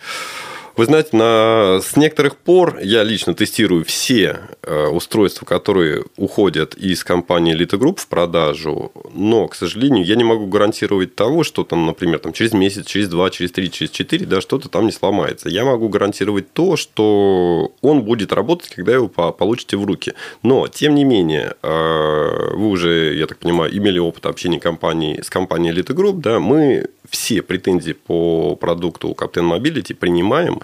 вы 0.78 0.84
знаете, 0.84 1.16
на, 1.16 1.80
с 1.82 1.96
некоторых 1.96 2.36
пор 2.36 2.78
я 2.80 3.02
лично 3.02 3.34
тестирую 3.34 3.84
все 3.84 4.38
э, 4.62 4.86
устройства, 4.86 5.44
которые 5.44 6.04
уходят 6.16 6.74
из 6.74 7.02
компании 7.02 7.52
Elite 7.52 7.76
Group 7.76 7.98
в 7.98 8.06
продажу, 8.06 8.92
но, 9.12 9.48
к 9.48 9.56
сожалению, 9.56 10.04
я 10.04 10.14
не 10.14 10.22
могу 10.22 10.46
гарантировать 10.46 11.16
того, 11.16 11.42
что 11.42 11.64
там, 11.64 11.84
например, 11.84 12.20
там, 12.20 12.32
через 12.32 12.52
месяц, 12.52 12.86
через 12.86 13.08
два, 13.08 13.28
через 13.30 13.50
три, 13.50 13.72
через 13.72 13.90
четыре, 13.90 14.24
да, 14.24 14.40
что-то 14.40 14.68
там 14.68 14.86
не 14.86 14.92
сломается. 14.92 15.48
Я 15.48 15.64
могу 15.64 15.88
гарантировать 15.88 16.52
то, 16.52 16.76
что 16.76 17.72
он 17.82 18.02
будет 18.02 18.32
работать, 18.32 18.70
когда 18.70 18.94
его 18.94 19.08
по- 19.08 19.32
получите 19.32 19.76
в 19.76 19.84
руки. 19.84 20.12
Но, 20.44 20.68
тем 20.68 20.94
не 20.94 21.02
менее, 21.02 21.54
э, 21.60 22.54
вы 22.54 22.68
уже, 22.68 23.16
я 23.16 23.26
так 23.26 23.38
понимаю, 23.38 23.76
имели 23.76 23.98
опыт 23.98 24.26
общения 24.26 24.60
компании, 24.60 25.20
с 25.22 25.28
компанией 25.28 25.74
Elite 25.74 25.92
Group, 25.92 26.20
да, 26.20 26.38
мы 26.38 26.86
все 27.10 27.42
претензии 27.42 27.92
по 27.92 28.54
продукту 28.56 29.16
Captain 29.18 29.50
Mobility 29.50 29.94
принимаем. 29.94 30.60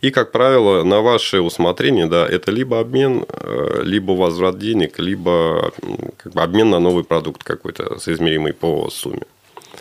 И, 0.00 0.10
как 0.10 0.32
правило, 0.32 0.84
на 0.84 1.00
ваше 1.00 1.40
усмотрение, 1.40 2.06
да, 2.06 2.26
это 2.26 2.52
либо 2.52 2.80
обмен, 2.80 3.24
э, 3.28 3.82
либо 3.82 4.12
возврат 4.12 4.58
денег, 4.58 4.98
либо 4.98 5.72
как 6.16 6.32
бы, 6.32 6.42
обмен 6.42 6.70
на 6.70 6.78
новый 6.78 7.04
продукт 7.04 7.42
какой-то, 7.42 7.98
соизмеримый 7.98 8.52
по 8.52 8.88
сумме. 8.90 9.22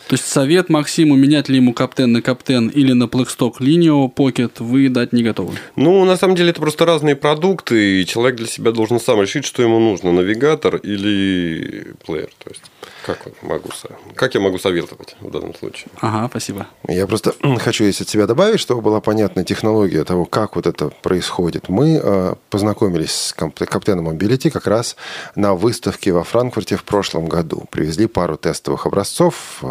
То 0.07 0.13
есть 0.13 0.25
совет 0.25 0.69
Максиму, 0.69 1.15
менять 1.15 1.49
ли 1.49 1.57
ему 1.57 1.73
каптен 1.73 2.13
на 2.13 2.21
каптен 2.21 2.69
или 2.69 2.93
на 2.93 3.05
Blackstock 3.05 3.59
Linear 3.59 4.09
Pocket, 4.13 4.51
вы 4.59 4.87
дать 4.87 5.11
не 5.11 5.21
готовы. 5.21 5.55
Ну, 5.75 6.05
на 6.05 6.15
самом 6.15 6.35
деле, 6.35 6.51
это 6.51 6.61
просто 6.61 6.85
разные 6.85 7.17
продукты, 7.17 8.01
и 8.01 8.05
человек 8.05 8.37
для 8.37 8.47
себя 8.47 8.71
должен 8.71 9.01
сам 9.01 9.21
решить, 9.21 9.43
что 9.43 9.61
ему 9.61 9.79
нужно, 9.79 10.13
навигатор 10.13 10.77
или 10.77 11.93
плеер. 12.05 12.29
То 12.41 12.49
есть, 12.49 12.61
как, 13.05 13.27
могу, 13.41 13.69
как 14.15 14.33
я 14.33 14.39
могу 14.39 14.57
советовать 14.59 15.17
в 15.19 15.29
данном 15.29 15.53
случае? 15.53 15.87
Ага, 15.99 16.27
спасибо. 16.29 16.67
Я 16.87 17.05
просто 17.05 17.33
хочу 17.59 17.83
есть 17.83 17.99
от 17.99 18.07
себя 18.07 18.27
добавить, 18.27 18.61
чтобы 18.61 18.81
была 18.81 19.01
понятна 19.01 19.43
технология 19.43 20.05
того, 20.05 20.23
как 20.23 20.55
вот 20.55 20.67
это 20.67 20.89
происходит. 20.89 21.67
Мы 21.67 21.99
э, 22.01 22.35
познакомились 22.49 23.11
с 23.11 23.33
Каптеном 23.33 24.07
Mobility 24.07 24.49
как 24.51 24.67
раз 24.67 24.95
на 25.35 25.53
выставке 25.53 26.13
во 26.13 26.23
Франкфурте 26.23 26.77
в 26.77 26.85
прошлом 26.85 27.27
году. 27.27 27.65
Привезли 27.71 28.07
пару 28.07 28.37
тестовых 28.37 28.85
образцов. 28.85 29.61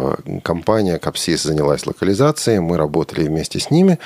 Компания 0.43 0.97
Капсис 0.99 1.43
занялась 1.43 1.85
локализацией, 1.85 2.59
мы 2.59 2.77
работали 2.77 3.27
вместе 3.27 3.59
с 3.59 3.71
ними. 3.71 3.99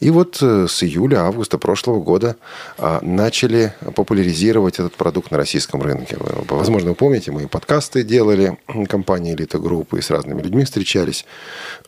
И 0.00 0.10
вот 0.10 0.38
э, 0.42 0.66
с 0.68 0.82
июля-августа 0.82 1.58
прошлого 1.58 2.00
года 2.00 2.36
э, 2.78 2.98
начали 3.02 3.74
популяризировать 3.94 4.74
этот 4.74 4.94
продукт 4.94 5.30
на 5.30 5.36
российском 5.36 5.82
рынке. 5.82 6.16
Возможно, 6.48 6.90
вы 6.90 6.94
помните, 6.94 7.30
мы 7.32 7.44
и 7.44 7.46
подкасты 7.46 8.02
делали, 8.02 8.58
компании 8.88 9.34
Элита 9.34 9.58
Группы, 9.58 9.98
и 9.98 10.02
с 10.02 10.10
разными 10.10 10.42
людьми 10.42 10.64
встречались. 10.64 11.24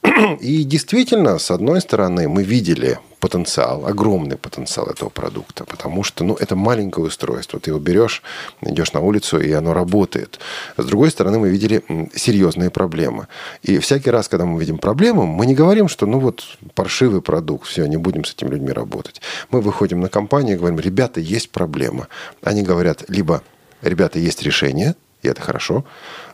И 0.41 0.65
действительно, 0.65 1.39
с 1.39 1.51
одной 1.51 1.81
стороны, 1.81 2.29
мы 2.29 2.43
видели 2.43 2.99
потенциал, 3.25 3.87
огромный 3.87 4.37
потенциал 4.37 4.87
этого 4.87 5.09
продукта, 5.09 5.65
потому 5.65 6.03
что 6.05 6.25
ну, 6.25 6.35
это 6.35 6.57
маленькое 6.57 7.07
устройство. 7.07 7.59
Ты 7.59 7.71
его 7.71 7.81
берешь, 7.81 8.23
идешь 8.61 8.93
на 8.93 9.01
улицу, 9.01 9.41
и 9.41 9.51
оно 9.53 9.73
работает. 9.73 10.39
С 10.77 10.85
другой 10.85 11.11
стороны, 11.11 11.39
мы 11.39 11.49
видели 11.49 11.83
серьезные 12.15 12.69
проблемы. 12.69 13.29
И 13.63 13.79
всякий 13.79 14.11
раз, 14.11 14.29
когда 14.29 14.45
мы 14.45 14.61
видим 14.61 14.77
проблему, 14.77 15.25
мы 15.25 15.47
не 15.47 15.55
говорим, 15.55 15.89
что 15.89 16.05
ну 16.05 16.19
вот 16.19 16.43
паршивый 16.75 17.23
продукт, 17.23 17.67
все, 17.67 17.87
не 17.87 17.97
будем 17.97 18.25
с 18.25 18.35
этими 18.35 18.51
людьми 18.51 18.73
работать. 18.73 19.23
Мы 19.51 19.63
выходим 19.63 20.01
на 20.01 20.11
компанию 20.11 20.57
и 20.57 20.59
говорим, 20.59 20.79
ребята, 20.79 21.21
есть 21.21 21.49
проблема. 21.49 22.09
Они 22.43 22.63
говорят, 22.63 23.05
либо, 23.09 23.43
ребята, 23.81 24.19
есть 24.19 24.43
решение, 24.43 24.97
и 25.25 25.29
это 25.29 25.41
хорошо. 25.41 25.85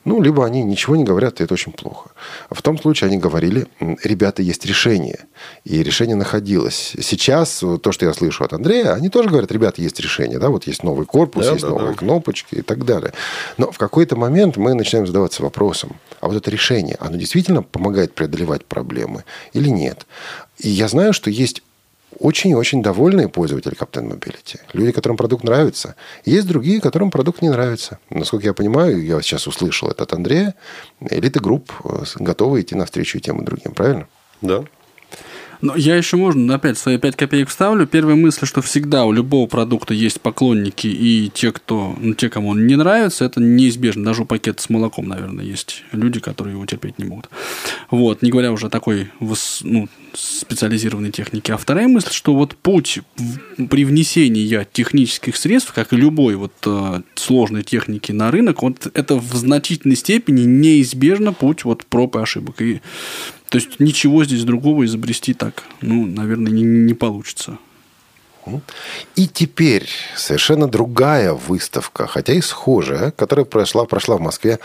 Ну, 0.05 0.21
либо 0.21 0.45
они 0.45 0.63
ничего 0.65 0.97
не 0.97 1.05
говорят, 1.05 1.41
и 1.41 1.45
это 1.45 1.55
очень 1.55 1.73
плохо. 1.73 2.11
В 2.51 2.61
том 2.63 2.79
случае 2.79 3.09
они 3.09 3.19
говорили, 3.19 3.67
«М, 3.81 3.97
ребята, 4.03 4.43
есть 4.43 4.65
решение. 4.67 5.27
И 5.65 5.83
решение 5.83 6.17
находилось. 6.17 6.97
Сейчас, 7.01 7.63
то, 7.83 7.93
что 7.93 8.07
я 8.07 8.13
слышу 8.13 8.45
от 8.45 8.53
Андрея, 8.53 8.95
они 8.95 9.09
тоже 9.09 9.29
говорят, 9.29 9.53
ребята, 9.53 9.81
есть 9.83 10.01
решение. 10.01 10.39
Да, 10.39 10.49
вот 10.49 10.67
есть 10.67 10.83
новый 10.83 11.07
корпус, 11.07 11.47
Да, 11.47 11.53
есть 11.53 11.63
да, 11.63 11.69
новые 11.71 11.93
да. 11.93 11.99
кнопочки 11.99 12.57
и 12.57 12.63
так 12.63 12.85
далее. 12.85 13.13
Но 13.59 13.71
в 13.71 13.79
какой-то 13.79 14.17
момент 14.17 14.57
мы 14.57 14.75
начинаем 14.75 15.07
задаваться 15.07 15.43
вопросом, 15.43 15.97
а 16.21 16.27
вот 16.29 16.37
это 16.37 16.51
решение, 16.51 16.97
оно 16.99 17.17
действительно 17.17 17.63
помогает 17.63 18.15
преодолевать 18.15 18.65
проблемы 18.65 19.25
или 19.53 19.69
нет? 19.69 20.07
И 20.59 20.69
я 20.69 20.89
знаю, 20.89 21.13
что 21.13 21.31
есть 21.31 21.63
очень-очень 22.19 22.83
довольные 22.83 23.29
пользователи 23.29 23.75
Captain 23.75 24.11
Mobility. 24.11 24.59
Люди, 24.73 24.93
которым 24.93 25.17
продукт 25.17 25.45
нравится. 25.45 25.95
Есть 26.25 26.47
другие, 26.47 26.81
которым 26.81 27.11
продукт 27.11 27.43
не 27.43 27.49
нравится. 27.49 27.99
Насколько 28.11 28.47
я 28.47 28.55
понимаю, 28.55 29.05
я 29.05 29.21
сейчас 29.23 29.47
услышал 29.47 29.91
это 29.91 30.05
от 30.05 30.13
Андрея, 30.13 30.55
элита 31.01 31.41
групп 31.41 31.73
готовы 32.17 32.63
идти 32.63 32.75
навстречу 32.75 33.19
и 33.19 33.21
тем 33.21 33.41
и 33.41 33.45
другим, 33.45 33.73
правильно? 33.73 34.07
Да. 34.43 34.65
Но 35.61 35.77
я 35.77 35.97
еще 35.97 36.17
можно, 36.17 36.55
опять, 36.55 36.79
свои 36.79 36.97
5 36.97 37.17
копеек 37.17 37.49
вставлю. 37.51 37.87
Первая 37.87 38.17
мысль, 38.17 38.47
что 38.47 38.63
всегда 38.63 39.05
у 39.05 39.13
любого 39.13 39.47
продукта 39.47 39.93
есть 39.93 40.21
поклонники 40.21 40.87
и 40.87 41.31
те, 41.33 41.53
кто, 41.53 41.95
ну, 41.99 42.15
те, 42.15 42.31
кому 42.31 42.51
он 42.51 42.67
не 42.67 42.77
нравится, 42.77 43.27
это 43.27 43.41
неизбежно. 43.41 44.05
Даже 44.07 44.23
у 44.23 44.25
пакета 44.25 44.63
с 44.63 44.71
молоком, 44.71 45.09
наверное, 45.09 45.45
есть 45.45 45.85
люди, 45.93 46.19
которые 46.19 46.55
его 46.55 46.65
терпеть 46.65 46.99
не 46.99 47.05
могут. 47.05 47.29
Вот, 47.91 48.23
не 48.23 48.31
говоря 48.31 48.53
уже 48.53 48.67
о 48.67 48.71
такой 48.71 49.11
ну, 49.19 49.89
специализированной 50.15 51.11
технике. 51.11 51.55
А 51.55 51.57
вторая 51.57 51.89
мысль, 51.89 52.13
что 52.13 52.35
вот 52.35 52.55
путь 52.57 53.01
при 53.69 53.85
внесении 53.85 54.67
технических 54.73 55.37
средств, 55.37 55.73
как 55.73 55.93
и 55.93 55.97
любой 55.97 56.37
вот 56.37 56.53
э, 56.67 57.03
сложной 57.17 57.65
техники 57.65 58.13
на 58.13 58.31
рынок, 58.31 58.63
вот 58.63 58.91
это 58.95 59.17
в 59.17 59.35
значительной 59.35 59.97
степени 59.97 60.43
неизбежно 60.43 61.33
путь 61.33 61.65
вот 61.65 61.85
проб 61.85 62.17
и 62.17 62.21
ошибок. 62.21 62.63
И 62.63 62.81
то 63.49 63.59
есть 63.59 63.81
ничего 63.81 64.25
здесь 64.25 64.45
другого 64.45 64.85
изобрести 64.85 65.35
так, 65.35 65.65
ну, 65.81 66.07
наверное, 66.07 66.53
не, 66.53 66.63
не 66.63 66.95
получится. 66.95 67.59
И 69.17 69.27
теперь 69.27 69.89
совершенно 70.17 70.67
другая 70.67 71.33
выставка, 71.33 72.07
хотя 72.07 72.33
и 72.33 72.41
схожая, 72.41 73.11
которая 73.11 73.45
прошла, 73.45 73.85
прошла 73.85 74.17
в 74.17 74.21
Москве 74.21 74.59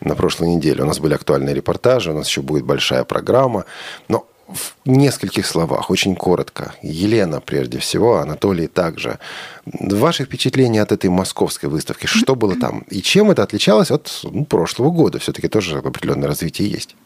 на 0.00 0.14
прошлой 0.14 0.48
неделе. 0.48 0.82
У 0.82 0.86
нас 0.86 0.98
были 0.98 1.14
актуальные 1.14 1.54
репортажи, 1.54 2.10
у 2.10 2.14
нас 2.14 2.28
еще 2.28 2.42
будет 2.42 2.64
большая 2.64 3.04
программа. 3.04 3.64
Но 4.08 4.26
в 4.52 4.74
нескольких 4.84 5.46
словах, 5.46 5.90
очень 5.90 6.16
коротко. 6.16 6.74
Елена, 6.82 7.40
прежде 7.40 7.78
всего, 7.78 8.16
Анатолий 8.16 8.66
также. 8.66 9.18
Ваши 9.64 10.24
впечатления 10.24 10.82
от 10.82 10.92
этой 10.92 11.08
московской 11.08 11.68
выставки, 11.68 12.06
что 12.06 12.34
было 12.34 12.56
там? 12.56 12.80
И 12.90 13.00
чем 13.00 13.30
это 13.30 13.42
отличалось 13.42 13.90
от 13.90 14.10
ну, 14.24 14.44
прошлого 14.44 14.90
года? 14.90 15.18
Все-таки 15.18 15.48
тоже 15.48 15.78
определенное 15.78 16.28
развитие 16.28 16.68
есть. 16.68 16.96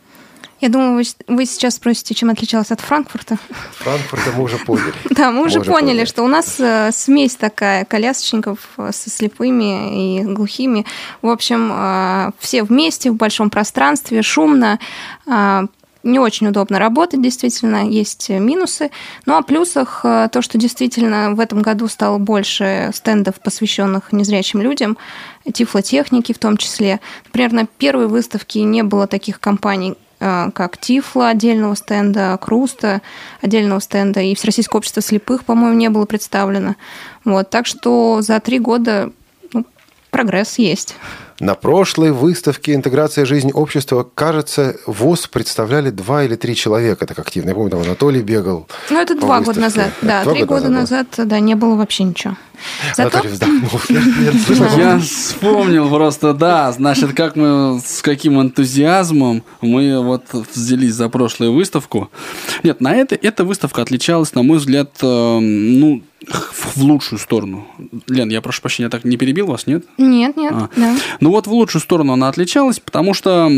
Я 0.65 0.71
думаю, 0.71 0.95
вы, 0.95 1.03
вы 1.27 1.45
сейчас 1.45 1.75
спросите, 1.75 2.15
чем 2.15 2.31
отличалась 2.31 2.71
от 2.71 2.81
Франкфурта. 2.81 3.37
Франкфурта 3.81 4.33
мы 4.35 4.45
уже 4.45 4.57
поняли. 4.57 4.95
Да, 5.11 5.31
мы 5.31 5.45
уже 5.45 5.61
поняли, 5.61 6.07
что 6.07 6.23
у 6.23 6.27
нас 6.27 6.59
э, 6.59 6.91
смесь 6.91 7.37
такая 7.37 7.85
колясочников 7.85 8.61
э, 8.79 8.91
со 8.91 9.11
слепыми 9.11 10.21
и 10.21 10.23
глухими. 10.23 10.87
В 11.21 11.29
общем, 11.29 11.71
э, 11.71 12.31
все 12.39 12.63
вместе 12.63 13.11
в 13.11 13.15
большом 13.17 13.51
пространстве, 13.51 14.23
шумно. 14.23 14.79
Не 15.27 16.19
очень 16.19 16.49
удобно 16.49 16.79
работать, 16.79 17.23
действительно, 17.23 17.89
есть 17.89 18.29
минусы. 18.29 18.91
Ну, 19.25 19.37
о 19.37 19.43
плюсах 19.43 20.01
то, 20.03 20.41
что 20.41 20.59
действительно 20.59 21.35
в 21.35 21.41
этом 21.41 21.63
году 21.63 21.89
стало 21.89 22.19
больше 22.19 22.91
стендов, 22.95 23.41
посвященных 23.43 24.13
незрячим 24.13 24.61
людям, 24.61 24.99
тифлотехники 25.51 26.33
в 26.33 26.39
том 26.39 26.59
числе. 26.59 27.01
Например, 27.25 27.53
на 27.53 27.67
первой 27.67 28.07
выставке 28.07 28.63
не 28.63 28.83
было 28.83 29.07
таких 29.07 29.41
компаний, 29.41 29.97
как 30.25 30.79
Тифла 30.79 31.29
отдельного 31.29 31.75
стенда, 31.75 32.39
Круста 32.41 33.03
отдельного 33.43 33.81
стенда, 33.81 34.21
и 34.21 34.35
Всероссийское 34.35 34.79
общество 34.79 35.03
слепых, 35.03 35.45
по-моему, 35.45 35.77
не 35.77 35.91
было 35.91 36.07
представлено. 36.07 36.77
Вот, 37.25 37.51
так 37.51 37.67
что 37.67 38.23
за 38.23 38.41
три 38.41 38.59
года 38.59 39.13
ну, 39.53 39.67
прогресс 40.11 40.59
есть. 40.59 40.97
На 41.41 41.57
прошлой 41.57 42.13
выставке 42.13 42.75
«Интеграция 42.75 43.25
жизни 43.25 43.51
общества», 43.51 44.09
кажется, 44.15 44.77
ВОЗ 44.87 45.27
представляли 45.27 45.91
два 45.91 46.23
или 46.23 46.37
три 46.37 46.55
человека 46.55 47.07
так 47.07 47.19
активно. 47.19 47.49
Я 47.49 47.55
помню, 47.57 47.71
там 47.71 47.81
Анатолий 47.81 48.23
бегал. 48.23 48.69
Ну, 48.89 49.01
это 49.01 49.17
два 49.17 49.41
года 49.41 49.61
назад. 49.61 49.91
Да, 50.01 50.25
три 50.25 50.45
года 50.45 50.69
назад, 50.69 51.09
да, 51.17 51.41
не 51.41 51.57
было 51.57 51.75
вообще 51.75 52.05
ничего. 52.05 52.37
Зато... 52.97 53.21
Я 54.77 54.99
вспомнил 55.01 55.89
просто, 55.89 56.35
да, 56.35 56.71
значит, 56.71 57.15
как 57.15 57.35
мы, 57.35 57.81
с 57.85 58.01
каким 58.01 58.41
энтузиазмом 58.41 59.43
мы 59.61 60.01
вот 60.01 60.23
взялись 60.55 60.95
за 60.95 61.09
прошлую 61.09 61.53
выставку. 61.53 62.11
Нет, 62.63 62.81
на 62.81 62.95
это, 62.95 63.17
эта 63.17 63.45
выставка 63.45 63.83
отличалась, 63.83 64.35
на 64.35 64.43
мой 64.43 64.59
взгляд, 64.59 64.91
э, 65.03 65.39
ну, 65.41 66.03
в 66.29 66.83
лучшую 66.83 67.19
сторону. 67.19 67.67
Лен, 68.09 68.29
я 68.31 68.41
прошу 68.41 68.61
прощения, 68.63 68.87
я 68.87 68.91
так 68.91 69.05
не 69.05 69.17
перебил 69.17 69.47
вас, 69.47 69.67
нет? 69.67 69.85
Нет, 69.99 70.37
нет, 70.37 70.53
а. 70.53 70.69
да. 70.77 70.97
Ну 71.21 71.31
вот 71.31 71.47
в 71.47 71.53
лучшую 71.53 71.83
сторону 71.83 72.13
она 72.13 72.29
отличалась, 72.29 72.81
потому 72.81 73.15
что 73.15 73.51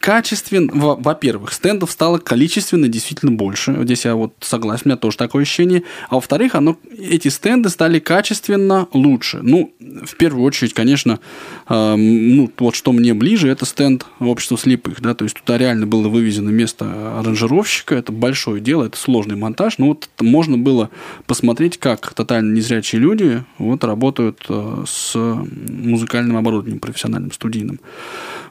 качественно, 0.00 0.70
во-первых, 0.72 1.52
стендов 1.52 1.90
стало 1.90 2.18
количественно 2.18 2.88
действительно 2.88 3.32
больше. 3.32 3.76
Здесь 3.82 4.04
я 4.04 4.14
вот 4.14 4.34
согласен, 4.40 4.82
у 4.86 4.88
меня 4.90 4.96
тоже 4.96 5.16
такое 5.16 5.42
ощущение. 5.42 5.82
А 6.08 6.16
во-вторых, 6.16 6.54
оно, 6.54 6.76
эти 6.98 7.28
стенды 7.28 7.68
стали 7.68 7.98
качественно 7.98 8.88
лучше. 8.92 9.40
Ну, 9.42 9.72
в 9.78 10.16
первую 10.16 10.44
очередь, 10.44 10.74
конечно, 10.74 11.20
э, 11.68 11.94
ну 11.96 12.50
вот 12.58 12.74
что 12.74 12.92
мне 12.92 13.14
ближе, 13.14 13.48
это 13.48 13.66
стенд 13.66 14.06
общества 14.18 14.58
слепых, 14.58 15.00
да, 15.00 15.14
то 15.14 15.24
есть 15.24 15.36
туда 15.36 15.58
реально 15.58 15.86
было 15.86 16.08
вывезено 16.08 16.50
место 16.50 17.18
аранжировщика, 17.18 17.94
это 17.94 18.12
большое 18.12 18.60
дело, 18.60 18.84
это 18.84 18.96
сложный 18.96 19.36
монтаж, 19.36 19.78
но 19.78 19.88
вот 19.88 20.08
можно 20.20 20.58
было 20.58 20.90
посмотреть, 21.26 21.78
как 21.78 22.09
тотально 22.14 22.54
незрячие 22.54 23.00
люди 23.00 23.44
вот 23.58 23.84
работают 23.84 24.44
э, 24.48 24.84
с 24.86 25.14
музыкальным 25.16 26.36
оборудованием 26.36 26.80
профессиональным, 26.80 27.32
студийным. 27.32 27.80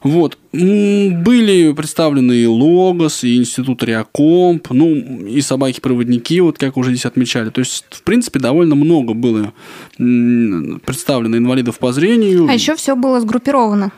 Вот. 0.03 0.37
Были 0.51 1.73
представлены 1.73 2.33
и 2.33 2.45
Логос, 2.45 3.23
и 3.23 3.37
Институт 3.37 3.83
Реакомп, 3.83 4.69
ну, 4.71 4.93
и 4.93 5.41
собаки-проводники, 5.41 6.39
вот 6.41 6.57
как 6.57 6.77
уже 6.77 6.91
здесь 6.91 7.05
отмечали. 7.05 7.49
То 7.49 7.59
есть, 7.59 7.85
в 7.89 8.03
принципе, 8.03 8.39
довольно 8.39 8.75
много 8.75 9.13
было 9.13 9.53
представлено 9.97 11.37
инвалидов 11.37 11.79
по 11.79 11.91
зрению. 11.91 12.47
А 12.49 12.53
еще 12.53 12.75
все 12.75 12.95
было 12.95 13.19
сгруппировано. 13.19 13.91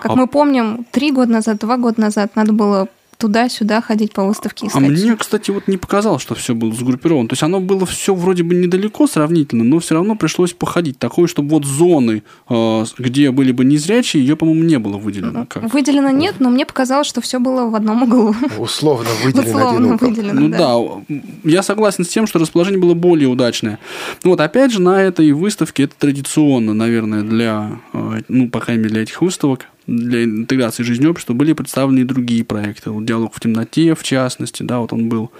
Как 0.00 0.12
а... 0.12 0.16
мы 0.16 0.26
помним, 0.26 0.86
три 0.90 1.12
года 1.12 1.32
назад, 1.32 1.58
два 1.58 1.76
года 1.76 2.00
назад 2.00 2.36
надо 2.36 2.52
было 2.52 2.88
туда-сюда 3.16 3.80
ходить 3.80 4.12
по 4.12 4.24
выставке 4.24 4.66
искать. 4.66 4.82
А 4.82 4.86
мне, 4.86 5.16
кстати, 5.16 5.50
вот 5.50 5.68
не 5.68 5.76
показалось, 5.76 6.22
что 6.22 6.34
все 6.34 6.54
было 6.54 6.72
сгруппировано. 6.72 7.28
То 7.28 7.32
есть 7.34 7.42
оно 7.42 7.60
было 7.60 7.86
все 7.86 8.14
вроде 8.14 8.42
бы 8.42 8.54
недалеко 8.54 9.06
сравнительно, 9.06 9.64
но 9.64 9.78
все 9.78 9.94
равно 9.94 10.16
пришлось 10.16 10.52
походить. 10.52 10.98
Такое, 10.98 11.26
чтобы 11.26 11.50
вот 11.50 11.64
зоны, 11.64 12.22
э, 12.48 12.84
где 12.98 13.30
были 13.30 13.52
бы 13.52 13.64
незрячие, 13.64 14.24
ее, 14.24 14.36
по-моему, 14.36 14.64
не 14.64 14.78
было 14.78 14.96
выделено. 14.98 15.46
Как? 15.46 15.72
Выделено 15.72 16.10
нет, 16.10 16.36
но 16.38 16.50
мне 16.50 16.66
показалось, 16.66 17.06
что 17.06 17.20
все 17.20 17.38
было 17.38 17.68
в 17.68 17.74
одном 17.74 18.02
углу. 18.02 18.34
Условно 18.58 19.08
выделено 19.24 19.48
Условно 19.48 19.96
выделено, 19.96 20.40
Ну 20.40 20.48
да. 20.48 21.20
я 21.44 21.62
согласен 21.62 22.04
с 22.04 22.08
тем, 22.08 22.26
что 22.26 22.38
расположение 22.38 22.80
было 22.80 22.94
более 22.94 23.28
удачное. 23.28 23.78
Вот 24.22 24.40
опять 24.40 24.72
же, 24.72 24.80
на 24.80 25.02
этой 25.02 25.32
выставке 25.32 25.84
это 25.84 25.94
традиционно, 25.98 26.74
наверное, 26.74 27.22
для, 27.22 27.80
э, 27.92 28.20
ну, 28.28 28.48
по 28.48 28.60
крайней 28.60 28.82
мере, 28.82 28.94
для 28.94 29.02
этих 29.02 29.20
выставок, 29.22 29.66
для 29.86 30.24
интеграции 30.24 30.82
жизни 30.82 31.06
общества 31.06 31.34
были 31.34 31.52
представлены 31.52 32.00
и 32.00 32.04
другие 32.04 32.44
проекты. 32.44 32.90
Вот 32.90 33.04
«Диалог 33.04 33.34
в 33.34 33.40
темноте», 33.40 33.94
в 33.94 34.02
частности, 34.02 34.62
да, 34.62 34.78
вот 34.80 34.92
он 34.92 35.08
был. 35.08 35.30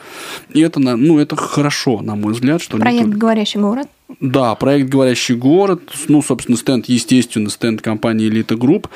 И 0.53 0.61
это, 0.61 0.81
ну, 0.81 1.19
это 1.19 1.37
хорошо, 1.37 2.01
на 2.03 2.15
мой 2.15 2.35
взгляд. 2.35 2.63
Что 2.63 2.77
проект 2.77 3.07
не... 3.07 3.13
«Говорящий 3.15 3.61
город»? 3.61 3.89
Да, 4.21 4.55
проект 4.55 4.91
«Говорящий 4.91 5.35
город», 5.35 5.83
ну, 6.09 6.23
собственно, 6.23 6.59
стенд, 6.59 6.87
естественно, 6.87 7.49
стенд 7.51 7.81
компании 7.81 8.29
«Элита 8.29 8.57
Групп». 8.57 8.89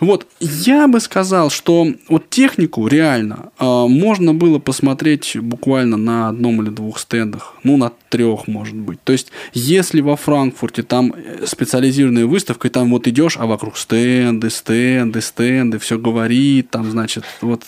Вот, 0.00 0.26
я 0.40 0.88
бы 0.88 1.00
сказал, 1.00 1.50
что 1.50 1.86
вот 2.08 2.30
технику 2.30 2.86
реально 2.86 3.50
э, 3.58 3.64
можно 3.64 4.34
было 4.34 4.58
посмотреть 4.58 5.36
буквально 5.36 5.96
на 5.96 6.28
одном 6.28 6.62
или 6.62 6.70
двух 6.70 6.98
стендах, 6.98 7.54
ну, 7.62 7.76
на 7.76 7.92
трех, 8.08 8.46
может 8.46 8.76
быть. 8.76 9.02
То 9.04 9.12
есть, 9.12 9.30
если 9.52 10.00
во 10.00 10.16
Франкфурте 10.16 10.82
там 10.82 11.14
э, 11.16 11.46
специализированная 11.46 12.26
выставка, 12.26 12.68
и 12.68 12.70
там 12.70 12.90
вот 12.90 13.06
идешь, 13.06 13.36
а 13.38 13.46
вокруг 13.46 13.76
стенды, 13.76 14.50
стенды, 14.50 15.20
стенды, 15.20 15.78
все 15.78 15.98
говорит, 15.98 16.70
там, 16.70 16.90
значит, 16.90 17.24
вот, 17.40 17.62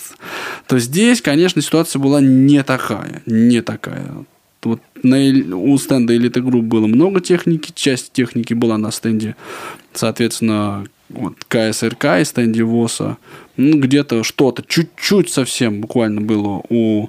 то 0.66 0.78
здесь, 0.78 1.20
конечно, 1.20 1.62
ситуация 1.62 2.00
была 2.00 2.20
не 2.20 2.62
такая, 2.62 3.22
не 3.26 3.60
такая. 3.62 4.24
Вот 4.62 4.80
на, 5.02 5.16
у 5.56 5.78
стенда 5.78 6.16
элиты 6.16 6.42
групп 6.42 6.64
было 6.64 6.86
много 6.86 7.20
техники, 7.20 7.72
часть 7.74 8.12
техники 8.12 8.52
была 8.52 8.78
на 8.78 8.90
стенде, 8.90 9.36
соответственно, 9.92 10.86
вот, 11.08 11.34
КСРК 11.48 12.20
и 12.20 12.24
стенде 12.24 12.62
ВОСа. 12.62 13.16
Ну, 13.56 13.78
где-то 13.78 14.22
что-то, 14.22 14.62
чуть-чуть 14.66 15.30
совсем 15.30 15.80
буквально 15.80 16.20
было 16.20 16.62
у, 16.68 17.08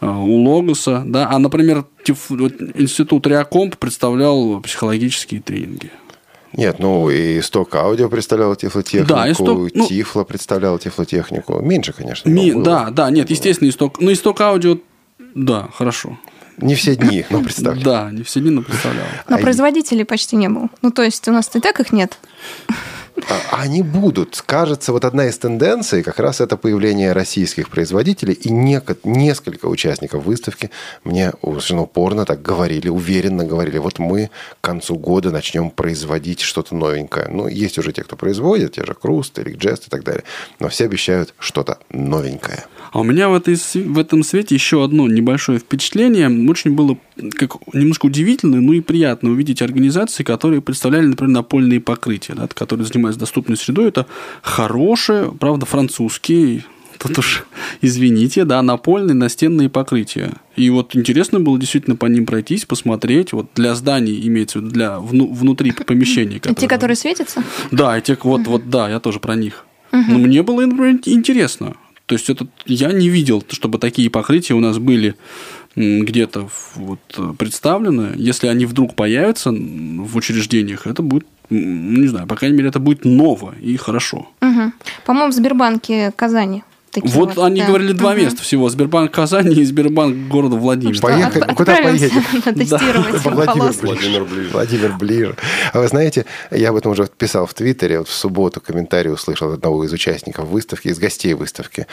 а, 0.00 0.18
у 0.18 0.42
Логоса. 0.42 1.02
Да? 1.06 1.28
А, 1.30 1.38
например, 1.38 1.86
вот, 2.28 2.52
институт 2.74 3.26
Реакомп 3.26 3.76
представлял 3.76 4.60
психологические 4.60 5.40
тренинги. 5.40 5.90
Нет, 6.52 6.80
ну 6.80 7.08
и 7.10 7.38
исток 7.38 7.74
аудио 7.76 8.08
представлял 8.08 8.56
тифлотехнику, 8.56 9.08
да, 9.08 9.30
исток, 9.30 9.70
ну, 9.72 9.86
Тифло 9.86 10.24
представлял 10.24 10.78
тифлотехнику. 10.78 11.60
Меньше, 11.60 11.92
конечно. 11.92 12.28
Ми, 12.28 12.52
да, 12.52 12.90
да, 12.90 13.08
нет, 13.10 13.30
естественно, 13.30 13.68
исток. 13.68 14.00
Ну, 14.00 14.12
исток 14.12 14.40
аудио, 14.40 14.78
да, 15.36 15.68
хорошо. 15.72 16.18
Не 16.56 16.74
все 16.74 16.96
дни, 16.96 17.24
но 17.30 17.42
представлял. 17.42 17.82
Да, 17.82 18.10
не 18.10 18.22
все 18.22 18.40
дни, 18.40 18.50
но 18.50 18.62
представлял. 18.62 19.06
Но 19.28 19.36
а 19.36 19.38
производителей 19.38 20.04
почти 20.04 20.36
не 20.36 20.48
было. 20.48 20.68
Ну, 20.82 20.90
то 20.90 21.02
есть 21.02 21.26
у 21.28 21.32
нас 21.32 21.50
и 21.54 21.60
так 21.60 21.80
их 21.80 21.92
нет. 21.92 22.18
А 23.28 23.62
Они 23.62 23.82
будут. 23.82 24.42
Кажется, 24.46 24.92
вот 24.92 25.04
одна 25.04 25.26
из 25.26 25.38
тенденций 25.38 26.02
как 26.02 26.18
раз 26.18 26.40
это 26.40 26.56
появление 26.56 27.12
российских 27.12 27.68
производителей. 27.68 28.34
И 28.34 28.50
несколько 28.50 29.66
участников 29.66 30.24
выставки 30.24 30.70
мне 31.04 31.32
совершенно 31.42 31.82
упорно 31.82 32.24
так 32.24 32.42
говорили, 32.42 32.88
уверенно 32.88 33.44
говорили, 33.44 33.78
вот 33.78 33.98
мы 33.98 34.30
к 34.60 34.64
концу 34.64 34.96
года 34.96 35.30
начнем 35.30 35.70
производить 35.70 36.40
что-то 36.40 36.74
новенькое. 36.74 37.28
Ну, 37.28 37.48
есть 37.48 37.78
уже 37.78 37.92
те, 37.92 38.02
кто 38.02 38.16
производит, 38.16 38.72
те 38.72 38.84
же 38.84 38.94
Круст, 38.94 39.38
Эрик 39.38 39.58
Джест 39.58 39.86
и 39.88 39.90
так 39.90 40.04
далее. 40.04 40.24
Но 40.58 40.68
все 40.68 40.84
обещают 40.84 41.34
что-то 41.38 41.78
новенькое. 41.90 42.64
А 42.92 43.00
у 43.00 43.04
меня 43.04 43.28
в, 43.28 43.34
этой, 43.34 43.54
в 43.54 43.98
этом 43.98 44.22
свете 44.22 44.54
еще 44.54 44.82
одно 44.82 45.06
небольшое 45.08 45.58
впечатление. 45.58 46.28
Очень 46.50 46.72
было 46.72 46.96
как 47.32 47.56
немножко 47.72 48.06
удивительно, 48.06 48.60
ну 48.60 48.72
и 48.72 48.80
приятно 48.80 49.30
увидеть 49.30 49.62
организации, 49.62 50.22
которые 50.22 50.60
представляли, 50.60 51.06
например, 51.06 51.34
напольные 51.34 51.80
покрытия, 51.80 52.34
да, 52.34 52.48
которые 52.48 52.86
занимаются 52.86 53.09
доступной 53.16 53.56
средой. 53.56 53.88
Это 53.88 54.06
хорошие, 54.42 55.32
правда, 55.32 55.66
французские, 55.66 56.64
тут 56.98 57.18
уж, 57.18 57.44
извините, 57.80 58.44
да, 58.44 58.60
напольные 58.62 59.14
настенные 59.14 59.68
покрытия. 59.70 60.32
И 60.56 60.68
вот 60.70 60.94
интересно 60.94 61.40
было 61.40 61.58
действительно 61.58 61.96
по 61.96 62.06
ним 62.06 62.26
пройтись, 62.26 62.64
посмотреть. 62.66 63.32
Вот 63.32 63.46
для 63.54 63.74
зданий 63.74 64.26
имеется 64.26 64.58
в 64.58 64.62
виду, 64.62 64.72
для 64.72 64.98
вну- 64.98 65.32
внутри 65.32 65.72
помещений. 65.72 66.40
Те, 66.40 66.68
которые 66.68 66.96
светятся? 66.96 67.42
Да, 67.70 67.96
и 67.96 68.02
те, 68.02 68.18
вот, 68.22 68.46
вот, 68.46 68.68
да, 68.68 68.88
я 68.88 69.00
тоже 69.00 69.20
про 69.20 69.34
них. 69.34 69.64
Но 69.92 70.18
мне 70.18 70.42
было, 70.42 70.64
например, 70.66 71.00
интересно. 71.06 71.74
То 72.06 72.14
есть 72.14 72.28
это 72.28 72.48
я 72.66 72.92
не 72.92 73.08
видел, 73.08 73.44
чтобы 73.50 73.78
такие 73.78 74.10
покрытия 74.10 74.54
у 74.54 74.60
нас 74.60 74.78
были 74.78 75.14
где-то 75.76 76.48
вот, 76.74 77.00
э, 77.16 77.32
представлены. 77.38 78.14
Если 78.16 78.48
они 78.48 78.66
вдруг 78.66 78.94
появятся 78.94 79.50
в 79.50 80.16
учреждениях, 80.16 80.86
это 80.86 81.02
будет, 81.02 81.26
не 81.48 82.08
знаю, 82.08 82.26
по 82.26 82.36
крайней 82.36 82.56
мере, 82.56 82.68
это 82.68 82.80
будет 82.80 83.04
ново 83.04 83.54
и 83.60 83.76
хорошо. 83.76 84.28
Мгм. 84.40 84.72
По-моему, 85.04 85.30
в 85.30 85.34
Сбербанке 85.34 86.12
Казани. 86.16 86.64
Такие 86.90 87.14
вот 87.14 87.38
они 87.38 87.60
да. 87.60 87.66
говорили 87.68 87.92
два 87.92 88.12
Мгм. 88.14 88.24
места 88.24 88.42
всего: 88.42 88.68
Сбербанк 88.68 89.12
Казани 89.12 89.54
и 89.54 89.64
Сбербанк 89.64 90.28
города 90.28 90.56
Владимир. 90.56 91.00
Поехали. 91.00 91.44
Отп- 91.44 91.54
Куда? 91.54 91.76
Тестировать 92.52 93.24
Во 93.24 93.30
Владимир. 93.34 93.72
Владимир 93.72 94.24
ближе. 94.24 94.50
Владимир 94.52 94.92
ближе. 94.96 95.36
А 95.72 95.80
вы 95.80 95.88
знаете, 95.88 96.26
я 96.50 96.70
об 96.70 96.76
этом 96.76 96.92
уже 96.92 97.06
писал 97.06 97.46
в 97.46 97.54
Твиттере. 97.54 97.98
Вот 97.98 98.08
в 98.08 98.12
субботу 98.12 98.60
комментарий 98.60 99.10
услышал 99.12 99.48
от 99.50 99.58
одного 99.58 99.84
из 99.84 99.92
участников 99.92 100.46
выставки, 100.48 100.88
из 100.88 100.98
гостей 100.98 101.34
выставки. 101.34 101.86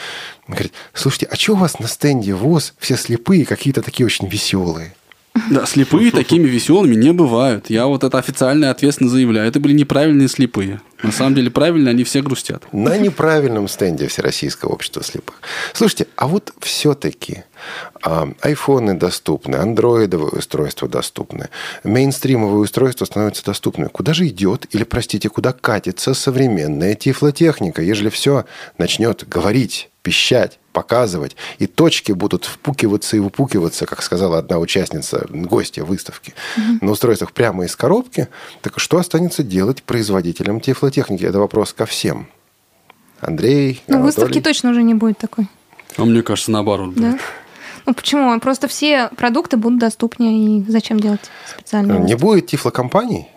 Он 0.47 0.53
говорит, 0.55 0.73
слушайте, 0.93 1.27
а 1.31 1.35
что 1.35 1.53
у 1.53 1.55
вас 1.57 1.79
на 1.79 1.87
стенде 1.87 2.33
ВОЗ 2.33 2.73
все 2.79 2.95
слепые, 2.97 3.45
какие-то 3.45 3.81
такие 3.81 4.05
очень 4.05 4.27
веселые? 4.27 4.93
Да, 5.49 5.65
слепые 5.65 6.11
такими 6.11 6.47
веселыми 6.47 6.95
не 6.95 7.13
бывают. 7.13 7.69
Я 7.69 7.87
вот 7.87 8.03
это 8.03 8.17
официально 8.17 8.65
и 8.65 8.67
ответственно 8.69 9.09
заявляю. 9.09 9.47
Это 9.47 9.59
были 9.59 9.73
неправильные 9.73 10.27
слепые. 10.27 10.81
На 11.03 11.11
самом 11.11 11.35
деле 11.35 11.51
правильно, 11.51 11.91
они 11.91 12.03
все 12.03 12.21
грустят. 12.21 12.63
На 12.73 12.97
неправильном 12.97 13.67
стенде 13.67 14.07
Всероссийского 14.07 14.71
общества 14.71 15.03
слепых. 15.03 15.41
Слушайте, 15.73 16.07
а 16.15 16.27
вот 16.27 16.53
все-таки 16.59 17.43
айфоны 18.01 18.95
доступны, 18.95 19.57
андроидовые 19.57 20.29
устройства 20.29 20.87
доступны, 20.87 21.49
мейнстримовые 21.83 22.59
устройства 22.59 23.05
становятся 23.05 23.45
доступными. 23.45 23.89
Куда 23.89 24.13
же 24.13 24.27
идет, 24.27 24.65
или, 24.71 24.83
простите, 24.83 25.29
куда 25.29 25.53
катится 25.53 26.13
современная 26.13 26.95
тифлотехника, 26.95 27.81
ежели 27.81 28.09
все 28.09 28.45
начнет 28.77 29.27
говорить, 29.27 29.89
пищать, 30.01 30.59
показывать, 30.77 31.35
и 31.57 31.65
точки 31.65 32.11
будут 32.11 32.45
впукиваться 32.45 33.17
и 33.17 33.19
выпукиваться, 33.19 33.87
как 33.87 34.03
сказала 34.03 34.37
одна 34.37 34.59
участница, 34.59 35.25
гостья 35.29 35.83
выставки, 35.83 36.35
на 36.81 36.91
устройствах 36.91 37.31
прямо 37.31 37.65
из 37.65 37.75
коробки, 37.75 38.27
так 38.61 38.79
что 38.79 38.97
останется 38.97 39.41
делать 39.41 39.81
производителям 39.81 40.61
тифлотехники? 40.61 41.23
Это 41.25 41.39
вопрос 41.39 41.73
ко 41.73 41.87
всем. 41.87 42.27
Андрей, 43.21 43.81
Ну, 43.87 43.95
Анатолий. 43.95 44.05
выставки 44.05 44.41
точно 44.41 44.69
уже 44.69 44.83
не 44.83 44.93
будет 44.93 45.17
такой. 45.17 45.47
А 45.97 46.05
мне 46.05 46.21
кажется, 46.21 46.51
наоборот. 46.51 46.93
Да? 46.93 47.17
Ну, 47.87 47.93
почему? 47.95 48.39
Просто 48.39 48.67
все 48.67 49.09
продукты 49.17 49.57
будут 49.57 49.79
доступнее, 49.79 50.59
и 50.59 50.65
зачем 50.71 50.99
делать 50.99 51.31
специальные 51.49 51.99
Не 52.01 52.15
будет 52.15 52.45
тифлокомпаний? 52.45 53.27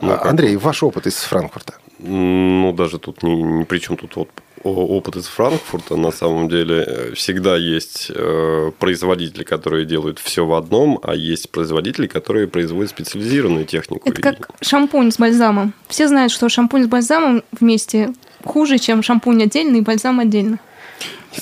Ну? 0.00 0.12
Андрей, 0.22 0.54
ваш 0.56 0.84
опыт 0.84 1.08
из 1.08 1.14
Франкфурта. 1.16 1.74
Ну, 1.98 2.72
даже 2.76 2.98
тут 2.98 3.22
ни, 3.22 3.30
ни 3.30 3.64
при 3.64 3.78
чем 3.78 3.96
тут 3.96 4.16
вот 4.16 4.28
опыт 4.62 5.16
из 5.16 5.26
Франкфурта. 5.26 5.96
На 5.96 6.10
самом 6.10 6.48
деле 6.48 6.84
э, 6.86 7.14
всегда 7.14 7.56
есть 7.56 8.10
э, 8.14 8.72
производители, 8.78 9.44
которые 9.44 9.86
делают 9.86 10.18
все 10.18 10.44
в 10.44 10.52
одном, 10.54 10.98
а 11.02 11.14
есть 11.14 11.50
производители, 11.50 12.06
которые 12.06 12.48
производят 12.48 12.90
специализированную 12.90 13.64
технику. 13.64 14.08
Это 14.08 14.20
как 14.20 14.50
шампунь 14.60 15.10
с 15.12 15.18
бальзамом. 15.18 15.72
Все 15.88 16.08
знают, 16.08 16.32
что 16.32 16.48
шампунь 16.48 16.84
с 16.84 16.88
бальзамом 16.88 17.44
вместе 17.52 18.12
хуже, 18.44 18.78
чем 18.78 19.02
шампунь 19.02 19.42
отдельно 19.42 19.76
и 19.76 19.80
бальзам 19.80 20.20
отдельно. 20.20 20.58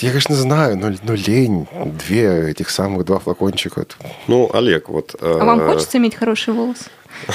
Я, 0.01 0.09
конечно, 0.11 0.35
знаю, 0.35 0.77
но, 0.77 0.93
но 1.03 1.15
лень. 1.15 1.67
Две 2.07 2.51
этих 2.51 2.69
самых 2.71 3.05
два 3.05 3.21
флакончика. 3.21 3.87
Ну, 4.27 4.51
Олег, 4.53 4.89
вот... 4.89 5.15
э, 5.21 5.39
А 5.41 5.45
вам 5.45 5.61
хочется 5.61 5.99
иметь 5.99 6.15
хорошие 6.15 6.55
волосы? 6.55 6.85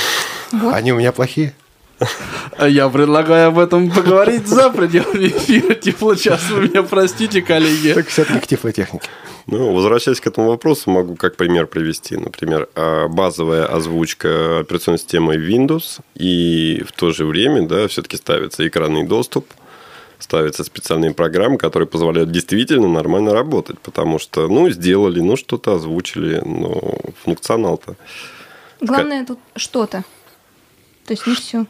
Вот. 0.51 0.73
Они 0.73 0.91
у 0.91 0.97
меня 0.97 1.11
плохие. 1.11 1.53
А 2.57 2.67
Я 2.67 2.89
предлагаю 2.89 3.49
об 3.49 3.59
этом 3.59 3.91
поговорить 3.91 4.47
за 4.47 4.69
пределами 4.69 5.27
эфира. 5.27 5.75
Тепло 5.75 6.15
час, 6.15 6.49
вы 6.49 6.67
меня 6.67 6.83
простите, 6.83 7.41
коллеги. 7.41 7.93
Так 7.93 8.07
все-таки 8.07 8.39
к 8.39 8.47
тифлотехнике. 8.47 9.07
Ну, 9.47 9.73
возвращаясь 9.73 10.19
к 10.21 10.27
этому 10.27 10.49
вопросу, 10.49 10.91
могу 10.91 11.15
как 11.15 11.35
пример 11.35 11.65
привести. 11.65 12.17
Например, 12.17 12.69
а, 12.75 13.07
базовая 13.07 13.65
озвучка 13.65 14.59
операционной 14.59 14.99
системы 14.99 15.35
Windows, 15.37 16.01
и 16.15 16.83
в 16.87 16.91
то 16.91 17.11
же 17.11 17.25
время, 17.25 17.67
да, 17.67 17.87
все-таки 17.87 18.17
ставится 18.17 18.67
экранный 18.67 19.07
доступ, 19.07 19.47
ставятся 20.19 20.63
специальные 20.63 21.13
программы, 21.13 21.57
которые 21.57 21.87
позволяют 21.87 22.31
действительно 22.31 22.87
нормально 22.87 23.33
работать, 23.33 23.79
потому 23.79 24.19
что, 24.19 24.47
ну, 24.47 24.69
сделали, 24.69 25.19
ну, 25.19 25.35
что-то 25.35 25.73
озвучили, 25.75 26.41
но 26.45 26.99
функционал-то. 27.23 27.95
Главное 28.81 29.25
тут 29.25 29.39
что-то. 29.55 30.03
То 31.05 31.13
есть 31.13 31.25
не 31.25 31.33
все. 31.33 31.65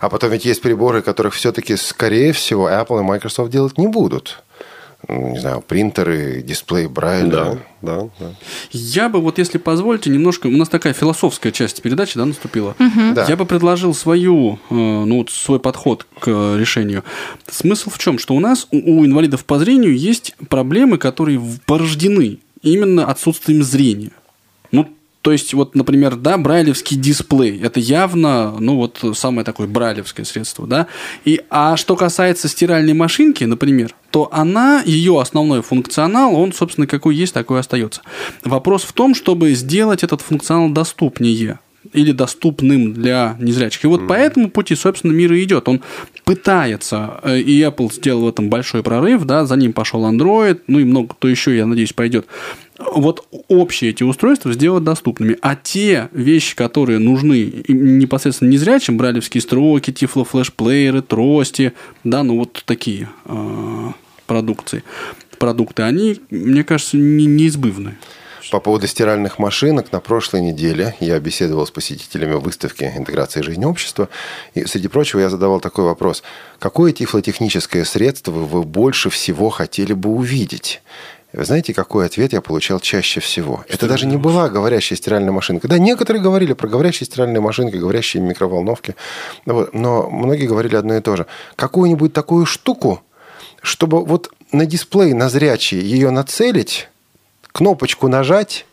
А 0.00 0.08
потом 0.08 0.30
ведь 0.30 0.46
есть 0.46 0.62
приборы, 0.62 1.02
которых 1.02 1.34
все-таки, 1.34 1.76
скорее 1.76 2.32
всего, 2.32 2.68
Apple 2.68 3.00
и 3.00 3.02
Microsoft 3.02 3.50
делать 3.50 3.76
не 3.78 3.86
будут. 3.86 4.42
Ну, 5.08 5.32
Не 5.32 5.38
знаю, 5.38 5.62
принтеры, 5.66 6.42
дисплей 6.42 6.86
Брайля. 6.86 7.28
Да, 7.30 7.58
да, 7.82 8.08
да. 8.18 8.26
Я 8.70 9.08
бы, 9.08 9.20
вот 9.20 9.38
если 9.38 9.58
позволите, 9.58 10.10
немножко... 10.10 10.46
У 10.46 10.50
нас 10.50 10.68
такая 10.68 10.92
философская 10.92 11.52
часть 11.52 11.80
передачи, 11.82 12.18
да, 12.18 12.24
наступила? 12.24 12.74
Да. 12.78 13.24
Я 13.28 13.36
бы 13.36 13.46
предложил 13.46 13.94
свою, 13.94 14.58
э, 14.70 14.74
ну, 14.74 15.18
вот 15.18 15.30
свой 15.30 15.58
подход 15.58 16.06
к 16.18 16.28
э, 16.28 16.56
решению. 16.58 17.04
Смысл 17.50 17.90
в 17.90 17.98
чем? 17.98 18.18
Что 18.18 18.34
у 18.34 18.40
нас, 18.40 18.66
у, 18.70 19.04
инвалидов 19.04 19.44
по 19.44 19.58
зрению, 19.58 19.96
есть 19.96 20.34
проблемы, 20.48 20.98
которые 20.98 21.40
порождены 21.66 22.38
именно 22.62 23.06
отсутствием 23.06 23.62
зрения. 23.62 24.12
То 25.22 25.32
есть, 25.32 25.52
вот, 25.52 25.74
например, 25.74 26.16
да, 26.16 26.38
брайлевский 26.38 26.96
дисплей, 26.96 27.60
это 27.60 27.78
явно, 27.78 28.56
ну, 28.58 28.76
вот, 28.76 29.04
самое 29.14 29.44
такое 29.44 29.66
брайлевское 29.66 30.24
средство, 30.24 30.66
да. 30.66 30.86
И, 31.26 31.42
а 31.50 31.76
что 31.76 31.94
касается 31.94 32.48
стиральной 32.48 32.94
машинки, 32.94 33.44
например, 33.44 33.94
то 34.10 34.28
она, 34.32 34.82
ее 34.84 35.20
основной 35.20 35.62
функционал, 35.62 36.34
он, 36.34 36.54
собственно, 36.54 36.86
какой 36.86 37.14
есть, 37.16 37.34
такой 37.34 37.60
остается. 37.60 38.00
Вопрос 38.44 38.82
в 38.82 38.92
том, 38.92 39.14
чтобы 39.14 39.52
сделать 39.52 40.02
этот 40.02 40.22
функционал 40.22 40.70
доступнее 40.70 41.58
или 41.92 42.12
доступным 42.12 42.92
для 42.92 43.36
незрячих. 43.38 43.84
И 43.84 43.86
вот 43.86 44.06
по 44.06 44.12
этому 44.12 44.50
пути, 44.50 44.74
собственно, 44.74 45.12
мир 45.12 45.32
и 45.32 45.42
идет. 45.42 45.68
Он 45.68 45.80
пытается, 46.24 47.20
э, 47.22 47.40
и 47.40 47.60
Apple 47.62 47.92
сделал 47.92 48.24
в 48.24 48.28
этом 48.28 48.50
большой 48.50 48.82
прорыв, 48.82 49.24
да, 49.24 49.46
за 49.46 49.56
ним 49.56 49.72
пошел 49.72 50.04
Android, 50.04 50.60
ну 50.66 50.78
и 50.78 50.84
много 50.84 51.14
кто 51.14 51.28
еще, 51.28 51.56
я 51.56 51.66
надеюсь, 51.66 51.92
пойдет. 51.92 52.26
Вот 52.80 53.26
общие 53.48 53.90
эти 53.90 54.02
устройства 54.02 54.52
сделать 54.52 54.84
доступными. 54.84 55.36
А 55.42 55.54
те 55.54 56.08
вещи, 56.12 56.56
которые 56.56 56.98
нужны 56.98 57.62
непосредственно 57.68 58.48
незрячим, 58.48 58.96
бралевские 58.96 59.42
строки, 59.42 59.90
тифло-флешплееры, 59.90 61.02
трости, 61.02 61.74
да, 62.04 62.22
ну 62.22 62.38
вот 62.38 62.62
такие 62.64 63.10
э, 63.26 63.88
продукции, 64.26 64.82
продукты, 65.38 65.82
они, 65.82 66.20
мне 66.30 66.64
кажется, 66.64 66.96
не, 66.96 67.26
неизбывны. 67.26 67.96
По 68.50 68.58
поводу 68.58 68.86
стиральных 68.88 69.38
машинок, 69.38 69.92
на 69.92 70.00
прошлой 70.00 70.40
неделе 70.40 70.96
я 70.98 71.20
беседовал 71.20 71.66
с 71.66 71.70
посетителями 71.70 72.34
выставки 72.34 72.90
«Интеграция 72.96 73.44
жизни 73.44 73.64
общества». 73.64 74.08
И, 74.54 74.64
среди 74.64 74.88
прочего, 74.88 75.20
я 75.20 75.30
задавал 75.30 75.60
такой 75.60 75.84
вопрос. 75.84 76.24
Какое 76.58 76.92
тифлотехническое 76.92 77.84
средство 77.84 78.32
вы 78.32 78.64
больше 78.64 79.08
всего 79.10 79.50
хотели 79.50 79.92
бы 79.92 80.10
увидеть? 80.10 80.82
Вы 81.32 81.44
знаете, 81.44 81.72
какой 81.72 82.06
ответ 82.06 82.32
я 82.32 82.40
получал 82.40 82.80
чаще 82.80 83.20
всего? 83.20 83.64
Это 83.68 83.86
даже 83.86 84.06
не 84.06 84.16
была 84.16 84.48
говорящая 84.48 84.96
стиральная 84.96 85.30
машинка. 85.30 85.68
Да, 85.68 85.78
некоторые 85.78 86.20
говорили 86.20 86.54
про 86.54 86.66
говорящие 86.66 87.06
стиральные 87.06 87.40
машинки, 87.40 87.76
говорящие 87.76 88.22
микроволновки. 88.22 88.96
Ну 89.46 89.54
вот, 89.54 89.74
Но 89.74 90.10
многие 90.10 90.46
говорили 90.46 90.74
одно 90.74 90.96
и 90.96 91.00
то 91.00 91.14
же. 91.14 91.26
Какую-нибудь 91.54 92.12
такую 92.12 92.46
штуку, 92.46 93.02
чтобы 93.62 94.04
вот 94.04 94.30
на 94.50 94.66
дисплей, 94.66 95.12
на 95.12 95.28
зрячий 95.28 95.80
ее 95.80 96.10
нацелить, 96.10 96.88
кнопочку 97.52 98.08
нажать, 98.08 98.66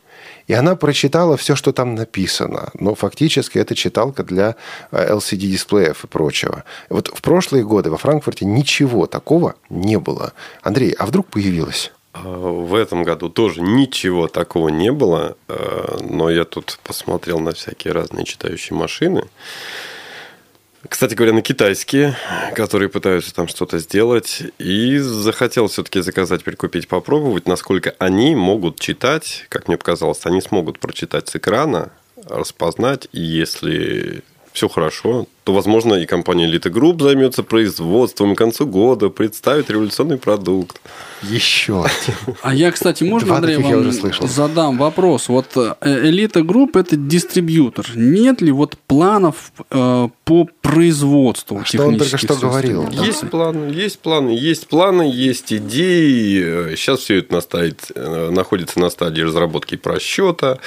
И 0.47 0.53
она 0.53 0.77
прочитала 0.77 1.35
все, 1.35 1.55
что 1.55 1.73
там 1.73 1.93
написано. 1.95 2.69
Но 2.73 2.95
фактически 2.95 3.59
это 3.59 3.75
читалка 3.75 4.23
для 4.23 4.55
э, 4.91 5.13
LCD-дисплеев 5.13 6.05
и 6.05 6.07
прочего. 6.07 6.63
Вот 6.89 7.09
в 7.13 7.21
прошлые 7.21 7.65
годы 7.65 7.91
во 7.91 7.97
Франкфурте 7.97 8.45
ничего 8.45 9.07
такого 9.07 9.55
не 9.69 9.99
было. 9.99 10.31
Андрей, 10.63 10.91
а 10.91 11.05
вдруг 11.05 11.27
появилось? 11.27 11.91
А, 12.23 12.27
в 12.27 12.75
этом 12.75 13.03
году 13.03 13.29
тоже 13.29 13.61
ничего 13.61 14.27
такого 14.27 14.69
не 14.69 14.91
было, 14.91 15.37
а, 15.47 15.97
но 16.01 16.29
я 16.29 16.45
тут 16.45 16.79
посмотрел 16.83 17.39
на 17.39 17.53
всякие 17.53 17.93
разные 17.93 18.25
читающие 18.25 18.77
машины. 18.77 19.23
Кстати 20.87 21.15
говоря, 21.15 21.33
на 21.33 21.41
китайские, 21.41 22.15
которые 22.55 22.87
пытаются 22.87 23.33
там 23.33 23.47
что-то 23.47 23.79
сделать. 23.79 24.43
И 24.57 24.97
захотел 24.99 25.67
все-таки 25.67 26.01
заказать, 26.01 26.43
прикупить, 26.43 26.87
попробовать, 26.87 27.47
насколько 27.47 27.93
они 27.99 28.35
могут 28.35 28.79
читать, 28.79 29.45
как 29.49 29.67
мне 29.67 29.77
показалось, 29.77 30.25
они 30.25 30.39
смогут 30.39 30.79
прочитать 30.79 31.27
с 31.27 31.35
экрана, 31.35 31.91
распознать, 32.29 33.07
и 33.11 33.21
если 33.21 34.23
все 34.57 34.67
хорошо, 34.67 35.27
то, 35.43 35.53
возможно, 35.53 35.93
и 35.93 36.07
компания 36.07 36.49
Elite 36.51 36.71
Group 36.71 37.01
займется 37.01 37.43
производством, 37.43 38.33
к 38.33 38.37
концу 38.39 38.65
года 38.65 39.09
представит 39.09 39.69
революционный 39.69 40.17
продукт. 40.17 40.81
Еще 41.21 41.85
А 42.41 42.55
я, 42.55 42.71
кстати, 42.71 43.03
можно, 43.03 43.35
Андрей, 43.35 43.57
вам 43.57 43.91
задам 44.27 44.77
вопрос. 44.79 45.29
Вот 45.29 45.45
э, 45.55 45.75
Elite 45.81 46.41
Group– 46.41 46.71
это 46.79 46.95
дистрибьютор. 46.95 47.85
Нет 47.95 48.41
ли 48.41 48.51
вот 48.51 48.77
планов 48.87 49.51
э, 49.69 50.09
по 50.25 50.49
производству 50.61 51.59
а 51.59 51.65
Что 51.65 51.85
он 51.85 51.99
только 51.99 52.17
что 52.17 52.35
говорил? 52.35 52.89
Есть 52.89 53.29
планы, 53.29 53.71
есть 53.71 53.99
планы, 53.99 54.29
есть 54.31 54.67
планы, 54.67 55.03
есть 55.03 55.53
идеи. 55.53 56.75
Сейчас 56.75 57.01
все 57.01 57.19
это 57.19 57.33
наставит, 57.33 57.91
э, 57.93 58.29
находится 58.31 58.79
на 58.79 58.89
стадии 58.89 59.21
разработки 59.21 59.77
просчета. 59.77 60.59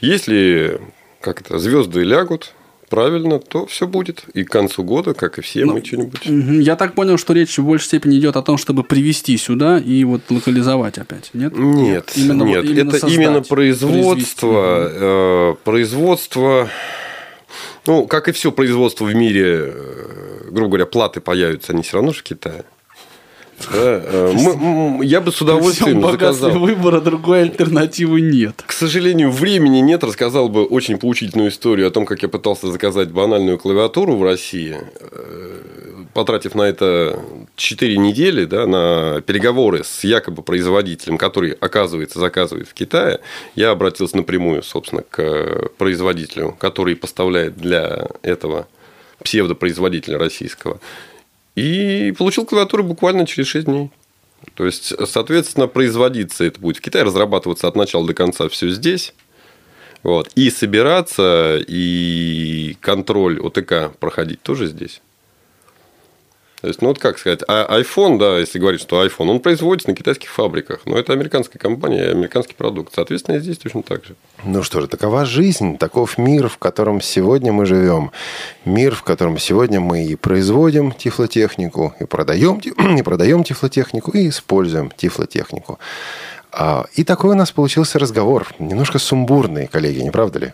Если 0.00 0.78
как 1.26 1.40
это, 1.40 1.58
звезды 1.58 2.04
лягут, 2.04 2.52
правильно, 2.88 3.38
то 3.38 3.66
все 3.66 3.86
будет. 3.86 4.24
И 4.34 4.44
к 4.44 4.50
концу 4.50 4.84
года, 4.84 5.14
как 5.14 5.38
и 5.38 5.42
все, 5.42 5.64
ну, 5.64 5.74
мы 5.74 5.84
что-нибудь. 5.84 6.26
Я 6.64 6.76
так 6.76 6.94
понял, 6.94 7.18
что 7.18 7.32
речь 7.32 7.58
в 7.58 7.64
большей 7.64 7.86
степени 7.86 8.18
идет 8.18 8.36
о 8.36 8.42
том, 8.42 8.58
чтобы 8.58 8.84
привести 8.84 9.36
сюда 9.36 9.78
и 9.78 10.04
вот 10.04 10.22
локализовать 10.30 10.98
опять, 10.98 11.30
нет? 11.32 11.52
Нет, 11.56 12.12
именно, 12.16 12.42
нет. 12.44 12.62
Вот, 12.62 12.70
именно 12.70 12.88
это 12.88 12.98
создать, 12.98 13.18
именно 13.18 13.42
производство, 13.42 14.90
э, 14.92 15.54
производство. 15.64 16.68
Ну, 17.86 18.06
как 18.06 18.28
и 18.28 18.32
все 18.32 18.50
производство 18.52 19.04
в 19.04 19.14
мире, 19.14 19.72
э, 19.72 20.48
грубо 20.50 20.70
говоря, 20.70 20.86
платы 20.86 21.20
появятся, 21.20 21.72
они 21.72 21.82
все 21.82 21.94
равно 21.94 22.12
же 22.12 22.20
в 22.20 22.22
Китае. 22.24 22.64
Да, 23.72 24.02
э, 24.04 24.32
мы, 24.34 25.04
я 25.04 25.20
бы 25.20 25.32
с 25.32 25.40
удовольствием 25.40 26.02
заказал. 26.02 26.50
выбора 26.58 27.00
другой 27.00 27.42
альтернативы 27.42 28.20
нет. 28.20 28.62
К 28.66 28.72
сожалению, 28.72 29.30
времени 29.30 29.78
нет. 29.78 30.04
Рассказал 30.04 30.48
бы 30.48 30.64
очень 30.64 30.98
поучительную 30.98 31.50
историю 31.50 31.88
о 31.88 31.90
том, 31.90 32.06
как 32.06 32.22
я 32.22 32.28
пытался 32.28 32.70
заказать 32.70 33.10
банальную 33.10 33.58
клавиатуру 33.58 34.16
в 34.16 34.22
России, 34.22 34.76
э, 35.00 35.60
потратив 36.12 36.54
на 36.54 36.62
это 36.62 37.18
4 37.56 37.96
недели 37.96 38.44
да, 38.44 38.66
на 38.66 39.22
переговоры 39.22 39.82
с 39.84 40.04
якобы 40.04 40.42
производителем, 40.42 41.18
который, 41.18 41.52
оказывается, 41.52 42.18
заказывает 42.18 42.68
в 42.68 42.74
Китае. 42.74 43.20
Я 43.54 43.70
обратился 43.70 44.16
напрямую, 44.16 44.62
собственно, 44.62 45.02
к 45.02 45.70
производителю, 45.78 46.54
который 46.58 46.94
поставляет 46.94 47.56
для 47.56 48.08
этого 48.22 48.68
псевдопроизводителя 49.22 50.18
российского. 50.18 50.78
И 51.56 52.14
получил 52.16 52.44
клавиатуру 52.44 52.84
буквально 52.84 53.26
через 53.26 53.48
6 53.48 53.66
дней. 53.66 53.90
То 54.54 54.66
есть, 54.66 54.92
соответственно, 55.08 55.66
производиться 55.66 56.44
это 56.44 56.60
будет 56.60 56.76
в 56.76 56.80
Китае, 56.80 57.04
разрабатываться 57.04 57.66
от 57.66 57.74
начала 57.74 58.06
до 58.06 58.14
конца 58.14 58.48
все 58.48 58.68
здесь. 58.70 59.14
Вот. 60.02 60.30
И 60.36 60.50
собираться, 60.50 61.58
и 61.66 62.76
контроль 62.80 63.40
ОТК 63.40 63.96
проходить 63.98 64.42
тоже 64.42 64.66
здесь. 64.66 65.00
То 66.66 66.70
есть, 66.70 66.82
ну 66.82 66.88
вот 66.88 66.98
как 66.98 67.16
сказать, 67.16 67.42
а 67.46 67.80
iPhone, 67.80 68.18
да, 68.18 68.40
если 68.40 68.58
говорить, 68.58 68.80
что 68.80 69.06
iPhone, 69.06 69.30
он 69.30 69.38
производится 69.38 69.88
на 69.88 69.94
китайских 69.94 70.30
фабриках, 70.30 70.80
но 70.84 70.98
это 70.98 71.12
американская 71.12 71.60
компания, 71.60 72.10
американский 72.10 72.54
продукт. 72.54 72.92
Соответственно, 72.92 73.36
и 73.36 73.38
здесь 73.38 73.58
точно 73.58 73.84
так 73.84 74.04
же. 74.04 74.16
Ну 74.42 74.64
что 74.64 74.80
же, 74.80 74.88
такова 74.88 75.24
жизнь, 75.24 75.78
таков 75.78 76.18
мир, 76.18 76.48
в 76.48 76.58
котором 76.58 77.00
сегодня 77.00 77.52
мы 77.52 77.66
живем. 77.66 78.10
Мир, 78.64 78.96
в 78.96 79.04
котором 79.04 79.38
сегодня 79.38 79.78
мы 79.78 80.06
и 80.06 80.16
производим 80.16 80.90
тифлотехнику, 80.90 81.94
и 82.00 82.04
продаем, 82.04 82.58
и 82.98 83.02
продаем 83.02 83.44
тифлотехнику, 83.44 84.10
и 84.10 84.28
используем 84.28 84.90
тифлотехнику. 84.90 85.78
А, 86.50 86.86
и 86.94 87.04
такой 87.04 87.30
у 87.30 87.38
нас 87.38 87.52
получился 87.52 88.00
разговор. 88.00 88.48
Немножко 88.58 88.98
сумбурный, 88.98 89.68
коллеги, 89.68 90.00
не 90.00 90.10
правда 90.10 90.38
ли? 90.40 90.52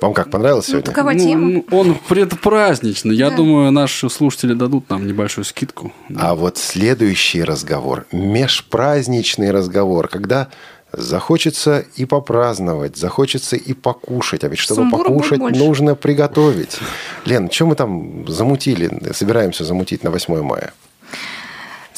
Вам 0.00 0.14
как, 0.14 0.30
понравилось 0.30 0.66
ну, 0.68 0.72
сегодня? 0.72 0.92
Такова 0.92 1.14
тема. 1.14 1.48
Ну, 1.48 1.66
он 1.70 1.96
предпраздничный. 2.08 3.14
Я 3.14 3.30
да. 3.30 3.36
думаю, 3.36 3.70
наши 3.70 4.08
слушатели 4.08 4.54
дадут 4.54 4.88
нам 4.88 5.06
небольшую 5.06 5.44
скидку. 5.44 5.92
А 6.16 6.34
вот 6.34 6.56
следующий 6.56 7.44
разговор, 7.44 8.06
межпраздничный 8.12 9.50
разговор, 9.50 10.08
когда 10.08 10.48
захочется 10.92 11.84
и 11.96 12.04
попраздновать, 12.04 12.96
захочется 12.96 13.56
и 13.56 13.74
покушать. 13.74 14.44
А 14.44 14.48
ведь 14.48 14.58
чтобы 14.58 14.82
Сумбура 14.82 15.08
покушать, 15.08 15.38
нужно 15.38 15.94
приготовить. 15.94 16.78
Лен, 17.24 17.50
что 17.50 17.66
мы 17.66 17.74
там 17.74 18.26
замутили, 18.26 18.90
собираемся 19.12 19.64
замутить 19.64 20.02
на 20.02 20.10
8 20.10 20.42
мая? 20.42 20.72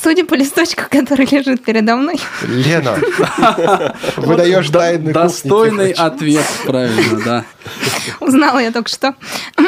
Судя 0.03 0.25
по 0.25 0.35
листочку, 0.35 0.83
который 0.91 1.27
лежит 1.27 1.63
передо 1.63 1.95
мной. 1.95 2.19
Лена, 2.43 2.97
выдаешь 4.17 4.69
тайны 4.69 5.13
Достойный 5.13 5.93
ответ, 5.93 6.45
правильно, 6.65 7.21
да. 7.25 7.45
Узнала 8.19 8.59
я 8.59 8.73
только 8.73 8.89
что. 8.89 9.15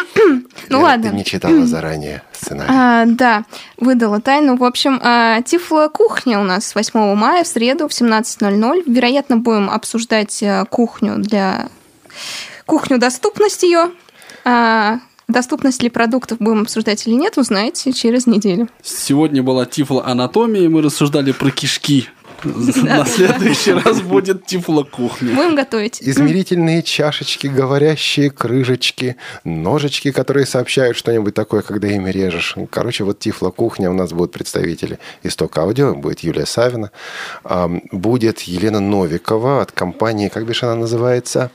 Ну 0.70 0.80
ладно. 0.80 1.10
Ты 1.10 1.16
не 1.16 1.24
читала 1.24 1.66
заранее 1.66 2.22
сценарий. 2.32 2.70
А, 2.72 3.04
да, 3.06 3.44
выдала 3.76 4.20
тайну. 4.20 4.56
В 4.56 4.64
общем, 4.64 4.98
а, 5.02 5.42
Тифло 5.42 5.88
кухня 5.88 6.40
у 6.40 6.42
нас 6.42 6.74
8 6.74 7.14
мая 7.14 7.44
в 7.44 7.46
среду 7.46 7.86
в 7.86 7.92
17.00. 7.92 8.84
Вероятно, 8.86 9.36
будем 9.36 9.68
обсуждать 9.68 10.42
а, 10.42 10.64
кухню 10.64 11.16
для... 11.18 11.68
Кухню 12.64 12.98
доступность 12.98 13.62
ее. 13.62 13.90
Доступность 15.28 15.82
ли 15.82 15.88
продуктов 15.88 16.38
будем 16.38 16.62
обсуждать 16.62 17.06
или 17.06 17.14
нет, 17.14 17.38
узнаете 17.38 17.92
через 17.92 18.26
неделю. 18.26 18.68
Сегодня 18.82 19.42
была 19.42 19.66
тифлоанатомия, 19.66 20.62
и 20.62 20.68
мы 20.68 20.82
рассуждали 20.82 21.32
про 21.32 21.50
кишки. 21.50 22.08
На 22.44 23.06
следующий 23.06 23.72
раз 23.72 24.02
будет 24.02 24.44
тифлокухня. 24.44 25.34
Будем 25.34 25.54
готовить. 25.54 26.02
Измерительные 26.02 26.82
чашечки, 26.82 27.46
говорящие 27.46 28.30
крышечки, 28.30 29.16
ножички, 29.44 30.10
которые 30.10 30.44
сообщают 30.44 30.96
что-нибудь 30.96 31.32
такое, 31.32 31.62
когда 31.62 31.88
ими 31.88 32.10
режешь. 32.10 32.56
Короче, 32.70 33.04
вот 33.04 33.18
тифлокухня 33.18 33.90
у 33.90 33.94
нас 33.94 34.12
будут 34.12 34.32
представители 34.32 34.98
Исток 35.22 35.56
Аудио, 35.56 35.94
будет 35.94 36.20
Юлия 36.20 36.44
Савина, 36.44 36.90
будет 37.90 38.42
Елена 38.42 38.80
Новикова 38.80 39.62
от 39.62 39.72
компании, 39.72 40.28
как 40.28 40.44
бишь 40.44 40.62
она 40.62 40.74
называется? 40.74 41.50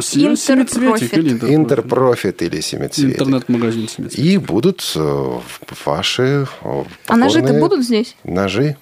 Семицветик 0.00 1.12
или 1.14 1.54
Интерпрофит 1.54 2.42
или 2.42 2.60
семицветик. 2.60 3.14
Интернет-магазин 3.14 3.88
семицветик. 3.88 4.18
И 4.18 4.38
будут 4.38 4.92
э, 4.94 5.38
ваши 5.84 6.46
э, 6.62 6.84
А 7.06 7.16
ножи-то 7.16 7.54
будут 7.54 7.84
здесь? 7.84 8.16
Ножи. 8.24 8.76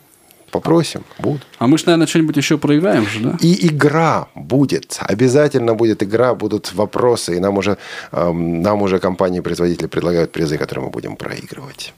Попросим, 0.51 1.03
будут. 1.19 1.43
А 1.59 1.67
мы 1.67 1.79
же, 1.79 1.87
наверное, 1.87 2.07
что-нибудь 2.07 2.37
еще 2.37 2.59
проиграем 2.59 3.07
же, 3.09 3.19
да? 3.21 3.37
И 3.41 3.67
игра 3.67 4.29
будет. 4.37 4.99
Обязательно 5.01 5.75
будет 5.75 6.05
игра, 6.05 6.37
будут 6.37 6.73
вопросы. 6.73 7.37
И 7.37 7.41
нам 7.41 7.59
уже, 7.59 7.77
эм, 8.13 8.63
нам 8.63 8.83
уже 8.83 9.01
компании-производители 9.01 9.89
предлагают 9.89 10.31
призы, 10.31 10.57
которые 10.57 10.85
мы 10.85 10.91
будем 10.93 11.17
проигрывать. 11.17 11.93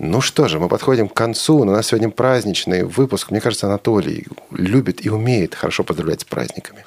Ну 0.00 0.20
что 0.20 0.48
же, 0.48 0.58
мы 0.58 0.68
подходим 0.68 1.08
к 1.08 1.14
концу. 1.14 1.58
У 1.58 1.64
нас 1.64 1.86
сегодня 1.86 2.10
праздничный 2.10 2.82
выпуск. 2.82 3.30
Мне 3.30 3.40
кажется, 3.40 3.66
Анатолий 3.68 4.26
любит 4.50 5.06
и 5.06 5.08
умеет 5.08 5.54
хорошо 5.54 5.84
поздравлять 5.84 6.22
с 6.22 6.24
праздниками. 6.24 6.84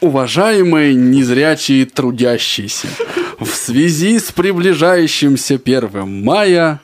Уважаемые 0.00 0.94
незрячие 0.94 1.86
трудящиеся, 1.86 2.88
в 3.38 3.48
связи 3.48 4.18
с 4.18 4.32
приближающимся 4.32 5.54
1 5.54 6.24
мая 6.24 6.80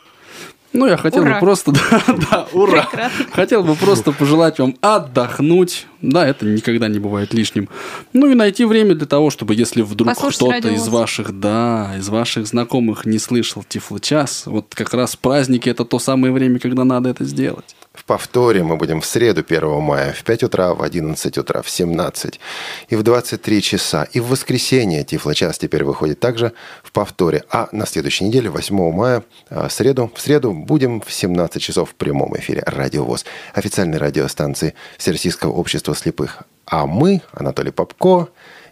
ну, 0.75 0.87
я 0.87 0.97
хотел 0.97 1.23
ура. 1.23 1.35
бы 1.35 1.41
просто, 1.41 1.73
да, 1.91 2.03
да, 2.31 2.49
ура. 2.53 2.83
Прекрасно. 2.83 3.27
Хотел 3.31 3.63
бы 3.63 3.77
просто 3.77 4.11
пожелать 4.11 4.59
вам 4.59 4.77
отдохнуть. 4.81 5.87
Да, 6.03 6.27
это 6.27 6.45
никогда 6.47 6.89
не 6.89 6.99
бывает 6.99 7.33
лишним. 7.33 7.69
Ну 8.13 8.29
и 8.29 8.35
найти 8.35 8.65
время 8.65 8.97
для 8.97 9.07
того, 9.07 9.31
чтобы, 9.31 9.55
если 9.55 9.83
вдруг 9.83 10.13
кто-то 10.19 10.69
из 10.69 10.89
ваших, 10.89 11.39
да, 11.39 11.95
из 11.97 12.09
ваших 12.09 12.49
знакомых 12.49 13.07
не 13.07 13.21
слышал 13.21 13.63
Тифло-час, 13.67 14.43
вот 14.47 14.75
как 14.75 14.93
раз 14.93 15.15
праздники 15.15 15.69
это 15.69 15.85
то 15.85 16.01
самое 16.01 16.33
время, 16.33 16.59
когда 16.59 16.83
надо 16.83 17.09
это 17.09 17.25
сделать. 17.25 17.77
В 17.95 18.05
повторе 18.07 18.65
мы 18.65 18.77
будем 18.77 19.01
в 19.01 19.07
среду 19.07 19.45
1 19.49 19.81
мая 19.81 20.13
в 20.13 20.25
5 20.25 20.43
утра, 20.43 20.75
в 20.75 20.83
11 20.83 21.39
утра, 21.39 21.63
в 21.63 21.71
17 21.71 22.41
и 22.89 22.97
в 22.97 23.03
23 23.05 23.63
часа. 23.63 24.03
И 24.13 24.19
в 24.19 24.27
воскресенье 24.29 25.05
Тифлочас 25.05 25.59
теперь 25.59 25.85
выходит 25.85 26.19
также 26.19 26.53
в 26.83 26.91
повторе. 26.91 27.45
А 27.51 27.69
на 27.71 27.87
следующей 27.87 28.25
неделе, 28.25 28.51
8 28.51 28.93
мая, 28.93 29.23
в 29.49 29.71
среду, 29.71 30.11
в 30.13 30.21
среду 30.21 30.53
будем 30.53 31.01
в 31.01 31.13
17 31.13 31.63
часов 31.63 31.91
в 31.91 31.95
прямом 31.95 32.37
эфире 32.37 32.65
Радио 32.67 33.05
ВОЗ, 33.05 33.25
официальной 33.55 33.99
радиостанции 33.99 34.75
Всероссийского 34.99 35.53
общества 35.53 35.95
слепых. 35.95 36.43
А 36.67 36.87
мы, 36.87 37.23
Анатолий 37.33 37.71
Попко, 37.71 38.29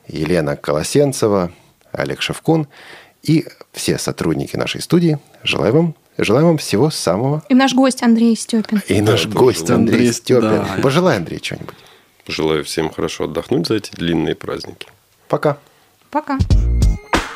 Елена 0.09 0.57
Колосенцева, 0.57 1.53
Олег 1.93 2.23
Шевкун 2.23 2.67
и 3.23 3.47
все 3.73 3.99
сотрудники 3.99 4.57
нашей 4.57 4.81
студии 4.81 5.21
желаем 5.45 5.75
вам 5.75 5.95
Желаем 6.19 6.47
вам 6.49 6.59
всего 6.59 6.91
самого. 6.91 7.43
И 7.49 7.55
наш 7.55 7.75
гость 7.75 8.03
Андрей 8.03 8.37
Степин. 8.37 8.83
И 8.89 9.01
наш 9.01 9.25
Да, 9.25 9.39
гость 9.39 9.61
тоже. 9.61 9.75
Андрей, 9.75 9.95
Андрей, 9.97 10.13
Степин. 10.13 10.41
да. 10.43 10.67
Пожелай, 10.83 11.17
Андрей, 11.17 11.41
что-нибудь. 11.43 11.75
Желаю 12.29 12.65
всем 12.65 12.91
хорошо 12.91 13.25
отдохнуть 13.25 13.67
за 13.67 13.75
эти 13.75 13.91
длинные 13.93 14.35
праздники. 14.35 14.87
Пока. 15.29 15.57
Пока. 16.11 16.39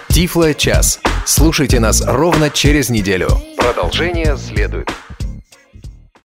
Тифло 0.09 0.53
час. 0.55 1.01
Слушайте 1.25 1.81
нас 1.81 2.03
ровно 2.07 2.51
через 2.51 2.89
неделю. 2.91 3.29
Продолжение 3.57 4.37
следует. 4.37 4.91